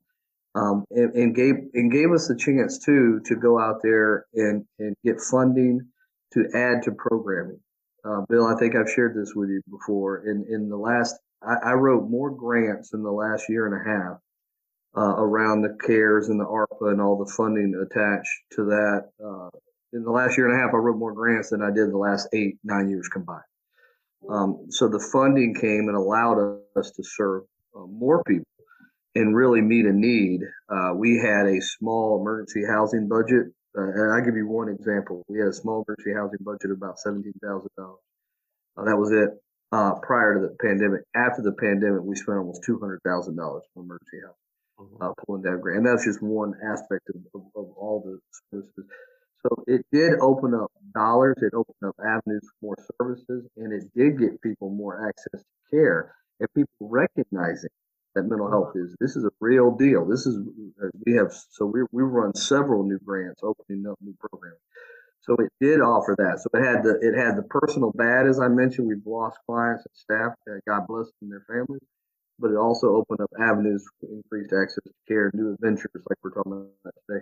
um, 0.55 0.85
and, 0.91 1.13
and, 1.13 1.35
gave 1.35 1.55
and 1.73 1.91
gave 1.91 2.11
us 2.11 2.29
a 2.29 2.35
chance 2.35 2.77
too 2.77 3.21
to 3.25 3.35
go 3.35 3.59
out 3.59 3.81
there 3.81 4.25
and, 4.33 4.65
and 4.79 4.95
get 5.03 5.19
funding 5.19 5.81
to 6.33 6.45
add 6.53 6.83
to 6.83 6.91
programming. 6.91 7.59
Uh, 8.05 8.21
Bill, 8.29 8.45
I 8.45 8.55
think 8.59 8.75
I've 8.75 8.91
shared 8.91 9.15
this 9.15 9.33
with 9.35 9.49
you 9.49 9.61
before. 9.69 10.27
In 10.27 10.45
in 10.49 10.69
the 10.69 10.77
last, 10.77 11.15
I, 11.41 11.71
I 11.71 11.73
wrote 11.73 12.09
more 12.09 12.29
grants 12.29 12.93
in 12.93 13.01
the 13.01 13.11
last 13.11 13.49
year 13.49 13.65
and 13.65 13.75
a 13.75 13.89
half 13.89 14.17
uh, 14.95 15.15
around 15.17 15.61
the 15.61 15.77
CARES 15.85 16.29
and 16.29 16.39
the 16.39 16.45
ARPA 16.45 16.91
and 16.91 17.01
all 17.01 17.17
the 17.17 17.31
funding 17.31 17.73
attached 17.81 18.39
to 18.53 18.65
that. 18.65 19.09
Uh, 19.23 19.49
in 19.93 20.03
the 20.03 20.11
last 20.11 20.37
year 20.37 20.49
and 20.49 20.59
a 20.59 20.61
half, 20.61 20.73
I 20.73 20.77
wrote 20.77 20.97
more 20.97 21.13
grants 21.13 21.51
than 21.51 21.61
I 21.61 21.71
did 21.71 21.91
the 21.91 21.97
last 21.97 22.27
eight 22.33 22.57
nine 22.63 22.89
years 22.89 23.07
combined. 23.07 23.41
Um, 24.29 24.65
so 24.69 24.87
the 24.87 24.99
funding 24.99 25.53
came 25.55 25.87
and 25.87 25.95
allowed 25.95 26.59
us 26.75 26.91
to 26.91 27.03
serve 27.03 27.43
uh, 27.75 27.85
more 27.85 28.23
people 28.23 28.45
and 29.15 29.35
really 29.35 29.61
meet 29.61 29.85
a 29.85 29.93
need. 29.93 30.41
Uh, 30.69 30.93
we 30.95 31.17
had 31.17 31.45
a 31.45 31.61
small 31.61 32.19
emergency 32.19 32.63
housing 32.67 33.07
budget. 33.07 33.47
Uh, 33.77 33.81
and 33.81 34.13
I'll 34.13 34.25
give 34.25 34.35
you 34.35 34.47
one 34.47 34.69
example. 34.69 35.23
We 35.27 35.39
had 35.39 35.47
a 35.47 35.53
small 35.53 35.83
emergency 35.87 36.13
housing 36.13 36.39
budget 36.41 36.71
of 36.71 36.77
about 36.77 36.97
$17,000. 37.05 37.33
Uh, 38.75 38.85
that 38.85 38.97
was 38.97 39.11
it 39.11 39.29
uh, 39.71 39.95
prior 40.01 40.35
to 40.35 40.47
the 40.47 40.55
pandemic. 40.61 41.01
After 41.15 41.41
the 41.41 41.53
pandemic, 41.53 42.01
we 42.03 42.15
spent 42.15 42.37
almost 42.37 42.63
$200,000 42.63 43.01
on 43.05 43.61
emergency 43.75 44.19
housing, 44.21 44.35
mm-hmm. 44.79 45.03
Uh, 45.03 45.13
pulling 45.25 45.43
down 45.43 45.59
grant. 45.59 45.79
And 45.79 45.87
that's 45.87 46.05
just 46.05 46.21
one 46.21 46.53
aspect 46.63 47.09
of, 47.09 47.21
of, 47.33 47.41
of 47.55 47.71
all 47.77 48.01
the 48.05 48.19
services. 48.51 48.85
So 49.41 49.63
it 49.67 49.85
did 49.91 50.13
open 50.21 50.53
up 50.53 50.71
dollars, 50.95 51.35
it 51.41 51.53
opened 51.53 51.75
up 51.85 51.95
avenues 51.99 52.47
for 52.61 52.67
more 52.67 52.77
services, 52.97 53.45
and 53.57 53.73
it 53.73 53.83
did 53.95 54.17
get 54.17 54.41
people 54.41 54.69
more 54.69 55.05
access 55.07 55.41
to 55.41 55.75
care 55.75 56.15
and 56.39 56.47
people 56.53 56.73
recognizing 56.79 57.69
that 58.15 58.23
mental 58.23 58.49
health 58.49 58.73
is. 58.75 58.95
This 58.99 59.15
is 59.15 59.25
a 59.25 59.31
real 59.39 59.71
deal. 59.75 60.05
This 60.05 60.25
is 60.25 60.37
uh, 60.83 60.87
we 61.05 61.13
have 61.13 61.31
so 61.49 61.65
we 61.65 61.81
we 61.91 62.03
run 62.03 62.33
several 62.35 62.83
new 62.83 62.99
grants, 63.05 63.41
opening 63.43 63.85
up 63.89 63.97
new 64.01 64.15
programs. 64.19 64.59
So 65.21 65.35
it 65.35 65.49
did 65.61 65.79
offer 65.79 66.15
that. 66.17 66.39
So 66.39 66.49
it 66.53 66.63
had 66.63 66.83
the 66.83 66.99
it 67.01 67.17
had 67.17 67.37
the 67.37 67.43
personal 67.43 67.91
bad, 67.95 68.27
as 68.27 68.39
I 68.39 68.47
mentioned. 68.49 68.87
We've 68.87 69.05
lost 69.05 69.37
clients 69.45 69.85
and 69.85 69.95
staff. 69.95 70.33
That 70.45 70.61
God 70.67 70.85
bless 70.87 71.07
them 71.07 71.29
and 71.29 71.31
their 71.31 71.45
families. 71.47 71.83
But 72.39 72.51
it 72.51 72.57
also 72.57 72.87
opened 72.95 73.21
up 73.21 73.29
avenues 73.39 73.85
for 73.99 74.09
increased 74.09 74.53
access 74.53 74.83
to 74.83 74.91
care, 75.07 75.31
new 75.33 75.53
adventures, 75.53 75.91
like 76.09 76.17
we're 76.23 76.31
talking 76.31 76.51
about 76.51 76.93
today. 77.07 77.21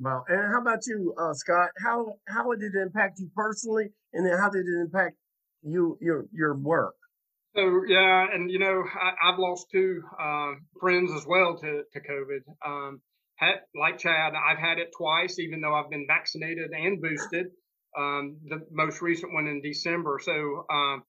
Wow. 0.00 0.24
And 0.26 0.52
how 0.52 0.60
about 0.60 0.80
you, 0.86 1.14
uh, 1.20 1.34
Scott? 1.34 1.68
How 1.84 2.16
how 2.26 2.50
did 2.54 2.74
it 2.74 2.80
impact 2.80 3.20
you 3.20 3.30
personally, 3.36 3.90
and 4.12 4.26
then 4.26 4.38
how 4.38 4.48
did 4.48 4.66
it 4.66 4.80
impact 4.80 5.16
you 5.62 5.98
your 6.00 6.26
your 6.32 6.54
work? 6.54 6.94
So 7.54 7.82
yeah, 7.86 8.26
and 8.32 8.50
you 8.50 8.58
know, 8.58 8.82
I, 8.94 9.30
have 9.30 9.38
lost 9.38 9.66
two 9.70 10.02
uh, 10.18 10.52
friends 10.80 11.12
as 11.12 11.26
well 11.26 11.58
to 11.58 11.82
to 11.92 12.00
COVID. 12.00 12.40
Um, 12.64 13.00
had, 13.36 13.56
like 13.74 13.98
Chad, 13.98 14.32
I've 14.34 14.58
had 14.58 14.78
it 14.78 14.90
twice, 14.96 15.38
even 15.38 15.60
though 15.60 15.74
I've 15.74 15.90
been 15.90 16.06
vaccinated 16.06 16.70
and 16.70 17.00
boosted. 17.00 17.46
Um, 17.96 18.38
the 18.48 18.64
most 18.70 19.02
recent 19.02 19.34
one 19.34 19.48
in 19.48 19.60
December. 19.60 20.18
So 20.22 20.64
um, 20.72 21.02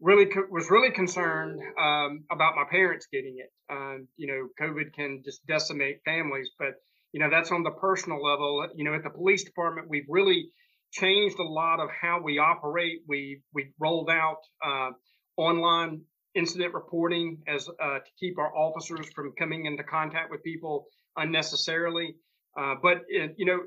really 0.00 0.26
co- 0.26 0.48
was 0.50 0.70
really 0.70 0.90
concerned 0.90 1.60
um, 1.80 2.24
about 2.30 2.56
my 2.56 2.64
parents 2.70 3.06
getting 3.10 3.38
it. 3.38 3.50
Um, 3.72 4.06
you 4.16 4.26
know, 4.26 4.48
COVID 4.60 4.92
can 4.92 5.22
just 5.24 5.46
decimate 5.46 6.00
families, 6.04 6.50
but 6.58 6.74
you 7.12 7.20
know 7.20 7.30
that's 7.30 7.52
on 7.52 7.62
the 7.62 7.70
personal 7.70 8.22
level. 8.22 8.68
You 8.74 8.84
know, 8.84 8.94
at 8.94 9.02
the 9.02 9.10
police 9.10 9.44
department, 9.44 9.88
we've 9.88 10.08
really 10.10 10.50
changed 10.92 11.38
a 11.38 11.44
lot 11.44 11.80
of 11.80 11.88
how 11.90 12.20
we 12.22 12.38
operate. 12.38 13.00
We 13.08 13.40
we 13.54 13.72
rolled 13.78 14.10
out. 14.10 14.40
Uh, 14.62 14.90
online 15.40 16.02
incident 16.34 16.74
reporting 16.74 17.38
as 17.48 17.68
uh, 17.68 17.98
to 17.98 18.10
keep 18.18 18.38
our 18.38 18.54
officers 18.56 19.06
from 19.14 19.32
coming 19.38 19.66
into 19.66 19.82
contact 19.82 20.30
with 20.30 20.42
people 20.42 20.86
unnecessarily. 21.16 22.14
Uh, 22.58 22.74
but 22.82 22.98
it, 23.08 23.34
you 23.36 23.46
know, 23.46 23.58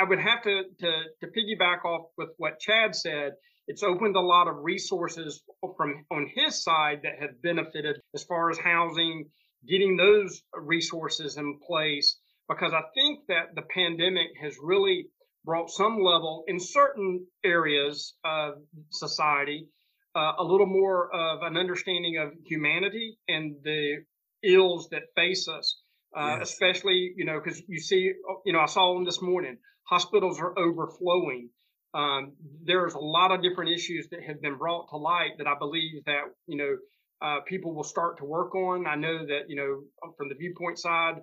I 0.00 0.08
would 0.08 0.18
have 0.18 0.42
to, 0.42 0.62
to 0.80 0.92
to 1.20 1.26
piggyback 1.26 1.84
off 1.84 2.06
with 2.18 2.30
what 2.38 2.58
Chad 2.60 2.94
said. 2.94 3.32
It's 3.68 3.84
opened 3.84 4.16
a 4.16 4.20
lot 4.20 4.48
of 4.48 4.56
resources 4.62 5.42
from 5.76 6.04
on 6.10 6.28
his 6.34 6.62
side 6.62 7.00
that 7.04 7.20
have 7.20 7.40
benefited 7.42 8.00
as 8.14 8.24
far 8.24 8.50
as 8.50 8.58
housing, 8.58 9.26
getting 9.68 9.96
those 9.96 10.42
resources 10.52 11.36
in 11.36 11.58
place. 11.64 12.18
Because 12.48 12.72
I 12.72 12.82
think 12.94 13.20
that 13.28 13.54
the 13.54 13.62
pandemic 13.62 14.28
has 14.42 14.56
really 14.60 15.06
brought 15.44 15.70
some 15.70 16.02
level 16.02 16.44
in 16.48 16.58
certain 16.58 17.24
areas 17.44 18.14
of 18.24 18.54
society 18.90 19.68
uh, 20.14 20.32
a 20.38 20.44
little 20.44 20.66
more 20.66 21.14
of 21.14 21.42
an 21.42 21.56
understanding 21.56 22.18
of 22.18 22.32
humanity 22.44 23.18
and 23.28 23.56
the 23.64 24.04
ills 24.42 24.88
that 24.90 25.02
face 25.16 25.48
us, 25.48 25.80
uh, 26.16 26.36
yes. 26.38 26.50
especially, 26.50 27.12
you 27.16 27.24
know, 27.24 27.40
because 27.42 27.62
you 27.68 27.80
see, 27.80 28.12
you 28.44 28.52
know, 28.52 28.60
I 28.60 28.66
saw 28.66 28.94
them 28.94 29.04
this 29.04 29.22
morning, 29.22 29.58
hospitals 29.84 30.40
are 30.40 30.58
overflowing. 30.58 31.50
Um, 31.94 32.32
there's 32.64 32.94
a 32.94 32.98
lot 32.98 33.32
of 33.32 33.42
different 33.42 33.70
issues 33.70 34.08
that 34.10 34.22
have 34.26 34.40
been 34.40 34.56
brought 34.56 34.88
to 34.90 34.96
light 34.96 35.32
that 35.38 35.46
I 35.46 35.54
believe 35.58 36.04
that, 36.06 36.22
you 36.46 36.56
know, 36.56 36.76
uh, 37.20 37.40
people 37.46 37.74
will 37.74 37.84
start 37.84 38.18
to 38.18 38.24
work 38.24 38.54
on. 38.54 38.86
I 38.86 38.96
know 38.96 39.26
that, 39.26 39.42
you 39.48 39.56
know, 39.56 40.12
from 40.16 40.28
the 40.28 40.34
viewpoint 40.34 40.78
side, 40.78 41.16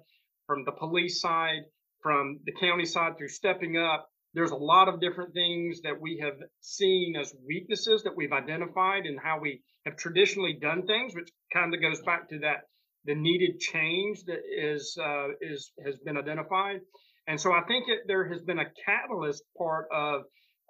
from 0.48 0.64
the 0.66 0.72
police 0.72 1.20
side, 1.20 1.64
from 2.02 2.40
the 2.46 2.54
county 2.54 2.86
side 2.86 3.18
through 3.18 3.28
stepping 3.28 3.78
up, 3.78 4.10
there's 4.34 4.52
a 4.52 4.56
lot 4.56 4.88
of 4.88 5.02
different 5.02 5.34
things 5.34 5.82
that 5.82 6.00
we 6.00 6.20
have 6.24 6.36
seen 6.62 7.16
as 7.20 7.34
weaknesses 7.48 8.04
that 8.04 8.16
we've 8.16 8.32
identified 8.32 9.06
and 9.06 9.20
how 9.20 9.40
we 9.40 9.62
have 9.86 9.98
traditionally 9.98 10.58
done 10.62 10.86
things, 10.86 11.16
which 11.16 11.30
kind 11.54 11.74
of 11.74 11.82
goes 11.82 12.02
back 12.02 12.30
to 12.30 12.40
that 12.40 12.62
the 13.06 13.16
needed 13.16 13.60
change 13.60 14.24
that 14.26 14.40
is 14.56 14.98
uh, 15.02 15.28
is 15.42 15.72
has 15.86 15.98
been 16.00 16.18
identified. 16.18 16.82
And 17.28 17.40
so 17.40 17.52
I 17.52 17.62
think 17.68 17.86
it, 17.88 18.00
there 18.08 18.28
has 18.28 18.42
been 18.42 18.60
a 18.60 18.72
catalyst 18.86 19.44
part 19.58 19.88
of 19.92 20.24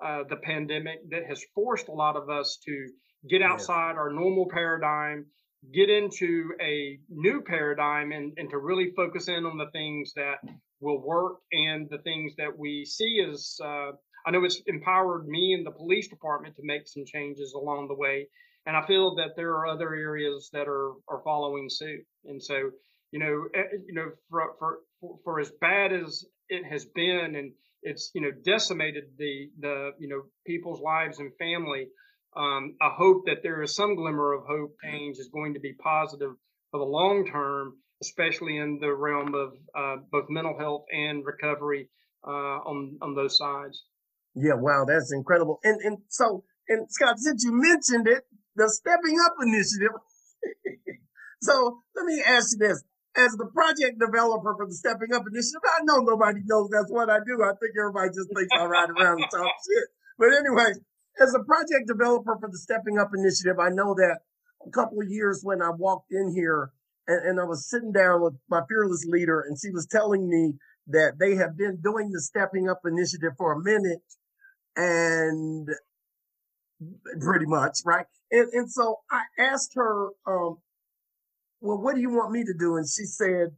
uh, 0.04 0.24
the 0.30 0.36
pandemic 0.38 1.00
that 1.10 1.26
has 1.28 1.44
forced 1.56 1.88
a 1.88 1.94
lot 1.94 2.16
of 2.16 2.30
us 2.30 2.60
to 2.66 2.88
get 3.30 3.42
outside 3.42 3.96
our 3.96 4.12
normal 4.12 4.48
paradigm, 4.52 5.26
get 5.74 5.90
into 5.90 6.52
a 6.62 7.00
new 7.10 7.42
paradigm, 7.42 8.12
and, 8.12 8.34
and 8.38 8.50
to 8.50 8.58
really 8.58 8.92
focus 8.96 9.28
in 9.28 9.46
on 9.46 9.58
the 9.58 9.70
things 9.72 10.14
that 10.16 10.38
will 10.82 11.02
work 11.02 11.38
and 11.52 11.90
the 11.90 11.98
things 12.00 12.36
that 12.38 12.58
we 12.58 12.86
see 12.86 13.24
is 13.30 13.60
uh, 13.64 13.92
I 14.26 14.32
know 14.32 14.44
it's 14.44 14.62
empowered 14.68 15.28
me 15.28 15.54
and 15.54 15.66
the 15.66 15.72
police 15.72 16.08
department 16.08 16.56
to 16.58 16.62
make 16.64 16.88
some 16.88 17.06
changes 17.06 17.54
along 17.54 17.88
the 17.88 17.96
way. 17.96 18.28
And 18.66 18.76
I 18.76 18.86
feel 18.86 19.16
that 19.16 19.36
there 19.36 19.52
are 19.52 19.68
other 19.68 19.94
areas 19.96 20.50
that 20.54 20.68
are, 20.68 20.92
are 21.08 21.22
following 21.24 21.70
suit. 21.70 22.06
And 22.26 22.44
so, 22.44 22.72
you 23.12 23.20
know, 23.20 23.48
eh, 23.56 23.60
eh, 23.60 23.78
you 23.88 23.94
know, 23.94 24.12
for, 24.30 24.80
for, 25.00 25.20
for 25.24 25.40
as 25.40 25.52
bad 25.62 25.94
as 25.94 26.26
it 26.50 26.66
has 26.66 26.86
been 26.86 27.36
and 27.36 27.54
it's, 27.82 28.12
you 28.14 28.22
know, 28.22 28.32
decimated 28.44 29.06
the, 29.18 29.50
the, 29.60 29.92
you 30.00 30.10
know, 30.10 30.24
people's 30.46 30.82
lives 30.82 31.20
and 31.20 31.32
family. 31.40 31.88
Um, 32.36 32.76
I 32.82 32.90
hope 32.96 33.26
that 33.26 33.42
there 33.42 33.64
is 33.64 33.76
some 33.76 33.96
glimmer 33.96 34.34
of 34.34 34.44
hope 34.46 34.76
change 34.84 35.18
is 35.18 35.30
going 35.30 35.54
to 35.56 35.60
be 35.60 35.74
positive 35.74 36.34
for 36.72 36.80
the 36.80 36.86
long 36.86 37.26
term 37.26 37.78
especially 38.02 38.58
in 38.58 38.80
the 38.80 38.94
realm 38.94 39.34
of 39.36 39.54
uh, 39.76 40.02
both 40.12 40.26
mental 40.30 40.58
health 40.58 40.86
and 40.92 41.26
recovery 41.26 41.90
uh, 42.26 42.60
on 42.66 42.98
on 43.02 43.16
those 43.16 43.38
sides. 43.38 43.84
Yeah, 44.36 44.56
wow, 44.56 44.86
that's 44.88 45.12
incredible. 45.14 45.60
And 45.64 45.80
and 45.82 45.98
so 46.10 46.44
and 46.68 46.88
Scott, 46.90 47.20
since 47.20 47.44
you 47.44 47.52
mentioned 47.54 48.08
it, 48.08 48.24
the 48.56 48.70
Stepping 48.70 49.20
Up 49.20 49.36
Initiative. 49.42 49.98
so 51.42 51.82
let 51.96 52.06
me 52.06 52.22
ask 52.26 52.54
you 52.54 52.68
this: 52.68 52.84
as 53.18 53.32
the 53.34 53.48
project 53.48 54.00
developer 54.00 54.56
for 54.56 54.68
the 54.68 54.76
Stepping 54.76 55.14
Up 55.14 55.24
Initiative, 55.28 55.62
I 55.66 55.84
know 55.84 56.00
nobody 56.00 56.42
knows 56.46 56.70
that's 56.72 56.92
what 56.92 57.10
I 57.10 57.20
do. 57.26 57.42
I 57.44 57.52
think 57.60 57.74
everybody 57.80 58.10
just 58.10 58.30
thinks 58.34 58.54
I 58.54 58.66
ride 58.66 58.90
around 58.90 59.22
and 59.22 59.32
talk 59.32 59.52
shit. 59.68 59.88
But 60.18 60.30
anyway, 60.36 60.72
as 61.20 61.34
a 61.34 61.44
project 61.44 61.88
developer 61.88 62.38
for 62.40 62.50
the 62.50 62.58
Stepping 62.58 63.00
Up 63.00 63.12
Initiative, 63.16 63.60
I 63.60 63.70
know 63.70 63.96
that 63.96 64.20
a 64.66 64.72
couple 64.72 65.02
of 65.02 65.10
years 65.10 65.42
when 65.44 65.62
I 65.62 65.72
walked 65.72 66.12
in 66.12 66.32
here 66.36 66.72
and, 67.08 67.30
and 67.30 67.40
I 67.40 67.44
was 67.44 67.70
sitting 67.70 67.92
down 67.92 68.22
with 68.22 68.34
my 68.50 68.62
fearless 68.68 69.06
leader, 69.08 69.42
and 69.42 69.58
she 69.60 69.72
was 69.72 69.88
telling 69.88 70.30
me 70.30 70.54
that 70.88 71.14
they 71.20 71.36
have 71.36 71.58
been 71.58 71.80
doing 71.82 72.12
the 72.12 72.22
Stepping 72.22 72.70
Up 72.70 72.82
Initiative 72.86 73.34
for 73.38 73.54
a 73.54 73.60
minute 73.62 74.02
and 74.76 75.70
pretty 77.22 77.46
much, 77.46 77.80
right? 77.86 78.06
And, 78.32 78.48
and 78.54 78.72
so 78.72 78.98
I 79.12 79.22
asked 79.38 79.74
her, 79.76 80.10
um, 80.26 80.58
well, 81.62 81.78
what 81.78 81.96
do 81.96 82.02
you 82.02 82.10
want 82.10 82.32
me 82.32 82.44
to 82.44 82.54
do? 82.58 82.78
And 82.78 82.88
she 82.88 83.04
said, 83.04 83.50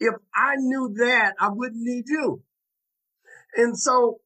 if 0.00 0.14
I 0.34 0.56
knew 0.56 0.94
that, 0.98 1.34
I 1.40 1.48
wouldn't 1.48 1.82
need 1.82 2.04
you. 2.08 2.42
And 3.56 3.78
so, 3.78 4.18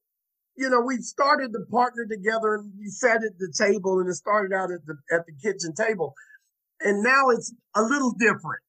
you 0.56 0.68
know, 0.68 0.80
we 0.80 0.96
started 0.96 1.52
to 1.52 1.60
partner 1.70 2.06
together 2.06 2.54
and 2.54 2.72
we 2.78 2.88
sat 2.88 3.22
at 3.22 3.38
the 3.38 3.52
table 3.56 4.00
and 4.00 4.08
it 4.08 4.14
started 4.14 4.54
out 4.54 4.70
at 4.72 4.84
the, 4.86 4.96
at 5.14 5.26
the 5.26 5.32
kitchen 5.42 5.74
table. 5.74 6.14
And 6.81 7.03
now 7.03 7.28
it's 7.31 7.53
a 7.74 7.83
little 7.83 8.12
different. 8.12 8.62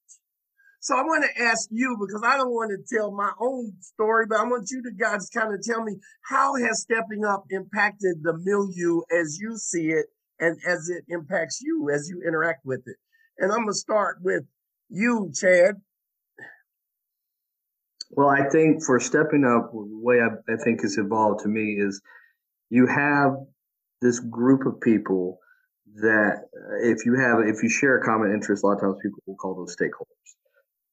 So 0.82 0.96
I 0.98 1.04
want 1.04 1.24
to 1.24 1.44
ask 1.44 1.70
you 1.72 1.96
because 2.00 2.24
I 2.26 2.38
don't 2.38 2.54
want 2.54 2.72
to 2.72 2.96
tell 2.96 3.12
my 3.12 3.32
own 3.40 3.72
story, 3.82 4.26
but 4.28 4.40
I 4.40 4.44
want 4.44 4.72
you 4.72 4.82
to 4.82 4.92
guys 4.92 5.30
kind 5.30 5.54
of 5.54 5.62
tell 5.62 5.84
me 5.84 5.98
how 6.28 6.56
has 6.56 6.82
stepping 6.82 7.24
up 7.24 7.46
impacted 7.52 8.24
the 8.24 8.34
milieu 8.34 9.02
as 9.12 9.38
you 9.40 9.58
see 9.58 9.90
it 9.90 10.08
and 10.40 10.58
as 10.68 10.90
it 10.90 11.06
impacts 11.08 11.62
you 11.62 11.92
as 11.94 12.10
you 12.10 12.24
interact 12.28 12.66
with 12.66 12.82
it. 12.88 12.96
And 13.38 13.52
I'm 13.52 13.60
gonna 13.60 13.74
start 13.74 14.18
with 14.24 14.44
you, 14.90 15.32
Chad. 15.36 15.76
Well, 18.10 18.30
I 18.30 18.50
think 18.50 18.84
for 18.84 19.00
stepping 19.00 19.46
up, 19.46 19.72
the 19.72 20.00
way 20.02 20.20
I, 20.20 20.30
I 20.52 20.58
think 20.64 20.82
has 20.82 20.98
evolved 20.98 21.44
to 21.44 21.48
me 21.48 21.76
is 21.80 22.02
you 22.72 22.88
have 22.88 23.36
this 24.02 24.20
group 24.20 24.66
of 24.66 24.82
people 24.82 25.38
that 25.96 26.48
uh, 26.56 26.76
if 26.82 27.06
you 27.06 27.16
have 27.16 27.40
if 27.46 27.64
you 27.64 27.70
share 27.70 27.98
a 27.98 28.04
common 28.04 28.32
interest, 28.34 28.64
a 28.64 28.68
lot 28.68 28.74
of 28.74 28.82
times 28.82 28.96
people 29.02 29.20
will 29.26 29.36
call 29.36 29.56
those 29.56 29.76
stakeholders. 29.76 30.22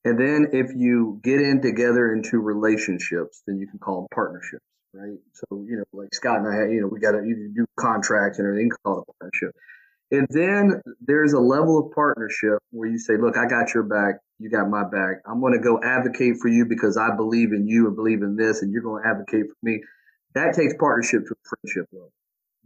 And 0.05 0.19
then 0.19 0.49
if 0.53 0.75
you 0.75 1.21
get 1.23 1.41
in 1.41 1.61
together 1.61 2.13
into 2.13 2.39
relationships, 2.39 3.43
then 3.47 3.59
you 3.59 3.67
can 3.67 3.79
call 3.79 4.01
them 4.01 4.09
partnerships, 4.15 4.65
right? 4.95 5.19
So, 5.35 5.65
you 5.69 5.77
know, 5.77 5.85
like 5.93 6.15
Scott 6.15 6.39
and 6.39 6.49
I, 6.49 6.73
you 6.73 6.81
know, 6.81 6.87
we 6.87 7.01
got 7.01 7.13
to 7.13 7.21
do 7.21 7.67
contracts 7.79 8.39
and 8.39 8.47
everything, 8.47 8.71
call 8.85 9.01
it 9.01 9.05
a 9.09 9.13
partnership. 9.21 9.55
And 10.11 10.27
then 10.31 10.81
there's 11.01 11.35
a 11.35 11.41
level 11.41 11.79
of 11.79 11.93
partnership 11.93 12.61
where 12.71 12.89
you 12.89 12.99
say, 12.99 13.19
look, 13.19 13.37
I 13.37 13.47
got 13.47 13.75
your 13.75 13.83
back. 13.83 14.21
You 14.39 14.49
got 14.49 14.71
my 14.71 14.85
back. 14.85 15.21
I'm 15.27 15.41
going 15.41 15.53
to 15.53 15.59
go 15.59 15.81
advocate 15.83 16.37
for 16.41 16.49
you 16.49 16.65
because 16.65 16.97
I 16.97 17.15
believe 17.15 17.53
in 17.53 17.67
you 17.67 17.89
and 17.89 17.97
believe 17.97 18.23
in 18.23 18.37
this, 18.37 18.63
and 18.63 18.73
you're 18.73 18.83
going 18.83 19.03
to 19.03 19.09
advocate 19.09 19.47
for 19.49 19.57
me. 19.63 19.83
That 20.35 20.55
takes 20.55 20.75
partnership 20.79 21.27
to 21.27 21.35
a 21.35 21.49
friendship 21.49 21.89
level. 21.93 22.13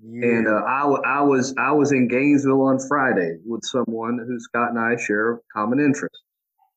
Yeah. 0.00 0.26
And 0.26 0.48
uh, 0.48 0.62
I, 0.66 0.82
I 1.04 1.20
was 1.22 1.54
I 1.58 1.72
was 1.72 1.92
in 1.92 2.08
Gainesville 2.08 2.62
on 2.62 2.78
Friday 2.88 3.38
with 3.44 3.64
someone 3.64 4.18
who 4.26 4.38
Scott 4.40 4.70
and 4.70 4.78
I 4.78 5.00
share 5.00 5.40
common 5.52 5.80
interest. 5.80 6.20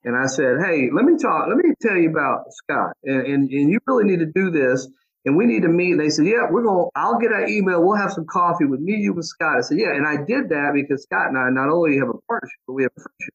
And 0.03 0.15
I 0.15 0.27
said, 0.27 0.57
hey, 0.63 0.89
let 0.93 1.03
me 1.03 1.17
talk, 1.17 1.47
let 1.49 1.57
me 1.57 1.73
tell 1.81 1.97
you 1.97 2.11
about 2.11 2.45
Scott. 2.51 2.93
And, 3.03 3.25
and, 3.25 3.49
and 3.49 3.69
you 3.71 3.79
really 3.87 4.03
need 4.03 4.19
to 4.19 4.31
do 4.31 4.51
this 4.51 4.87
and 5.25 5.35
we 5.35 5.47
need 5.47 5.63
to 5.63 5.67
meet. 5.67 5.93
And 5.93 5.99
they 5.99 6.11
said, 6.11 6.27
yeah, 6.27 6.45
we're 6.49 6.61
going, 6.61 6.89
I'll 6.95 7.17
get 7.17 7.31
an 7.31 7.49
email. 7.49 7.83
We'll 7.83 7.97
have 7.97 8.13
some 8.13 8.27
coffee 8.29 8.65
with 8.65 8.79
me, 8.79 8.97
you, 8.97 9.13
and 9.13 9.25
Scott. 9.25 9.57
I 9.57 9.61
said, 9.61 9.79
yeah. 9.79 9.95
And 9.95 10.05
I 10.05 10.17
did 10.23 10.49
that 10.49 10.73
because 10.75 11.01
Scott 11.01 11.29
and 11.29 11.37
I 11.37 11.49
not 11.49 11.73
only 11.73 11.97
have 11.97 12.09
a 12.09 12.21
partnership, 12.27 12.59
but 12.67 12.73
we 12.73 12.83
have 12.83 12.91
a 12.95 13.01
friendship. 13.01 13.33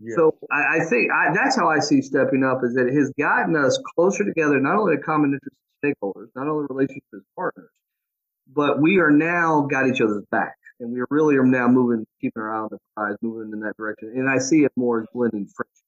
Yeah. 0.00 0.16
So 0.16 0.34
I, 0.50 0.78
I 0.78 0.84
think 0.84 1.12
I, 1.12 1.32
that's 1.32 1.54
how 1.54 1.70
I 1.70 1.78
see 1.78 2.02
stepping 2.02 2.42
up 2.42 2.58
is 2.64 2.74
that 2.74 2.88
it 2.88 2.94
has 2.94 3.12
gotten 3.16 3.54
us 3.54 3.78
closer 3.94 4.24
together, 4.24 4.58
not 4.58 4.74
only 4.74 4.94
a 4.96 4.98
common 4.98 5.38
interest 5.38 5.56
stakeholders, 5.78 6.26
not 6.34 6.48
only 6.48 6.66
relationships 6.68 7.06
as 7.14 7.22
partners, 7.36 7.70
but 8.52 8.80
we 8.80 8.98
are 8.98 9.10
now 9.10 9.66
got 9.70 9.86
each 9.86 10.00
other's 10.00 10.24
back. 10.30 10.54
And 10.80 10.92
we 10.92 11.02
really 11.08 11.36
are 11.36 11.44
now 11.44 11.68
moving, 11.68 12.04
keeping 12.20 12.42
our 12.42 12.52
eye 12.52 12.60
on 12.60 12.68
the 12.70 12.78
prize, 12.96 13.16
moving 13.22 13.52
in 13.52 13.60
that 13.60 13.76
direction. 13.76 14.12
And 14.16 14.28
I 14.28 14.38
see 14.38 14.64
it 14.64 14.72
more 14.76 15.02
as 15.02 15.06
blending 15.14 15.46
friendships. 15.46 15.84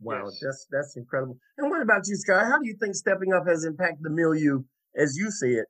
Wow, 0.00 0.24
yes. 0.24 0.38
that's 0.40 0.66
that's 0.70 0.96
incredible. 0.96 1.36
And 1.58 1.70
what 1.70 1.82
about 1.82 2.02
you, 2.06 2.16
Scott? 2.16 2.46
How 2.46 2.58
do 2.58 2.66
you 2.66 2.76
think 2.80 2.94
stepping 2.94 3.34
up 3.34 3.46
has 3.46 3.64
impacted 3.66 4.02
the 4.02 4.10
milieu 4.10 4.62
as 4.96 5.14
you 5.16 5.30
see 5.30 5.52
it? 5.52 5.66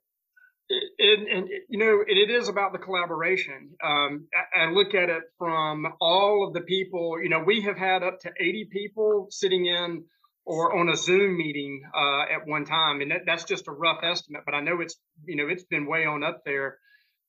And, 1.01 1.27
and 1.27 1.49
you 1.69 1.79
know, 1.81 2.05
it 2.07 2.31
is 2.31 2.49
about 2.49 2.73
the 2.73 2.79
collaboration. 2.79 3.71
Um, 3.85 4.29
I, 4.55 4.67
I, 4.67 4.71
look 4.71 4.95
at 4.95 5.09
it 5.09 5.25
from 5.37 5.85
all 6.01 6.47
of 6.47 6.55
the 6.55 6.61
people. 6.61 7.21
You 7.21 7.29
know, 7.29 7.43
we 7.45 7.63
have 7.63 7.77
had 7.77 8.05
up 8.05 8.21
to 8.21 8.31
80 8.39 8.69
people 8.71 9.27
sitting 9.31 9.67
in 9.67 10.05
or 10.45 10.79
on 10.79 10.89
a 10.89 10.97
Zoom 10.97 11.37
meeting 11.37 11.83
uh, 11.95 12.23
at 12.23 12.47
one 12.47 12.65
time, 12.65 13.01
and 13.01 13.11
that, 13.11 13.21
that's 13.27 13.45
just 13.45 13.69
a 13.69 13.73
rough 13.73 14.03
estimate. 14.03 14.43
But 14.45 14.55
I 14.55 14.61
know 14.61 14.81
it's 14.81 14.97
you 15.25 15.37
know 15.37 15.49
it's 15.49 15.65
been 15.65 15.87
way 15.87 16.05
on 16.07 16.23
up 16.23 16.43
there. 16.45 16.79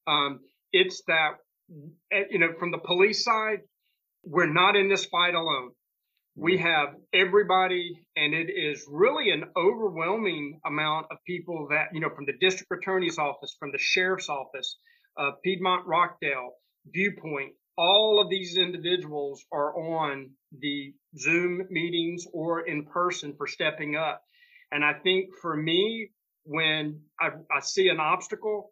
Um, 0.07 0.39
it's 0.72 1.03
that 1.07 1.32
eh, 2.12 2.24
you 2.30 2.39
know 2.39 2.53
from 2.59 2.72
the 2.72 2.80
police 2.80 3.24
side, 3.24 3.59
we're 4.24 4.51
not 4.51 4.76
in 4.76 4.89
this 4.89 5.05
fight 5.05 5.36
alone 5.36 5.72
we 6.36 6.57
have 6.57 6.95
everybody 7.14 7.99
and 8.16 8.34
it 8.34 8.49
is 8.49 8.86
really 8.89 9.32
an 9.32 9.43
overwhelming 9.57 10.59
amount 10.66 11.07
of 11.12 11.18
people 11.28 11.68
that 11.70 11.88
you 11.93 11.99
know 11.99 12.09
from 12.16 12.26
the 12.26 12.34
district 12.39 12.72
attorney's 12.72 13.18
office 13.18 13.55
from 13.59 13.72
the 13.72 13.78
sheriff's 13.78 14.30
office 14.30 14.78
uh, 15.18 15.32
piedmont 15.43 15.86
rockdale 15.86 16.53
viewpoint 16.88 17.51
all 17.78 18.22
of 18.22 18.30
these 18.30 18.55
individuals 18.57 19.43
are 19.51 19.76
on 19.78 20.30
the 20.60 20.93
zoom 21.18 21.62
meetings 21.70 22.26
or 22.34 22.62
in 22.62 22.86
person 22.86 23.34
for 23.38 23.47
stepping 23.47 23.95
up 23.95 24.22
and 24.72 24.84
i 24.84 24.93
think 24.93 25.30
for 25.41 25.56
me 25.56 26.10
when 26.43 26.99
i, 27.20 27.28
I 27.56 27.62
see 27.62 27.89
an 27.89 27.99
obstacle 27.99 28.72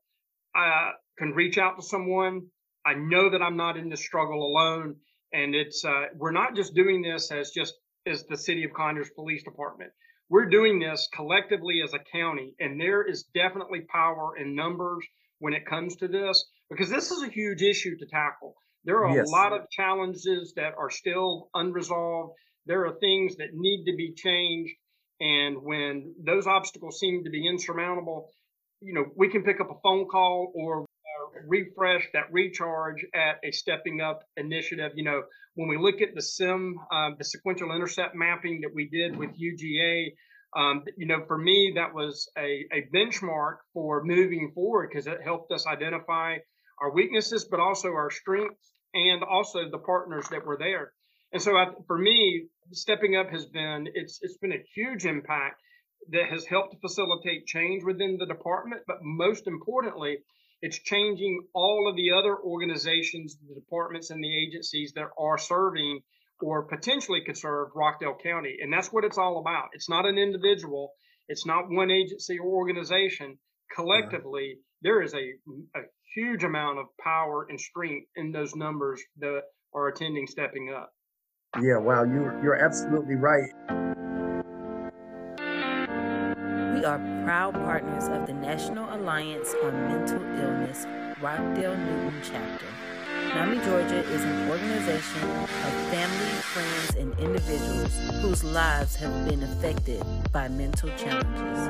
i 0.55 0.91
can 1.17 1.31
reach 1.31 1.57
out 1.57 1.77
to 1.77 1.81
someone 1.81 2.47
i 2.85 2.93
know 2.93 3.29
that 3.29 3.41
i'm 3.41 3.57
not 3.57 3.77
in 3.77 3.89
this 3.89 4.03
struggle 4.03 4.45
alone 4.45 4.95
and 5.31 5.53
it's 5.53 5.85
uh, 5.85 6.05
we're 6.15 6.31
not 6.31 6.55
just 6.55 6.73
doing 6.73 7.01
this 7.01 7.31
as 7.31 7.51
just 7.51 7.75
as 8.05 8.25
the 8.25 8.37
city 8.37 8.63
of 8.63 8.73
Conyers 8.73 9.09
Police 9.15 9.43
Department. 9.43 9.91
We're 10.29 10.49
doing 10.49 10.79
this 10.79 11.07
collectively 11.13 11.81
as 11.83 11.93
a 11.93 11.99
county, 12.11 12.53
and 12.59 12.79
there 12.79 13.03
is 13.03 13.25
definitely 13.33 13.81
power 13.81 14.37
in 14.37 14.55
numbers 14.55 15.05
when 15.39 15.53
it 15.53 15.65
comes 15.65 15.95
to 15.97 16.07
this 16.07 16.45
because 16.69 16.89
this 16.89 17.11
is 17.11 17.23
a 17.23 17.29
huge 17.29 17.61
issue 17.61 17.97
to 17.97 18.05
tackle. 18.05 18.55
There 18.85 19.05
are 19.05 19.17
yes. 19.17 19.27
a 19.27 19.31
lot 19.31 19.53
of 19.53 19.69
challenges 19.69 20.53
that 20.55 20.73
are 20.77 20.89
still 20.89 21.49
unresolved. 21.53 22.33
There 22.65 22.85
are 22.85 22.93
things 22.99 23.37
that 23.37 23.49
need 23.53 23.85
to 23.85 23.95
be 23.95 24.13
changed. 24.13 24.73
And 25.19 25.61
when 25.61 26.15
those 26.23 26.47
obstacles 26.47 26.99
seem 26.99 27.23
to 27.25 27.29
be 27.29 27.47
insurmountable, 27.47 28.29
you 28.81 28.93
know, 28.93 29.05
we 29.15 29.29
can 29.29 29.43
pick 29.43 29.59
up 29.59 29.69
a 29.69 29.79
phone 29.83 30.07
call 30.07 30.51
or 30.55 30.85
refresh, 31.45 32.07
that 32.13 32.31
recharge 32.31 33.05
at 33.13 33.39
a 33.43 33.51
stepping 33.51 34.01
up 34.01 34.23
initiative. 34.37 34.91
You 34.95 35.03
know, 35.03 35.23
when 35.55 35.67
we 35.67 35.77
look 35.77 36.01
at 36.01 36.15
the 36.15 36.21
SIM, 36.21 36.79
uh, 36.91 37.11
the 37.17 37.23
sequential 37.23 37.73
intercept 37.75 38.15
mapping 38.15 38.61
that 38.61 38.73
we 38.73 38.87
did 38.87 39.17
with 39.17 39.31
UGA, 39.31 40.13
um, 40.55 40.83
you 40.97 41.05
know, 41.05 41.23
for 41.27 41.37
me, 41.37 41.73
that 41.75 41.93
was 41.93 42.29
a, 42.37 42.65
a 42.71 42.87
benchmark 42.93 43.57
for 43.73 44.03
moving 44.03 44.51
forward 44.55 44.89
because 44.89 45.05
it 45.05 45.19
helped 45.23 45.51
us 45.51 45.67
identify 45.67 46.37
our 46.81 46.91
weaknesses, 46.91 47.47
but 47.49 47.59
also 47.59 47.89
our 47.89 48.11
strengths 48.11 48.71
and 48.93 49.23
also 49.23 49.69
the 49.69 49.77
partners 49.77 50.27
that 50.29 50.45
were 50.45 50.57
there. 50.57 50.91
And 51.31 51.41
so 51.41 51.55
I, 51.55 51.67
for 51.87 51.97
me, 51.97 52.47
stepping 52.71 53.15
up 53.15 53.29
has 53.29 53.45
been, 53.45 53.87
it's, 53.93 54.19
it's 54.21 54.37
been 54.37 54.53
a 54.53 54.63
huge 54.73 55.05
impact 55.05 55.61
that 56.11 56.29
has 56.29 56.45
helped 56.45 56.71
to 56.71 56.79
facilitate 56.79 57.45
change 57.45 57.83
within 57.83 58.17
the 58.17 58.25
department. 58.25 58.81
But 58.87 58.97
most 59.03 59.45
importantly, 59.47 60.17
it's 60.61 60.79
changing 60.79 61.47
all 61.53 61.87
of 61.89 61.95
the 61.95 62.11
other 62.11 62.35
organizations, 62.37 63.37
the 63.47 63.55
departments, 63.55 64.09
and 64.09 64.23
the 64.23 64.37
agencies 64.37 64.93
that 64.95 65.07
are 65.17 65.37
serving 65.37 66.01
or 66.41 66.63
potentially 66.63 67.21
could 67.25 67.37
serve 67.37 67.69
Rockdale 67.75 68.17
County. 68.23 68.57
And 68.61 68.71
that's 68.71 68.91
what 68.91 69.03
it's 69.03 69.17
all 69.17 69.39
about. 69.39 69.69
It's 69.73 69.89
not 69.89 70.05
an 70.05 70.17
individual, 70.17 70.93
it's 71.27 71.45
not 71.45 71.69
one 71.69 71.91
agency 71.91 72.39
or 72.39 72.47
organization. 72.47 73.37
Collectively, 73.75 74.57
there 74.81 75.01
is 75.01 75.13
a, 75.13 75.33
a 75.75 75.81
huge 76.15 76.43
amount 76.43 76.79
of 76.79 76.85
power 77.03 77.45
and 77.49 77.59
strength 77.59 78.07
in 78.15 78.31
those 78.31 78.55
numbers 78.55 79.01
that 79.19 79.41
are 79.73 79.87
attending 79.87 80.27
stepping 80.27 80.73
up. 80.75 80.91
Yeah, 81.61 81.77
wow, 81.77 82.03
you 82.03 82.31
you're 82.43 82.63
absolutely 82.63 83.15
right. 83.15 83.49
We 86.75 86.85
are 86.85 86.99
proud 87.25 87.55
partners 87.55 88.07
of 88.07 88.27
the 88.27 88.33
National 88.33 88.93
Alliance 88.95 89.53
on 89.63 89.73
Mental 89.87 90.21
Illness 90.21 90.85
Rockdale 91.21 91.75
Newton 91.75 92.13
chapter. 92.23 92.65
NAMI 93.35 93.57
Georgia 93.65 93.99
is 93.99 94.23
an 94.23 94.49
organization 94.49 95.29
of 95.29 95.73
family, 95.91 96.31
friends, 96.53 96.95
and 96.95 97.19
individuals 97.19 98.21
whose 98.21 98.43
lives 98.43 98.95
have 98.95 99.27
been 99.27 99.43
affected 99.43 100.03
by 100.31 100.47
mental 100.47 100.89
challenges. 100.97 101.67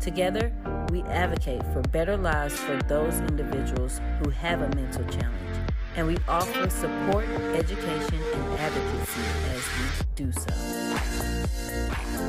Together, 0.00 0.52
we 0.94 1.02
advocate 1.10 1.60
for 1.72 1.82
better 1.90 2.16
lives 2.16 2.56
for 2.56 2.76
those 2.84 3.18
individuals 3.18 4.00
who 4.22 4.30
have 4.30 4.62
a 4.62 4.68
mental 4.76 5.04
challenge, 5.06 5.72
and 5.96 6.06
we 6.06 6.16
offer 6.28 6.70
support, 6.70 7.24
education, 7.52 8.14
and 8.14 8.60
advocacy 8.60 9.20
as 9.50 9.62
we 9.76 9.86
do 10.14 10.30
so. 10.30 10.54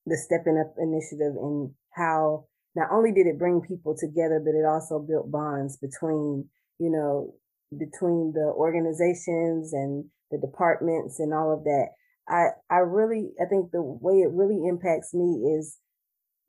the 0.04 0.16
Stepping 0.16 0.58
Up 0.60 0.74
initiative 0.78 1.34
and 1.40 1.70
how 1.94 2.44
not 2.74 2.88
only 2.92 3.12
did 3.12 3.26
it 3.26 3.38
bring 3.38 3.62
people 3.62 3.96
together, 3.98 4.40
but 4.44 4.54
it 4.54 4.66
also 4.66 4.98
built 4.98 5.30
bonds 5.30 5.78
between, 5.78 6.44
you 6.78 6.90
know, 6.90 7.34
between 7.70 8.32
the 8.34 8.52
organizations 8.54 9.72
and 9.72 10.04
the 10.30 10.38
departments 10.38 11.18
and 11.18 11.32
all 11.32 11.52
of 11.52 11.64
that. 11.64 11.88
I, 12.28 12.48
I 12.70 12.78
really, 12.78 13.32
I 13.40 13.46
think 13.48 13.70
the 13.70 13.82
way 13.82 14.20
it 14.20 14.30
really 14.32 14.66
impacts 14.66 15.14
me 15.14 15.56
is 15.56 15.78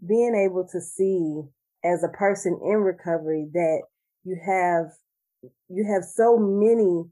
being 0.06 0.36
able 0.36 0.68
to 0.72 0.82
see 0.82 1.42
as 1.84 2.04
a 2.04 2.18
person 2.18 2.60
in 2.64 2.78
recovery 2.78 3.48
that 3.54 3.82
you 4.24 4.38
have, 4.46 4.92
you 5.70 5.86
have 5.94 6.04
so 6.04 6.38
many 6.38 7.06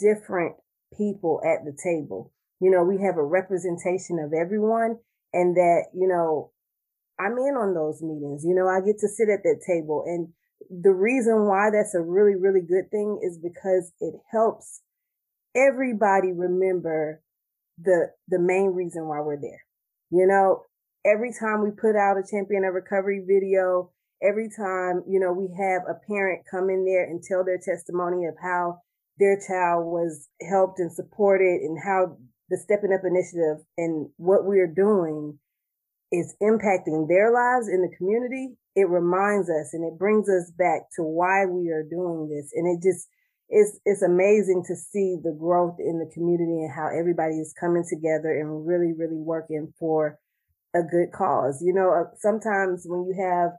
different 0.00 0.56
people 0.96 1.40
at 1.44 1.64
the 1.64 1.76
table. 1.82 2.32
You 2.60 2.70
know, 2.70 2.84
we 2.84 3.02
have 3.02 3.16
a 3.16 3.24
representation 3.24 4.18
of 4.18 4.32
everyone 4.32 4.98
and 5.32 5.56
that, 5.56 5.86
you 5.92 6.08
know, 6.08 6.52
I'm 7.18 7.38
in 7.38 7.54
on 7.54 7.74
those 7.74 8.02
meetings. 8.02 8.44
You 8.44 8.54
know, 8.54 8.66
I 8.66 8.80
get 8.80 8.98
to 9.00 9.08
sit 9.08 9.28
at 9.28 9.42
that 9.42 9.62
table. 9.66 10.04
And 10.06 10.28
the 10.70 10.92
reason 10.92 11.46
why 11.46 11.70
that's 11.70 11.94
a 11.94 12.00
really, 12.00 12.34
really 12.34 12.60
good 12.60 12.90
thing 12.90 13.20
is 13.22 13.38
because 13.38 13.92
it 14.00 14.14
helps 14.30 14.80
everybody 15.54 16.32
remember 16.32 17.20
the 17.82 18.10
the 18.28 18.38
main 18.38 18.72
reason 18.74 19.06
why 19.06 19.20
we're 19.20 19.40
there. 19.40 19.62
You 20.10 20.26
know, 20.26 20.62
every 21.04 21.32
time 21.32 21.62
we 21.62 21.70
put 21.70 21.96
out 21.96 22.16
a 22.16 22.22
champion 22.28 22.64
of 22.64 22.74
recovery 22.74 23.22
video, 23.26 23.90
every 24.22 24.48
time, 24.48 25.02
you 25.08 25.20
know, 25.20 25.32
we 25.32 25.48
have 25.58 25.82
a 25.88 25.98
parent 26.06 26.44
come 26.50 26.70
in 26.70 26.84
there 26.84 27.04
and 27.04 27.22
tell 27.22 27.44
their 27.44 27.58
testimony 27.58 28.26
of 28.26 28.34
how 28.42 28.80
their 29.18 29.38
child 29.38 29.86
was 29.86 30.28
helped 30.48 30.78
and 30.78 30.92
supported 30.92 31.60
and 31.62 31.78
how 31.82 32.16
the 32.50 32.56
stepping 32.56 32.92
up 32.92 33.02
initiative 33.04 33.64
and 33.78 34.08
what 34.16 34.44
we're 34.44 34.72
doing 34.72 35.38
is 36.12 36.34
impacting 36.42 37.08
their 37.08 37.32
lives 37.32 37.68
in 37.68 37.82
the 37.82 37.96
community, 37.96 38.54
it 38.76 38.88
reminds 38.88 39.48
us 39.48 39.72
and 39.72 39.84
it 39.84 39.98
brings 39.98 40.28
us 40.28 40.50
back 40.56 40.82
to 40.94 41.02
why 41.02 41.46
we 41.46 41.70
are 41.70 41.82
doing 41.82 42.28
this. 42.28 42.50
And 42.54 42.66
it 42.66 42.82
just 42.86 43.08
it's 43.48 43.78
it's 43.84 44.02
amazing 44.02 44.64
to 44.66 44.74
see 44.74 45.16
the 45.22 45.36
growth 45.38 45.76
in 45.78 45.98
the 45.98 46.10
community 46.12 46.64
and 46.64 46.72
how 46.74 46.88
everybody 46.88 47.34
is 47.34 47.54
coming 47.58 47.84
together 47.88 48.32
and 48.32 48.66
really, 48.66 48.92
really 48.96 49.20
working 49.20 49.72
for 49.78 50.18
a 50.74 50.82
good 50.82 51.12
cause. 51.12 51.62
You 51.62 51.74
know, 51.74 51.90
uh, 51.92 52.14
sometimes 52.18 52.84
when 52.86 53.04
you 53.04 53.14
have 53.22 53.52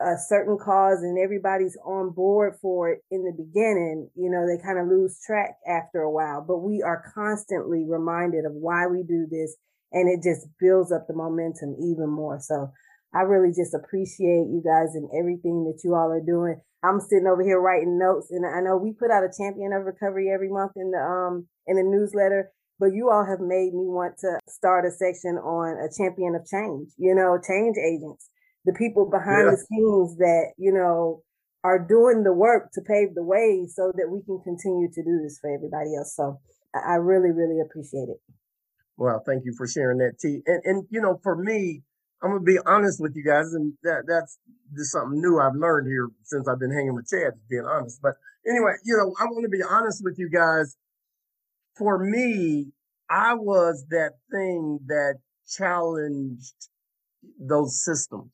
a 0.00 0.16
certain 0.16 0.56
cause 0.58 1.02
and 1.02 1.18
everybody's 1.18 1.76
on 1.84 2.10
board 2.10 2.54
for 2.62 2.90
it 2.90 3.00
in 3.10 3.24
the 3.24 3.32
beginning, 3.36 4.08
you 4.16 4.30
know, 4.30 4.46
they 4.46 4.62
kind 4.62 4.78
of 4.78 4.88
lose 4.88 5.20
track 5.26 5.56
after 5.68 6.00
a 6.00 6.10
while. 6.10 6.44
But 6.46 6.58
we 6.58 6.82
are 6.82 7.04
constantly 7.14 7.84
reminded 7.86 8.46
of 8.46 8.52
why 8.52 8.86
we 8.86 9.02
do 9.02 9.26
this 9.30 9.56
and 9.92 10.08
it 10.08 10.22
just 10.22 10.46
builds 10.58 10.92
up 10.92 11.06
the 11.06 11.14
momentum 11.14 11.76
even 11.80 12.08
more. 12.08 12.38
So 12.40 12.72
I 13.14 13.22
really 13.22 13.52
just 13.52 13.74
appreciate 13.74 14.48
you 14.48 14.62
guys 14.64 14.94
and 14.94 15.10
everything 15.18 15.64
that 15.64 15.82
you 15.84 15.94
all 15.94 16.10
are 16.12 16.24
doing. 16.24 16.60
I'm 16.82 17.00
sitting 17.00 17.26
over 17.26 17.42
here 17.42 17.60
writing 17.60 17.98
notes 17.98 18.28
and 18.30 18.46
I 18.46 18.60
know 18.60 18.76
we 18.76 18.92
put 18.92 19.10
out 19.10 19.24
a 19.24 19.32
champion 19.36 19.72
of 19.72 19.84
recovery 19.84 20.30
every 20.32 20.48
month 20.48 20.72
in 20.76 20.90
the 20.90 20.98
um 20.98 21.46
in 21.66 21.76
the 21.76 21.82
newsletter, 21.82 22.50
but 22.78 22.94
you 22.94 23.10
all 23.10 23.24
have 23.24 23.40
made 23.40 23.74
me 23.74 23.84
want 23.84 24.16
to 24.20 24.38
start 24.48 24.86
a 24.86 24.90
section 24.90 25.36
on 25.36 25.76
a 25.76 25.92
champion 25.92 26.34
of 26.34 26.46
change, 26.46 26.88
you 26.96 27.14
know, 27.14 27.38
change 27.38 27.76
agents, 27.76 28.30
the 28.64 28.72
people 28.72 29.08
behind 29.08 29.44
yeah. 29.44 29.50
the 29.52 29.64
scenes 29.68 30.16
that, 30.18 30.52
you 30.56 30.72
know, 30.72 31.22
are 31.62 31.78
doing 31.78 32.24
the 32.24 32.32
work 32.32 32.72
to 32.72 32.80
pave 32.80 33.14
the 33.14 33.22
way 33.22 33.66
so 33.68 33.92
that 33.94 34.08
we 34.10 34.22
can 34.24 34.40
continue 34.42 34.88
to 34.88 35.04
do 35.04 35.20
this 35.22 35.38
for 35.40 35.52
everybody 35.52 35.94
else. 35.96 36.16
So 36.16 36.40
I 36.74 36.94
really, 36.94 37.30
really 37.30 37.60
appreciate 37.60 38.08
it. 38.08 38.20
Well, 38.96 39.22
thank 39.26 39.44
you 39.44 39.54
for 39.56 39.66
sharing 39.66 39.98
that, 39.98 40.18
T. 40.20 40.40
And, 40.46 40.62
and 40.64 40.86
you 40.90 41.00
know, 41.00 41.20
for 41.22 41.36
me, 41.36 41.82
I'm 42.22 42.30
gonna 42.30 42.40
be 42.40 42.58
honest 42.66 43.00
with 43.00 43.16
you 43.16 43.24
guys, 43.24 43.54
and 43.54 43.72
that 43.82 44.04
that's 44.06 44.38
just 44.76 44.92
something 44.92 45.20
new 45.20 45.40
I've 45.40 45.54
learned 45.54 45.86
here 45.86 46.08
since 46.24 46.46
I've 46.46 46.58
been 46.58 46.72
hanging 46.72 46.94
with 46.94 47.08
Chad, 47.08 47.34
being 47.48 47.64
honest. 47.64 48.00
But 48.02 48.14
anyway, 48.46 48.72
you 48.84 48.96
know, 48.96 49.14
I 49.18 49.24
want 49.24 49.44
to 49.44 49.48
be 49.48 49.62
honest 49.62 50.02
with 50.04 50.18
you 50.18 50.28
guys. 50.28 50.76
For 51.76 51.98
me, 51.98 52.72
I 53.08 53.34
was 53.34 53.86
that 53.90 54.12
thing 54.30 54.80
that 54.86 55.14
challenged 55.48 56.68
those 57.38 57.82
systems. 57.82 58.30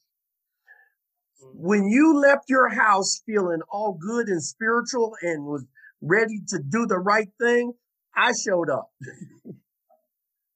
Mm. 1.44 1.50
When 1.54 1.88
you 1.88 2.18
left 2.18 2.48
your 2.48 2.68
house 2.68 3.22
feeling 3.24 3.60
all 3.70 3.92
good 3.92 4.28
and 4.28 4.42
spiritual 4.42 5.16
and 5.22 5.44
was 5.44 5.64
ready 6.00 6.40
to 6.48 6.58
do 6.58 6.86
the 6.86 6.98
right 6.98 7.28
thing, 7.40 7.72
I 8.16 8.32
showed 8.32 8.68
up. 8.68 8.90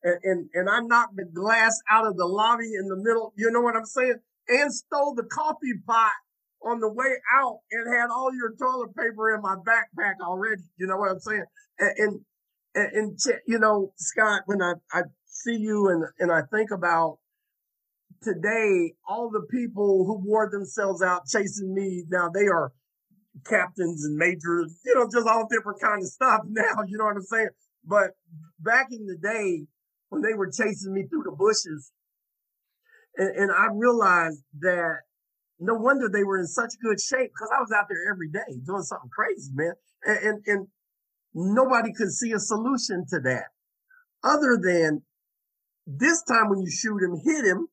and, 0.03 0.19
and, 0.23 0.51
and 0.55 0.69
I 0.69 0.81
knocked 0.81 1.17
the 1.17 1.25
glass 1.25 1.81
out 1.91 2.07
of 2.07 2.17
the 2.17 2.27
lobby 2.27 2.73
in 2.75 2.89
the 2.89 2.97
middle. 2.97 3.33
You 3.37 3.51
know 3.51 3.61
what 3.61 3.77
I'm 3.77 3.85
saying? 3.85 4.17
And 4.49 4.73
stole 4.73 5.15
the 5.15 5.25
coffee 5.25 5.75
pot 5.87 6.13
on 6.63 6.81
the 6.81 6.89
way 6.89 7.15
out 7.35 7.61
and 7.71 7.95
had 7.95 8.09
all 8.11 8.35
your 8.35 8.55
toilet 8.57 8.95
paper 8.97 9.35
in 9.35 9.43
my 9.43 9.57
backpack 9.57 10.15
already. 10.23 10.63
You 10.79 10.87
know 10.87 10.97
what 10.97 11.11
I'm 11.11 11.21
saying? 11.21 11.45
And, 11.79 12.21
and, 12.75 12.93
and, 12.95 13.19
you 13.47 13.59
know, 13.59 13.93
Scott, 13.97 14.43
when 14.47 14.63
I, 14.63 14.75
I 14.93 15.03
see 15.27 15.57
you 15.57 15.89
and, 15.89 16.05
and 16.19 16.33
I 16.33 16.43
think 16.53 16.71
about 16.71 17.19
today, 18.23 18.93
all 19.09 19.31
the 19.31 19.47
people 19.51 20.05
who 20.05 20.21
wore 20.25 20.51
themselves 20.51 21.03
out 21.03 21.27
chasing 21.27 21.75
me, 21.75 22.05
now 22.11 22.29
they 22.33 22.47
are 22.47 22.73
captains 23.47 24.05
and 24.05 24.17
majors, 24.17 24.79
you 24.85 24.95
know, 24.95 25.09
just 25.11 25.27
all 25.27 25.47
different 25.51 25.81
kind 25.81 26.03
of 26.03 26.09
stuff 26.09 26.43
now. 26.49 26.83
You 26.87 26.99
know 26.99 27.05
what 27.05 27.17
I'm 27.17 27.23
saying? 27.23 27.49
But 27.85 28.11
back 28.59 28.89
in 28.91 29.07
the 29.07 29.17
day, 29.17 29.67
when 30.11 30.23
they 30.23 30.35
were 30.35 30.51
chasing 30.51 30.93
me 30.93 31.07
through 31.09 31.25
the 31.25 31.33
bushes. 31.33 31.93
And, 33.17 33.35
and 33.37 33.51
I 33.51 33.67
realized 33.73 34.43
that 34.61 34.99
no 35.59 35.75
wonder 35.75 36.09
they 36.09 36.25
were 36.25 36.39
in 36.39 36.47
such 36.47 36.75
good 36.83 37.01
shape 37.01 37.31
because 37.33 37.51
I 37.57 37.61
was 37.61 37.73
out 37.73 37.87
there 37.89 38.11
every 38.11 38.31
day 38.31 38.61
doing 38.67 38.83
something 38.83 39.11
crazy, 39.11 39.51
man. 39.55 39.73
And, 40.05 40.19
and, 40.19 40.43
and 40.47 40.67
nobody 41.35 41.93
could 41.93 42.11
see 42.11 42.33
a 42.33 42.39
solution 42.39 43.05
to 43.11 43.21
that 43.21 43.49
other 44.23 44.59
than 44.63 45.03
this 45.87 46.23
time 46.23 46.49
when 46.49 46.61
you 46.61 46.71
shoot 46.71 47.03
him, 47.03 47.17
hit 47.25 47.45
him. 47.45 47.69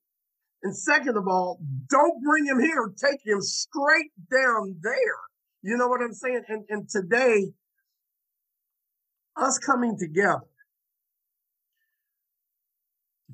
And 0.64 0.76
second 0.76 1.18
of 1.18 1.28
all, 1.28 1.60
don't 1.90 2.24
bring 2.24 2.46
him 2.46 2.60
here. 2.60 2.92
Take 2.98 3.26
him 3.26 3.42
straight 3.42 4.12
down 4.32 4.78
there. 4.82 5.20
You 5.62 5.78
know 5.78 5.88
what 5.88 6.02
I'm 6.02 6.14
saying? 6.14 6.44
And, 6.48 6.66
and 6.70 6.90
today, 6.90 7.52
us 9.36 9.60
coming 9.60 9.98
together, 10.00 10.42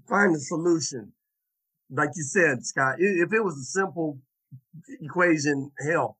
find 0.07 0.35
a 0.35 0.39
solution. 0.39 1.13
Like 1.89 2.09
you 2.15 2.23
said, 2.23 2.65
Scott, 2.65 2.95
if 2.99 3.33
it 3.33 3.43
was 3.43 3.57
a 3.57 3.63
simple 3.63 4.19
equation, 5.01 5.71
hell, 5.87 6.17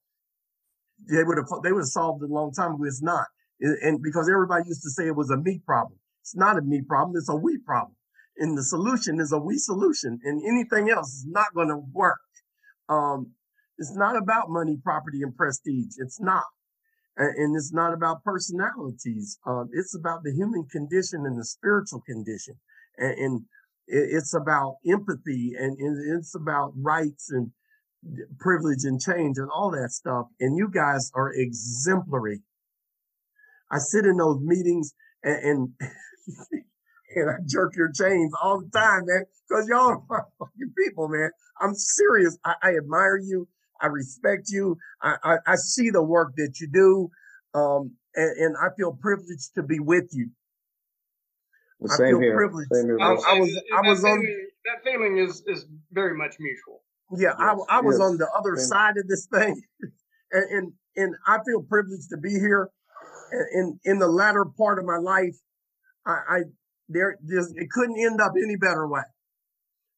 they 1.09 1.23
would 1.23 1.37
have 1.37 1.47
they 1.63 1.71
would 1.71 1.81
have 1.81 1.87
solved 1.87 2.23
it 2.23 2.29
a 2.29 2.33
long 2.33 2.53
time 2.53 2.75
ago. 2.75 2.83
It's 2.85 3.01
not. 3.01 3.25
and 3.59 4.01
because 4.01 4.29
everybody 4.29 4.67
used 4.67 4.83
to 4.83 4.89
say 4.89 5.07
it 5.07 5.15
was 5.15 5.31
a 5.31 5.37
me 5.37 5.61
problem. 5.65 5.99
It's 6.21 6.35
not 6.35 6.57
a 6.57 6.61
me 6.61 6.81
problem, 6.81 7.17
it's 7.17 7.29
a 7.29 7.35
we 7.35 7.57
problem. 7.57 7.95
And 8.37 8.57
the 8.57 8.63
solution 8.63 9.19
is 9.19 9.31
a 9.31 9.39
we 9.39 9.57
solution, 9.57 10.19
and 10.23 10.41
anything 10.47 10.89
else 10.89 11.07
is 11.09 11.25
not 11.27 11.53
going 11.53 11.67
to 11.69 11.77
work. 11.91 12.19
Um, 12.89 13.33
it's 13.77 13.95
not 13.95 14.15
about 14.15 14.49
money, 14.49 14.77
property, 14.83 15.21
and 15.21 15.35
prestige. 15.35 15.95
It's 15.97 16.19
not. 16.21 16.43
And 17.15 17.55
it's 17.55 17.71
not 17.73 17.93
about 17.93 18.23
personalities. 18.23 19.37
Um, 19.45 19.69
it's 19.71 19.95
about 19.95 20.23
the 20.23 20.31
human 20.33 20.65
condition 20.71 21.25
and 21.25 21.37
the 21.37 21.45
spiritual 21.45 22.01
condition. 22.01 22.55
And, 22.97 23.17
and 23.19 23.41
it's 23.87 24.33
about 24.33 24.77
empathy 24.87 25.53
and 25.57 25.77
it's 25.79 26.35
about 26.35 26.73
rights 26.75 27.29
and 27.31 27.51
privilege 28.39 28.83
and 28.83 28.99
change 28.99 29.37
and 29.37 29.49
all 29.53 29.71
that 29.71 29.91
stuff. 29.91 30.27
And 30.39 30.57
you 30.57 30.69
guys 30.69 31.11
are 31.15 31.31
exemplary. 31.33 32.41
I 33.71 33.79
sit 33.79 34.05
in 34.05 34.17
those 34.17 34.39
meetings 34.41 34.93
and, 35.23 35.43
and, 35.43 35.69
and 37.15 37.29
I 37.29 37.35
jerk 37.47 37.75
your 37.75 37.91
chains 37.91 38.31
all 38.41 38.59
the 38.59 38.69
time, 38.77 39.03
man, 39.05 39.25
because 39.47 39.67
y'all 39.67 40.03
are 40.09 40.27
fucking 40.39 40.73
people, 40.77 41.07
man. 41.07 41.31
I'm 41.59 41.75
serious. 41.75 42.37
I, 42.45 42.55
I 42.61 42.77
admire 42.77 43.17
you. 43.17 43.47
I 43.81 43.87
respect 43.87 44.49
you. 44.49 44.77
I, 45.01 45.15
I, 45.23 45.35
I 45.47 45.55
see 45.55 45.89
the 45.89 46.03
work 46.03 46.33
that 46.37 46.59
you 46.59 46.67
do. 46.71 47.09
Um, 47.59 47.91
and, 48.15 48.37
and, 48.37 48.55
I 48.57 48.69
feel 48.75 48.97
privileged 48.99 49.53
to 49.55 49.63
be 49.63 49.79
with 49.79 50.09
you. 50.11 50.29
Well, 51.83 51.97
same 51.97 52.07
I 52.07 52.09
feel 52.11 52.19
here. 52.19 52.35
privileged. 52.35 52.69
Same 52.73 52.85
here 52.85 52.97
I, 52.99 53.05
I, 53.05 53.11
was, 53.13 53.61
I 53.75 53.89
was 53.89 54.01
that 54.01 54.07
on. 54.07 54.27
That 54.65 54.83
feeling 54.83 55.17
is, 55.17 55.43
is 55.47 55.65
very 55.91 56.15
much 56.17 56.35
mutual. 56.39 56.81
Yeah, 57.11 57.33
yes, 57.37 57.59
I, 57.69 57.77
I 57.77 57.81
was 57.81 57.97
yes. 57.99 58.07
on 58.07 58.17
the 58.17 58.27
other 58.37 58.55
same. 58.55 58.67
side 58.67 58.97
of 58.97 59.07
this 59.07 59.27
thing, 59.27 59.61
and, 60.31 60.45
and 60.51 60.73
and 60.95 61.15
I 61.27 61.39
feel 61.45 61.61
privileged 61.61 62.09
to 62.11 62.17
be 62.17 62.31
here. 62.31 62.69
In 63.53 63.79
in 63.83 63.99
the 63.99 64.07
latter 64.07 64.45
part 64.45 64.79
of 64.79 64.85
my 64.85 64.97
life, 64.97 65.35
I, 66.05 66.11
I 66.11 66.39
there 66.87 67.17
just 67.27 67.53
it 67.55 67.69
couldn't 67.69 67.99
end 67.99 68.21
up 68.21 68.33
any 68.37 68.55
better 68.55 68.87
way 68.87 69.01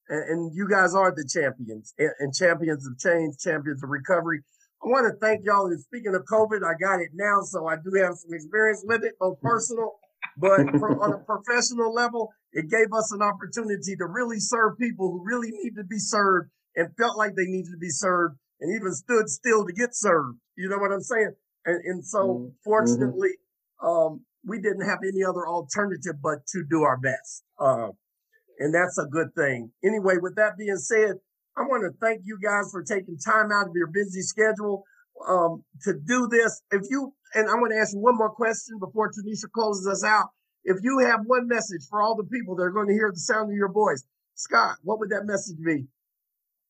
and, 0.10 0.30
and 0.30 0.56
you 0.56 0.68
guys 0.70 0.94
are 0.94 1.14
the 1.16 1.28
champions 1.28 1.94
and, 1.98 2.12
and, 2.20 2.34
champions 2.34 2.86
of 2.88 2.98
change, 3.00 3.38
champions 3.40 3.84
of 3.84 3.90
recovery. 3.90 4.42
I 4.84 4.88
want 4.88 5.12
to 5.12 5.18
thank 5.20 5.46
y'all. 5.46 5.66
And 5.68 5.80
speaking 5.80 6.14
of 6.14 6.24
COVID, 6.32 6.62
I 6.64 6.78
got 6.80 7.02
it 7.02 7.10
now, 7.14 7.42
so 7.42 7.68
I 7.68 7.76
do 7.76 7.92
have 8.02 8.16
some 8.16 8.34
experience 8.34 8.84
with 8.86 9.04
it, 9.04 9.14
both 9.20 9.40
hmm. 9.40 9.48
personal, 9.48 9.94
but 10.38 10.60
on 11.02 11.14
a 11.14 11.18
professional 11.20 11.94
level, 11.94 12.32
it 12.54 12.70
gave 12.70 12.94
us 12.94 13.12
an 13.12 13.22
opportunity 13.22 13.96
to 13.96 14.06
really 14.06 14.40
serve 14.40 14.78
people 14.78 15.12
who 15.12 15.24
really 15.26 15.52
need 15.52 15.76
to 15.76 15.84
be 15.84 15.98
served 15.98 16.50
and 16.76 16.90
felt 16.98 17.18
like 17.18 17.36
they 17.36 17.46
needed 17.46 17.72
to 17.72 17.78
be 17.78 17.90
served 17.90 18.36
and 18.60 18.76
even 18.76 18.94
stood 18.94 19.30
still 19.30 19.66
to 19.66 19.74
get 19.74 19.96
served. 19.96 20.38
You 20.58 20.70
know 20.70 20.78
what 20.78 20.92
I'm 20.92 21.02
saying? 21.02 21.34
And, 21.66 21.84
and 21.86 22.06
so, 22.06 22.20
mm-hmm. 22.20 22.48
fortunately, 22.64 23.32
um, 23.84 24.22
we 24.46 24.62
didn't 24.62 24.88
have 24.88 25.00
any 25.04 25.24
other 25.24 25.48
alternative 25.48 26.16
but 26.22 26.46
to 26.48 26.64
do 26.70 26.84
our 26.84 26.98
best. 26.98 27.44
Uh, 27.60 27.90
and 28.60 28.74
that's 28.74 28.98
a 28.98 29.06
good 29.06 29.34
thing. 29.36 29.72
Anyway, 29.84 30.16
with 30.22 30.36
that 30.36 30.58
being 30.58 30.78
said, 30.78 31.16
I 31.58 31.62
want 31.62 31.84
to 31.84 31.98
thank 32.00 32.22
you 32.26 32.38
guys 32.42 32.70
for 32.72 32.84
taking 32.84 33.18
time 33.18 33.52
out 33.52 33.68
of 33.68 33.74
your 33.76 33.88
busy 33.88 34.22
schedule 34.22 34.84
um, 35.28 35.64
to 35.84 35.94
do 35.94 36.28
this. 36.30 36.62
If 36.72 36.84
you, 36.90 37.14
and 37.36 37.50
I 37.50 37.54
want 37.56 37.74
to 37.74 37.80
ask 37.80 37.94
you 37.94 38.00
one 38.00 38.18
more 38.18 38.32
question 38.32 38.80
before 38.80 39.12
Tanisha 39.12 39.52
closes 39.54 39.88
us 39.88 40.04
out. 40.04 40.30
If 40.64 40.78
you 40.82 41.00
have 41.00 41.22
one 41.26 41.48
message 41.48 41.86
for 41.90 42.02
all 42.02 42.16
the 42.16 42.24
people 42.24 42.56
that 42.56 42.64
are 42.64 42.72
going 42.72 42.88
to 42.88 42.94
hear 42.94 43.12
the 43.14 43.20
sound 43.20 43.52
of 43.52 43.56
your 43.56 43.72
voice, 43.72 44.04
Scott, 44.34 44.78
what 44.84 45.00
would 45.00 45.10
that 45.10 45.26
message 45.26 45.58
be? 45.64 45.86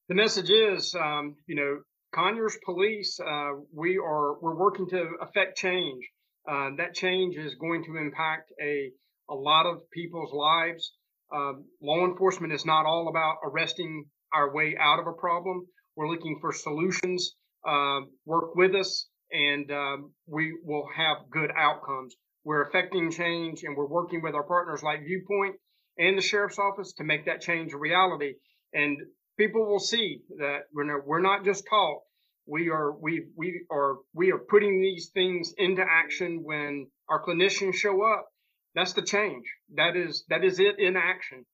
The 0.10 0.16
message 0.16 0.50
is, 0.50 0.94
um, 0.96 1.36
you 1.48 1.56
know, 1.56 1.80
Conyers 2.14 2.58
Police, 2.64 3.20
uh, 3.20 3.52
we 3.74 3.98
are 3.98 4.40
we're 4.40 4.56
working 4.56 4.88
to 4.90 5.12
affect 5.22 5.58
change. 5.58 6.04
Uh, 6.48 6.70
that 6.78 6.94
change 6.94 7.36
is 7.38 7.56
going 7.56 7.84
to 7.86 7.98
impact 7.98 8.52
a 8.62 8.92
a 9.30 9.36
lot 9.36 9.66
of 9.66 9.90
people's 9.92 10.32
lives. 10.34 10.94
Um, 11.34 11.66
law 11.82 12.06
enforcement 12.06 12.54
is 12.54 12.66
not 12.66 12.86
all 12.86 13.08
about 13.10 13.38
arresting 13.44 14.06
our 14.34 14.54
way 14.54 14.76
out 14.80 15.00
of 15.00 15.08
a 15.08 15.14
problem. 15.14 15.66
We're 15.96 16.10
looking 16.10 16.38
for 16.40 16.54
solutions. 16.54 17.36
Uh, 17.68 18.02
work 18.26 18.56
with 18.56 18.76
us, 18.76 19.08
and 19.32 19.72
um, 19.72 20.12
we 20.28 20.58
will 20.64 20.88
have 20.96 21.30
good 21.30 21.52
outcomes. 21.56 22.16
We're 22.44 22.64
affecting 22.64 23.12
change, 23.12 23.64
and 23.64 23.76
we're 23.76 23.88
working 23.88 24.22
with 24.22 24.36
our 24.36 24.44
partners 24.44 24.84
like 24.84 25.04
Viewpoint 25.06 25.56
and 25.98 26.18
the 26.18 26.22
sheriff's 26.22 26.60
office 26.60 26.94
to 26.94 27.04
make 27.04 27.26
that 27.26 27.42
change 27.42 27.74
a 27.74 27.78
reality. 27.78 28.34
And 28.74 28.98
people 29.38 29.66
will 29.66 29.80
see 29.80 30.22
that 30.38 30.64
we're 30.74 30.84
not, 30.84 31.08
we're 31.08 31.22
not 31.22 31.46
just 31.46 31.66
taught. 31.70 32.02
We 32.48 32.70
are 32.70 32.92
we 32.92 33.26
we 33.36 33.66
are 33.72 33.96
we 34.14 34.32
are 34.32 34.38
putting 34.38 34.80
these 34.80 35.10
things 35.14 35.54
into 35.58 35.82
action 35.82 36.44
when 36.44 36.88
our 37.10 37.26
clinicians 37.26 37.74
show 37.74 38.04
up 38.04 38.28
that's 38.76 38.92
the 38.92 39.02
change. 39.02 39.46
That 39.76 39.96
is 39.96 40.26
that 40.30 40.44
is 40.44 40.60
it 40.60 40.78
in 40.78 40.98
action. 40.98 41.46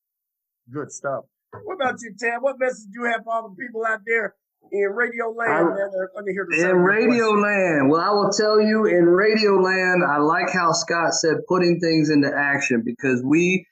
Good 0.74 0.92
stuff. 0.92 1.26
What 1.64 1.76
about 1.76 2.02
you, 2.02 2.16
Ted? 2.20 2.42
What 2.42 2.60
message 2.60 2.90
do 2.92 3.02
you 3.02 3.06
have 3.12 3.24
for 3.24 3.34
all 3.34 3.50
the 3.50 3.56
people 3.56 3.86
out 3.86 4.00
there 4.06 4.36
in 4.72 4.90
Radio 4.94 5.30
Land 5.30 5.52
I, 5.52 5.82
are 5.82 6.12
going 6.14 6.26
to 6.26 6.32
hear 6.32 6.48
the 6.50 6.70
In 6.70 6.78
Radio 6.78 7.30
Land, 7.32 7.90
well, 7.90 8.02
I 8.02 8.12
will 8.12 8.30
tell 8.32 8.62
you, 8.62 8.86
in 8.86 9.06
Radio 9.06 9.60
Land, 9.60 10.04
I 10.04 10.18
like 10.18 10.50
how 10.52 10.72
Scott 10.72 11.14
said 11.14 11.46
putting 11.48 11.80
things 11.80 12.10
into 12.10 12.32
action 12.34 12.82
because 12.86 13.22
we, 13.24 13.68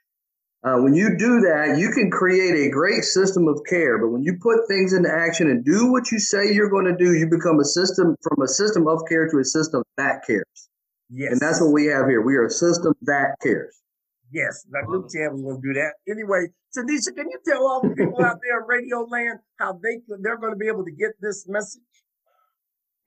uh, 0.63 0.77
when 0.79 0.93
you 0.93 1.17
do 1.17 1.41
that, 1.41 1.77
you 1.79 1.91
can 1.91 2.11
create 2.11 2.67
a 2.67 2.69
great 2.69 3.03
system 3.03 3.47
of 3.47 3.61
care. 3.67 3.97
But 3.97 4.09
when 4.09 4.23
you 4.23 4.37
put 4.41 4.67
things 4.67 4.93
into 4.93 5.09
action 5.09 5.49
and 5.49 5.63
do 5.63 5.91
what 5.91 6.11
you 6.11 6.19
say 6.19 6.51
you're 6.51 6.69
going 6.69 6.85
to 6.85 6.97
do, 6.97 7.13
you 7.13 7.27
become 7.29 7.59
a 7.59 7.65
system 7.65 8.15
from 8.21 8.43
a 8.43 8.47
system 8.47 8.87
of 8.87 9.01
care 9.07 9.29
to 9.29 9.39
a 9.39 9.45
system 9.45 9.83
that 9.97 10.25
cares. 10.27 10.69
Yes. 11.09 11.31
And 11.31 11.41
that's 11.41 11.61
what 11.61 11.71
we 11.71 11.85
have 11.87 12.07
here. 12.07 12.21
We 12.21 12.35
are 12.35 12.45
a 12.45 12.51
system 12.51 12.93
that 13.03 13.35
cares. 13.41 13.75
Yes, 14.31 14.65
like 14.71 14.87
Luke 14.87 15.09
Chan 15.11 15.31
was 15.33 15.41
going 15.41 15.61
to 15.61 15.67
do 15.67 15.73
that. 15.73 15.93
Anyway, 16.07 16.47
Tanisha, 16.75 17.15
can 17.15 17.29
you 17.29 17.39
tell 17.47 17.65
all 17.65 17.81
the 17.81 17.95
people 17.95 18.23
out 18.23 18.37
there 18.43 18.61
in 18.61 18.67
Radio 18.67 19.01
Land 19.01 19.39
how 19.57 19.73
they 19.73 20.01
they're 20.21 20.37
going 20.37 20.53
to 20.53 20.59
be 20.59 20.67
able 20.67 20.85
to 20.85 20.91
get 20.91 21.11
this 21.19 21.47
message? 21.47 21.81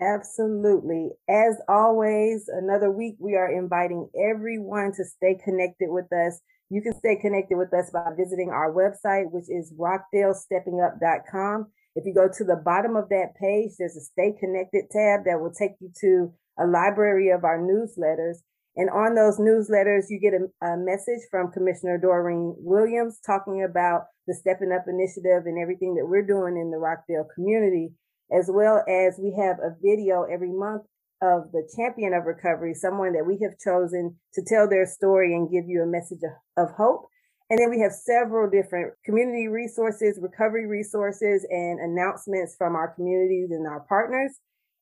Absolutely. 0.03 1.11
As 1.29 1.61
always, 1.69 2.49
another 2.49 2.91
week 2.91 3.15
we 3.21 3.37
are 3.37 3.51
inviting 3.51 4.09
everyone 4.19 4.93
to 4.97 5.05
stay 5.05 5.39
connected 5.45 5.91
with 5.91 6.13
us. 6.13 6.41
You 6.71 6.83
can 6.83 6.95
stay 6.99 7.17
connected 7.21 7.57
with 7.57 7.73
us 7.73 7.91
by 7.93 8.11
visiting 8.17 8.51
our 8.51 8.73
website, 8.73 9.31
which 9.31 9.49
is 9.49 9.73
rockdalesteppingup.com. 9.79 11.67
If 11.95 12.07
you 12.07 12.15
go 12.15 12.27
to 12.27 12.45
the 12.45 12.57
bottom 12.65 12.97
of 12.97 13.11
that 13.11 13.35
page, 13.39 13.73
there's 13.79 13.97
a 13.97 14.01
Stay 14.01 14.33
Connected 14.41 14.91
tab 14.91 15.25
that 15.27 15.41
will 15.41 15.53
take 15.53 15.73
you 15.81 15.91
to 16.01 16.33
a 16.59 16.67
library 16.67 17.31
of 17.31 17.45
our 17.45 17.59
newsletters. 17.59 18.39
And 18.77 18.89
on 18.89 19.15
those 19.15 19.39
newsletters, 19.39 20.09
you 20.09 20.19
get 20.19 20.33
a, 20.33 20.49
a, 20.67 20.77
message 20.79 21.21
from 21.31 21.53
Commissioner 21.53 21.99
Doreen 21.99 22.55
Williams 22.59 23.21
talking 23.25 23.63
about 23.69 24.07
the 24.27 24.35
Stepping 24.35 24.73
Up 24.73 24.85
initiative 24.89 25.45
and 25.45 25.61
everything 25.61 25.95
that 25.97 26.07
we're 26.07 26.27
doing 26.27 26.57
in 26.57 26.71
the 26.71 26.79
Rockdale 26.79 27.29
community, 27.35 27.93
as 28.33 28.49
well 28.49 28.83
as 28.89 29.21
we 29.21 29.37
have 29.39 29.59
a 29.59 29.77
video 29.83 30.23
every 30.25 30.53
month 30.53 30.85
of 31.21 31.53
the 31.53 31.69
champion 31.77 32.15
of 32.15 32.25
recovery, 32.25 32.73
someone 32.73 33.13
that 33.13 33.27
we 33.27 33.39
have 33.43 33.59
chosen 33.63 34.17
to 34.35 34.43
tell 34.47 34.69
their 34.69 34.87
story 34.87 35.35
and 35.35 35.51
give 35.51 35.69
you 35.69 35.83
a 35.83 35.87
message 35.87 36.21
of, 36.25 36.69
of 36.69 36.75
hope. 36.75 37.09
And 37.51 37.59
then 37.59 37.69
we 37.69 37.81
have 37.81 37.93
several 37.93 38.49
different 38.49 38.95
community 39.05 39.49
resources, 39.49 40.19
recovery 40.21 40.67
resources, 40.67 41.47
and 41.51 41.79
announcements 41.79 42.57
from 42.57 42.75
our 42.75 42.89
communities 42.95 43.51
and 43.51 43.67
our 43.67 43.81
partners. 43.81 44.33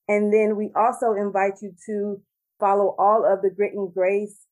And 0.07 0.32
then 0.32 0.57
we 0.57 0.70
also 0.76 1.14
invite 1.14 1.59
you 1.61 1.74
to 1.86 2.22
follow 2.61 2.95
all 2.99 3.25
of 3.25 3.43
the 3.43 3.51
Grit 3.51 3.75
and 3.75 3.93
Grace 3.93 4.47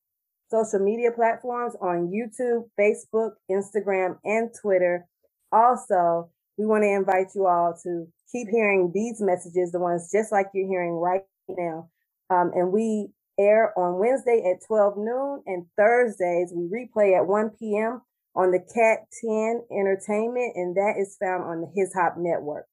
social 0.51 0.81
media 0.81 1.11
platforms 1.13 1.75
on 1.81 2.11
YouTube, 2.11 2.65
Facebook, 2.79 3.33
Instagram, 3.51 4.19
and 4.25 4.51
Twitter. 4.61 5.07
Also, 5.53 6.31
we 6.57 6.67
want 6.67 6.83
to 6.83 6.89
invite 6.89 7.29
you 7.35 7.47
all 7.47 7.79
to 7.83 8.07
keep 8.33 8.49
hearing 8.49 8.91
these 8.95 9.21
messages, 9.21 9.73
the 9.73 9.79
ones 9.79 10.11
just 10.13 10.33
like 10.33 10.47
you're 10.53 10.69
hearing 10.69 10.95
right 10.95 11.23
now. 11.49 11.89
Um, 12.31 12.51
and 12.55 12.73
we 12.73 13.09
air 13.39 13.79
on 13.79 13.99
Wednesday 13.99 14.43
at 14.51 14.67
12 14.67 14.99
noon 14.99 15.43
and 15.47 15.65
Thursdays 15.77 16.53
we 16.55 16.65
replay 16.65 17.17
at 17.17 17.27
1 17.27 17.51
p.m. 17.59 18.03
on 18.35 18.51
the 18.51 18.59
Cat 18.59 19.07
10 19.25 19.63
Entertainment, 19.71 20.57
and 20.57 20.77
that 20.77 20.95
is 20.99 21.17
found 21.21 21.45
on 21.45 21.61
the 21.61 21.73
His 21.75 21.95
Hop 21.95 22.15
Network. 22.19 22.67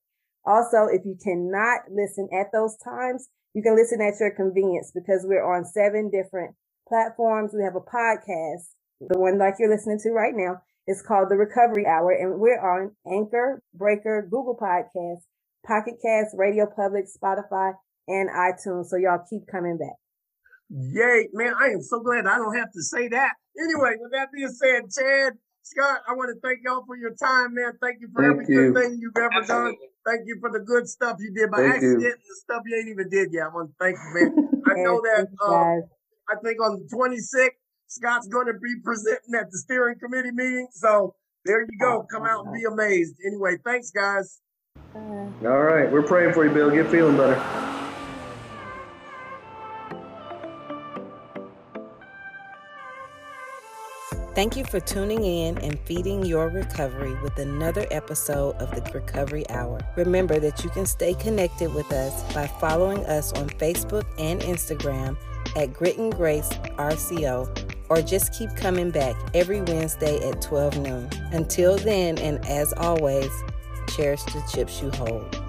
Also, 0.46 0.86
if 0.86 1.06
you 1.06 1.18
cannot 1.24 1.82
listen 1.92 2.30
at 2.34 2.52
those 2.52 2.76
times, 2.84 3.30
you 3.56 3.64
can 3.64 3.76
listen 3.76 4.02
at 4.02 4.20
your 4.20 4.32
convenience 4.36 4.92
because 4.94 5.24
we're 5.24 5.44
on 5.44 5.64
seven 5.64 6.12
different 6.12 6.54
platforms. 6.88 7.56
We 7.56 7.64
have 7.64 7.76
a 7.76 7.80
podcast, 7.80 8.68
the 9.00 9.18
one 9.18 9.40
like 9.40 9.56
you're 9.58 9.72
listening 9.72 10.00
to 10.04 10.12
right 10.12 10.34
now. 10.36 10.62
It's 10.88 11.02
called 11.02 11.30
The 11.30 11.38
Recovery 11.38 11.88
Hour, 11.88 12.12
and 12.12 12.38
we're 12.38 12.60
on 12.60 12.92
Anchor, 13.08 13.64
Breaker, 13.74 14.28
Google 14.30 14.60
Podcasts, 14.62 15.24
Pocket 15.66 15.96
Cast, 16.04 16.36
Radio 16.38 16.68
Public, 16.68 17.06
Spotify, 17.08 17.74
and 18.10 18.30
iTunes. 18.30 18.88
So 18.88 18.98
y'all 18.98 19.26
keep 19.28 19.48
coming 19.48 19.78
back. 19.80 19.96
Yay, 20.70 21.30
man. 21.32 21.54
I 21.58 21.68
am 21.68 21.82
so 21.82 22.02
glad 22.02 22.28
I 22.28 22.38
don't 22.38 22.58
have 22.58 22.72
to 22.74 22.84
say 22.84 23.08
that. 23.08 23.32
Anyway, 23.58 23.96
with 24.00 24.12
that 24.12 24.28
being 24.36 24.50
said, 24.50 24.84
Chad, 24.92 25.34
Scott, 25.66 26.02
I 26.08 26.14
want 26.14 26.30
to 26.30 26.40
thank 26.46 26.60
y'all 26.64 26.86
for 26.86 26.96
your 26.96 27.16
time, 27.16 27.56
man. 27.56 27.74
Thank 27.82 27.98
you 28.00 28.08
for 28.14 28.22
thank 28.22 28.34
every 28.34 28.46
you. 28.46 28.70
good 28.70 28.74
thing 28.78 29.00
you've 29.02 29.18
ever 29.18 29.42
Absolutely. 29.42 29.74
done. 29.74 29.90
Thank 30.06 30.22
you 30.28 30.38
for 30.40 30.52
the 30.54 30.60
good 30.60 30.88
stuff 30.88 31.18
you 31.20 31.34
did 31.34 31.50
by 31.50 31.58
thank 31.58 31.82
accident 31.82 32.02
you. 32.02 32.12
and 32.14 32.22
the 32.22 32.36
stuff 32.38 32.62
you 32.68 32.78
ain't 32.78 32.90
even 32.90 33.10
did 33.10 33.34
yet. 33.34 33.46
I 33.46 33.50
want 33.50 33.74
to 33.74 33.76
thank 33.82 33.98
you, 33.98 34.14
man. 34.14 34.62
I 34.68 34.74
know 34.86 35.02
that 35.02 35.26
uh, 35.42 35.82
I 36.30 36.38
think 36.44 36.62
on 36.62 36.78
the 36.78 36.86
26th, 36.94 37.58
Scott's 37.88 38.28
going 38.28 38.46
to 38.46 38.54
be 38.54 38.76
presenting 38.84 39.34
at 39.34 39.50
the 39.50 39.58
steering 39.58 39.98
committee 39.98 40.32
meeting. 40.32 40.68
So 40.72 41.16
there 41.46 41.62
you 41.62 41.80
go. 41.82 42.06
Come 42.12 42.26
out 42.26 42.46
and 42.46 42.54
be 42.54 42.64
amazed. 42.66 43.16
Anyway, 43.26 43.58
thanks, 43.66 43.90
guys. 43.90 44.42
All 44.94 45.64
right. 45.66 45.92
We're 45.92 46.04
praying 46.04 46.34
for 46.34 46.46
you, 46.46 46.54
Bill. 46.54 46.70
Get 46.70 46.92
feeling 46.92 47.18
better. 47.18 47.65
Thank 54.36 54.58
you 54.58 54.66
for 54.66 54.82
tuning 54.82 55.24
in 55.24 55.58
and 55.60 55.80
feeding 55.86 56.26
your 56.26 56.50
recovery 56.50 57.16
with 57.24 57.40
another 57.40 57.88
episode 57.90 58.58
of 58.58 58.70
the 58.72 58.82
Recovery 58.92 59.50
Hour. 59.50 59.80
Remember 59.96 60.42
that 60.42 60.62
you 60.62 60.70
can 60.72 60.86
stay 60.86 61.14
connected 61.14 61.74
with 61.74 61.90
us 61.94 62.22
by 62.34 62.46
following 62.46 63.06
us 63.06 63.32
on 63.32 63.48
Facebook 63.48 64.04
and 64.18 64.42
Instagram 64.42 65.16
at 65.56 65.72
Grit 65.72 65.98
and 65.98 66.14
Grace 66.14 66.50
RCO 66.78 67.48
or 67.88 68.02
just 68.02 68.34
keep 68.34 68.54
coming 68.58 68.92
back 68.92 69.16
every 69.34 69.62
Wednesday 69.62 70.18
at 70.28 70.42
12 70.42 70.80
noon. 70.80 71.10
Until 71.32 71.78
then, 71.78 72.18
and 72.18 72.46
as 72.46 72.74
always, 72.74 73.32
cherish 73.96 74.24
the 74.24 74.44
chips 74.52 74.82
you 74.82 74.92
hold. 74.92 75.45